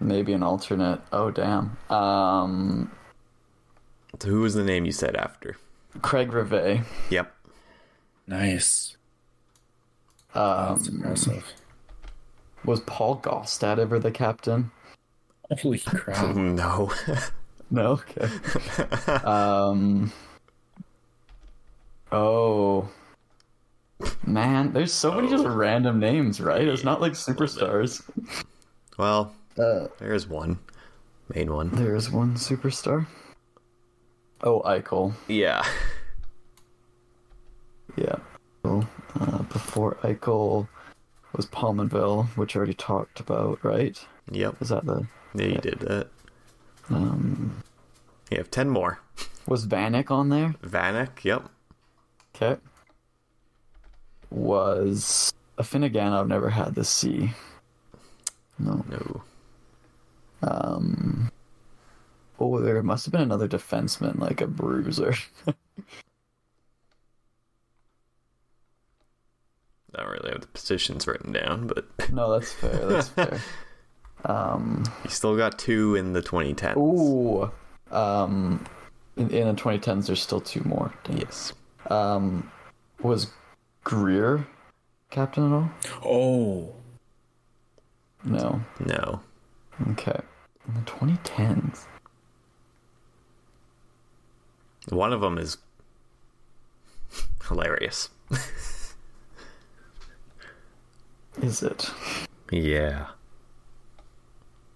[0.00, 1.00] Maybe an alternate.
[1.12, 1.76] Oh damn.
[1.90, 2.90] Um,
[4.20, 5.56] So who was the name you said after?
[6.02, 6.80] Craig Rivet.
[7.10, 7.34] Yep.
[8.26, 8.96] Nice.
[10.34, 11.44] Um, That's impressive.
[12.64, 14.70] was Paul Gaustad ever the captain?
[15.62, 16.34] Holy crap.
[16.36, 16.92] No.
[17.70, 18.00] No.
[18.00, 18.26] Okay.
[19.26, 20.10] um.
[22.10, 22.88] Oh.
[24.24, 26.66] Man, there's so many just random names, right?
[26.66, 28.02] It's not like superstars.
[28.96, 30.58] well, Uh, there's one.
[31.34, 31.70] Main one.
[31.74, 33.06] there's one superstar.
[34.42, 35.12] Oh, Eichel.
[35.26, 35.64] Yeah.
[37.96, 38.16] Yeah.
[38.64, 38.86] So,
[39.18, 40.68] uh, before Eichel
[41.34, 43.98] was Pominville, which I already talked about, right?
[44.30, 44.62] Yep.
[44.62, 46.08] Is that the Yeah, you did that.
[46.90, 47.62] um
[48.30, 49.00] You have 10 more.
[49.46, 50.54] was Vanek on there?
[50.62, 51.48] Vanek, yep.
[52.36, 52.60] Okay.
[54.30, 57.32] Was a Finnegan I've never had the C.
[58.58, 58.84] No.
[58.88, 59.22] No.
[60.42, 61.30] Um
[62.40, 65.14] Oh, there must have been another defenseman, like a bruiser.
[69.94, 73.40] I don't really have the positions written down, but no, that's fair, that's fair.
[74.24, 76.76] Um you still got two in the 2010s.
[76.76, 77.48] Ooh.
[77.96, 78.66] Um
[79.16, 80.92] in, in the twenty tens there's still two more.
[81.04, 81.18] Dang.
[81.18, 81.52] Yes.
[81.88, 82.50] Um
[83.00, 83.28] was
[83.84, 84.44] Greer
[85.10, 85.70] captain at all?
[86.04, 86.74] Oh,
[88.24, 88.60] No.
[88.80, 89.20] No.
[89.90, 90.20] Okay.
[90.66, 91.86] In the twenty tens.
[94.88, 95.58] One of them is
[97.46, 98.10] hilarious.
[101.42, 101.90] Is it?
[102.50, 103.08] Yeah.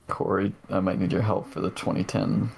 [0.08, 2.50] Corey, I might need your help for the 2010.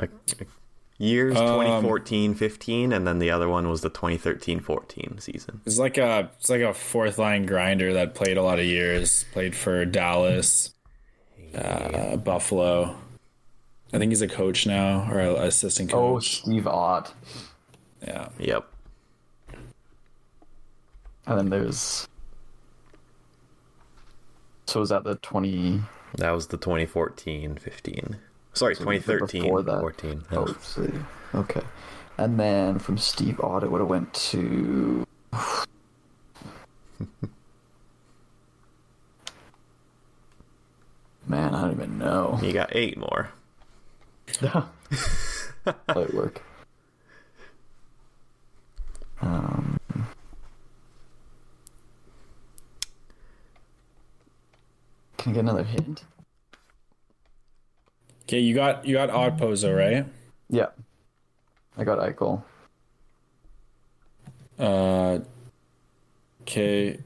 [0.00, 0.48] Like, like
[0.98, 5.60] years Um, 2014 15 and then the other one was the 2013 14 season.
[5.66, 9.24] it's like a it's like a fourth line grinder that played a lot of years.
[9.32, 10.72] Played for Dallas,
[11.54, 12.96] uh, Buffalo.
[13.92, 16.18] I think he's a coach now or an assistant Oh.
[16.18, 17.12] Steve Ott.
[18.06, 18.28] yeah.
[18.38, 18.66] Yep.
[21.26, 22.06] And then there's.
[24.66, 25.82] So was that the 20.
[26.16, 28.16] That was the 2014 15.
[28.56, 29.80] Sorry, So 2013 before that.
[29.80, 30.24] 14.
[30.32, 30.88] Oh, see.
[31.34, 31.60] Okay.
[32.16, 35.06] And then from Steve Ott, it would have went to.
[41.26, 42.38] Man, I don't even know.
[42.42, 43.28] You got eight more.
[44.42, 46.42] Light work.
[49.20, 49.78] Um,
[55.18, 56.04] can I get another hint?
[58.26, 60.04] Okay, you got you got Okposo right.
[60.50, 60.66] Yeah.
[61.78, 62.42] I got Eichel.
[64.58, 65.18] Uh,
[66.42, 66.98] okay,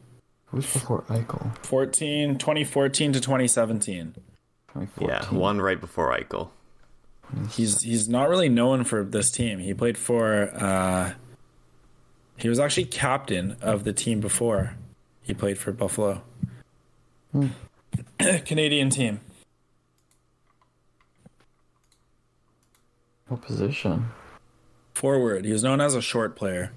[0.47, 1.56] Who's before Eichel?
[1.64, 4.14] 14, 2014 to 2017.
[4.72, 5.09] 2014.
[5.09, 6.51] Yeah, one right before Eichel.
[7.51, 9.60] He's he's not really known for this team.
[9.60, 11.12] He played for uh
[12.36, 14.74] he was actually captain of the team before.
[15.22, 16.22] He played for Buffalo.
[18.18, 19.20] Canadian team.
[23.31, 24.11] What position?
[24.94, 25.44] Forward.
[25.44, 26.73] He was known as a short player.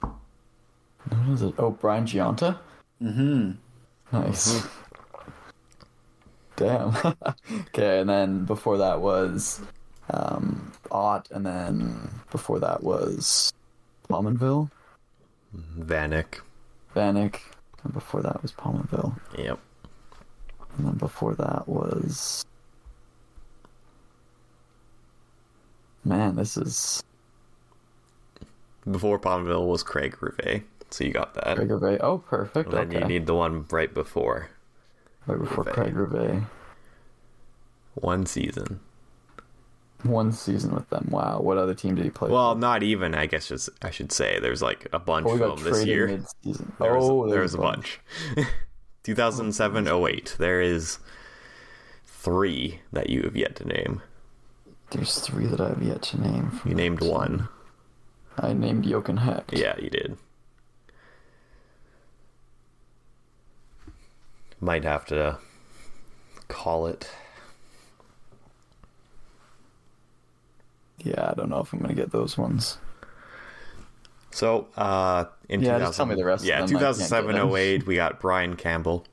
[0.00, 1.54] What is it?
[1.58, 2.58] Oh, Brian Gionta?
[3.02, 3.50] Mm-hmm.
[4.12, 4.66] Nice.
[6.56, 6.96] Damn.
[7.68, 9.60] okay, and then before that was
[10.08, 13.52] um, Ott, and then before that was
[14.08, 14.70] Pominville,
[15.78, 16.40] Vanek.
[16.94, 17.40] Vanek,
[17.84, 19.58] and before that was Pominville, Yep.
[20.78, 22.42] and then before that was.
[26.06, 27.02] Man, this is
[28.88, 30.62] Before Pominville was Craig Rivet.
[30.90, 31.56] So you got that.
[31.56, 32.00] Craig Rivet.
[32.00, 32.68] Oh, perfect.
[32.68, 32.98] And then okay.
[33.00, 34.48] you need the one right before.
[35.26, 35.74] right before Rivet.
[35.74, 36.42] Craig Rivet.
[37.94, 38.78] One season.
[40.04, 41.08] One season with them.
[41.10, 41.40] Wow.
[41.40, 42.30] What other team did he play?
[42.30, 44.38] Well, not even, I guess just, I should say.
[44.38, 46.06] There's like a bunch oh, of them this year.
[46.06, 46.72] mid-season.
[46.78, 48.00] There was, oh, there there's oh, was a bunch.
[49.02, 50.36] 2007 08.
[50.38, 51.00] There is
[52.04, 54.02] three that you have yet to name.
[54.90, 56.60] There's three that I have yet to name.
[56.64, 57.14] You named that team.
[57.14, 57.48] one.
[58.38, 59.52] I named Jochen Hecht.
[59.52, 60.16] Yeah, you did.
[64.60, 65.38] Might have to
[66.48, 67.10] call it.
[70.98, 72.78] Yeah, I don't know if I'm gonna get those ones.
[74.30, 76.98] So, uh, in Yeah, 2000, just tell me the rest of Yeah, them, I can't
[76.98, 77.48] get 2007 them.
[77.56, 79.04] 08, we got Brian Campbell.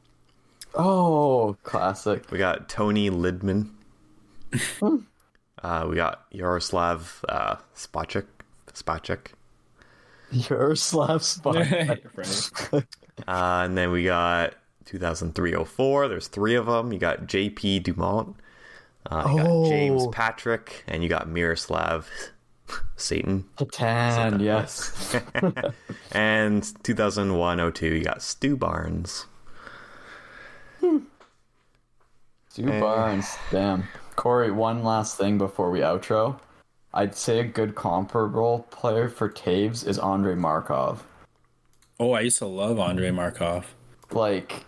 [0.75, 2.29] Oh, classic.
[2.31, 3.69] We got Toni Lydman.
[5.63, 8.25] uh, we got Jaroslav uh, Spacek.
[8.73, 9.27] Spacek.
[10.31, 11.55] Yaroslav Spot.
[11.71, 12.03] right.
[12.73, 12.81] Uh,
[13.27, 16.09] and then we got 2003-04.
[16.09, 16.91] There's three of them.
[16.91, 17.79] You got J.P.
[17.79, 18.35] Dumont.
[19.05, 20.09] Uh, you got James Oh.
[20.09, 22.09] Patrick, and you got Miroslav
[22.95, 23.45] Satan.
[23.57, 25.15] Patan, yes.
[26.11, 29.25] And 2001-02, you got Stu Barnes.
[32.49, 33.35] Stu Barnes.
[33.51, 33.83] Damn.
[34.15, 36.39] Corey, one last thing before we outro.
[36.93, 41.05] I'd say a good comparable player for Toews is Andrei Markov.
[41.99, 43.73] Oh, I used to love Andrei Markov.
[44.11, 44.65] Like,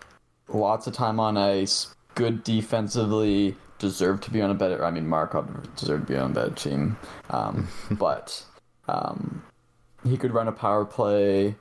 [0.48, 4.84] lots of time on ice, good defensively, deserved to be on a better.
[4.84, 6.96] I mean, Markov deserved to be on a better team,
[7.30, 8.44] um, but
[8.88, 9.42] um,
[10.04, 11.54] he could run a power play.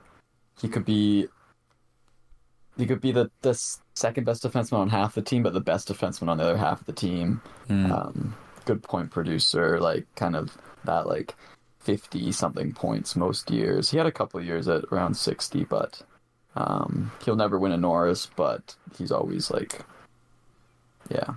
[0.60, 1.28] He could be.
[2.78, 3.54] He could be the, the
[3.94, 6.82] second best defenseman on half the team, but the best defenseman on the other half
[6.82, 7.42] of the team.
[7.70, 8.36] Um,
[8.66, 11.36] good point producer, like kind of that like
[11.80, 13.92] fifty something points most years.
[13.92, 16.02] He had a couple of years at around sixty, but
[16.56, 18.28] um, he'll never win a Norris.
[18.36, 19.80] But he's always like,
[21.10, 21.36] yeah,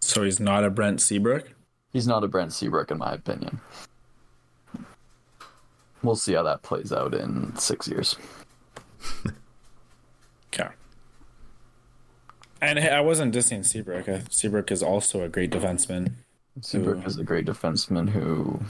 [0.00, 1.52] So he's not a Brent Seabrook.
[1.92, 3.60] he's not a Brent Seabrook in my opinion.
[6.02, 8.16] We'll see how that plays out in six years.
[10.54, 10.70] Okay.
[12.60, 14.06] And I wasn't dissing Seabrook.
[14.30, 16.12] Seabrook is also a great defenseman.
[16.60, 17.06] Seabrook Ooh.
[17.06, 18.60] is a great defenseman who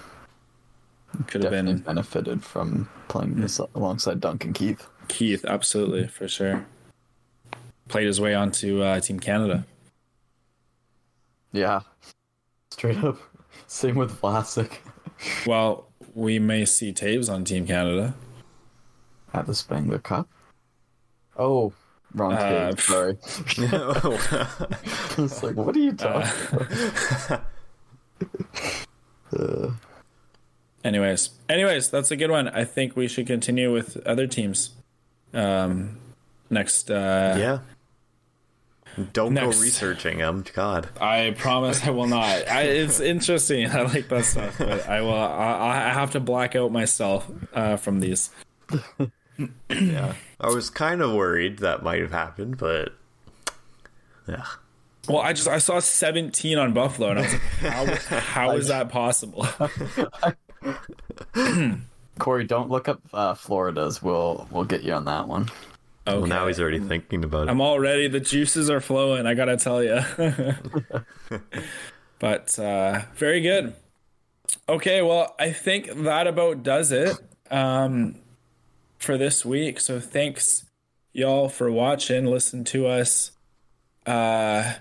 [1.28, 4.86] Could have been benefited from playing this alongside Duncan Keith.
[5.08, 6.66] Keith, absolutely for sure.
[7.88, 9.64] Played his way onto uh, Team Canada.
[11.52, 11.80] Yeah,
[12.72, 13.18] straight up.
[13.68, 14.78] Same with Vlasic
[15.46, 18.14] Well, we may see Toews on Team Canada.
[19.32, 20.28] at the Spengler Cup.
[21.38, 21.72] Oh,
[22.14, 22.78] wrong Uh, team.
[22.78, 23.16] Sorry.
[23.72, 27.42] I was like, what are you talking about?
[29.36, 29.70] Uh,
[30.84, 32.46] Anyways, anyways, that's a good one.
[32.48, 34.70] I think we should continue with other teams.
[35.34, 35.98] Um,
[36.48, 37.58] next, uh, yeah.
[39.12, 39.56] Don't Next.
[39.56, 40.44] go researching them.
[40.54, 40.88] God.
[41.00, 42.48] I promise I will not.
[42.48, 43.68] I, it's interesting.
[43.68, 45.12] I like that stuff, but I will.
[45.12, 48.30] I, I have to black out myself uh, from these.
[49.70, 50.14] Yeah.
[50.40, 52.94] I was kind of worried that might have happened, but
[54.26, 54.44] yeah.
[55.08, 58.68] Well, I just I saw 17 on Buffalo, and I was like, how, how is
[58.68, 59.46] that possible?
[62.18, 64.02] Corey, don't look up uh, Florida's.
[64.02, 65.48] We'll we'll get you on that one.
[66.08, 66.18] Okay.
[66.18, 67.50] Well, now he's already thinking about it.
[67.50, 68.08] I'm already.
[68.08, 69.26] The juices are flowing.
[69.26, 70.00] I gotta tell you.
[72.18, 73.74] but uh, very good.
[74.68, 77.16] Okay, well, I think that about does it
[77.50, 78.16] um,
[78.98, 79.80] for this week.
[79.80, 80.64] So thanks
[81.12, 82.26] y'all for watching.
[82.26, 83.32] Listen to us
[84.06, 84.74] uh,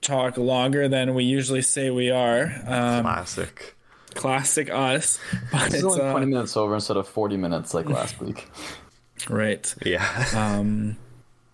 [0.00, 2.44] talk longer than we usually say we are.
[2.66, 3.76] Um, Classic.
[4.14, 5.18] classic us.
[5.52, 8.20] But This is it's only uh, 20 minutes over instead of 40 minutes like last
[8.20, 8.48] week.
[9.28, 9.72] right.
[9.84, 10.26] Yeah.
[10.34, 10.96] Um,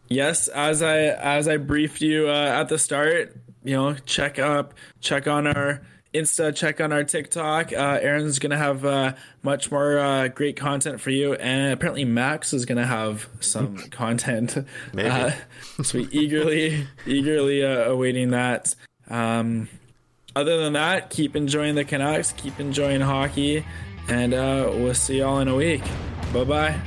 [0.09, 4.75] yes, as I as I briefed you uh, at the start, you know, check up,
[5.01, 5.83] check on our
[6.17, 7.73] Insta, check on our TikTok.
[7.73, 12.53] Uh, Erin's gonna have uh, much more uh, great content for you, and apparently Max
[12.53, 14.57] is gonna have some content.
[14.93, 15.09] Maybe.
[15.09, 15.33] Uh,
[15.83, 18.75] so we eagerly, eagerly uh, awaiting that.
[19.09, 19.69] Um,
[20.35, 23.65] other than that, keep enjoying the Canucks, keep enjoying hockey,
[24.09, 25.83] and uh, we'll see y'all in a week.
[26.33, 26.81] Bye bye.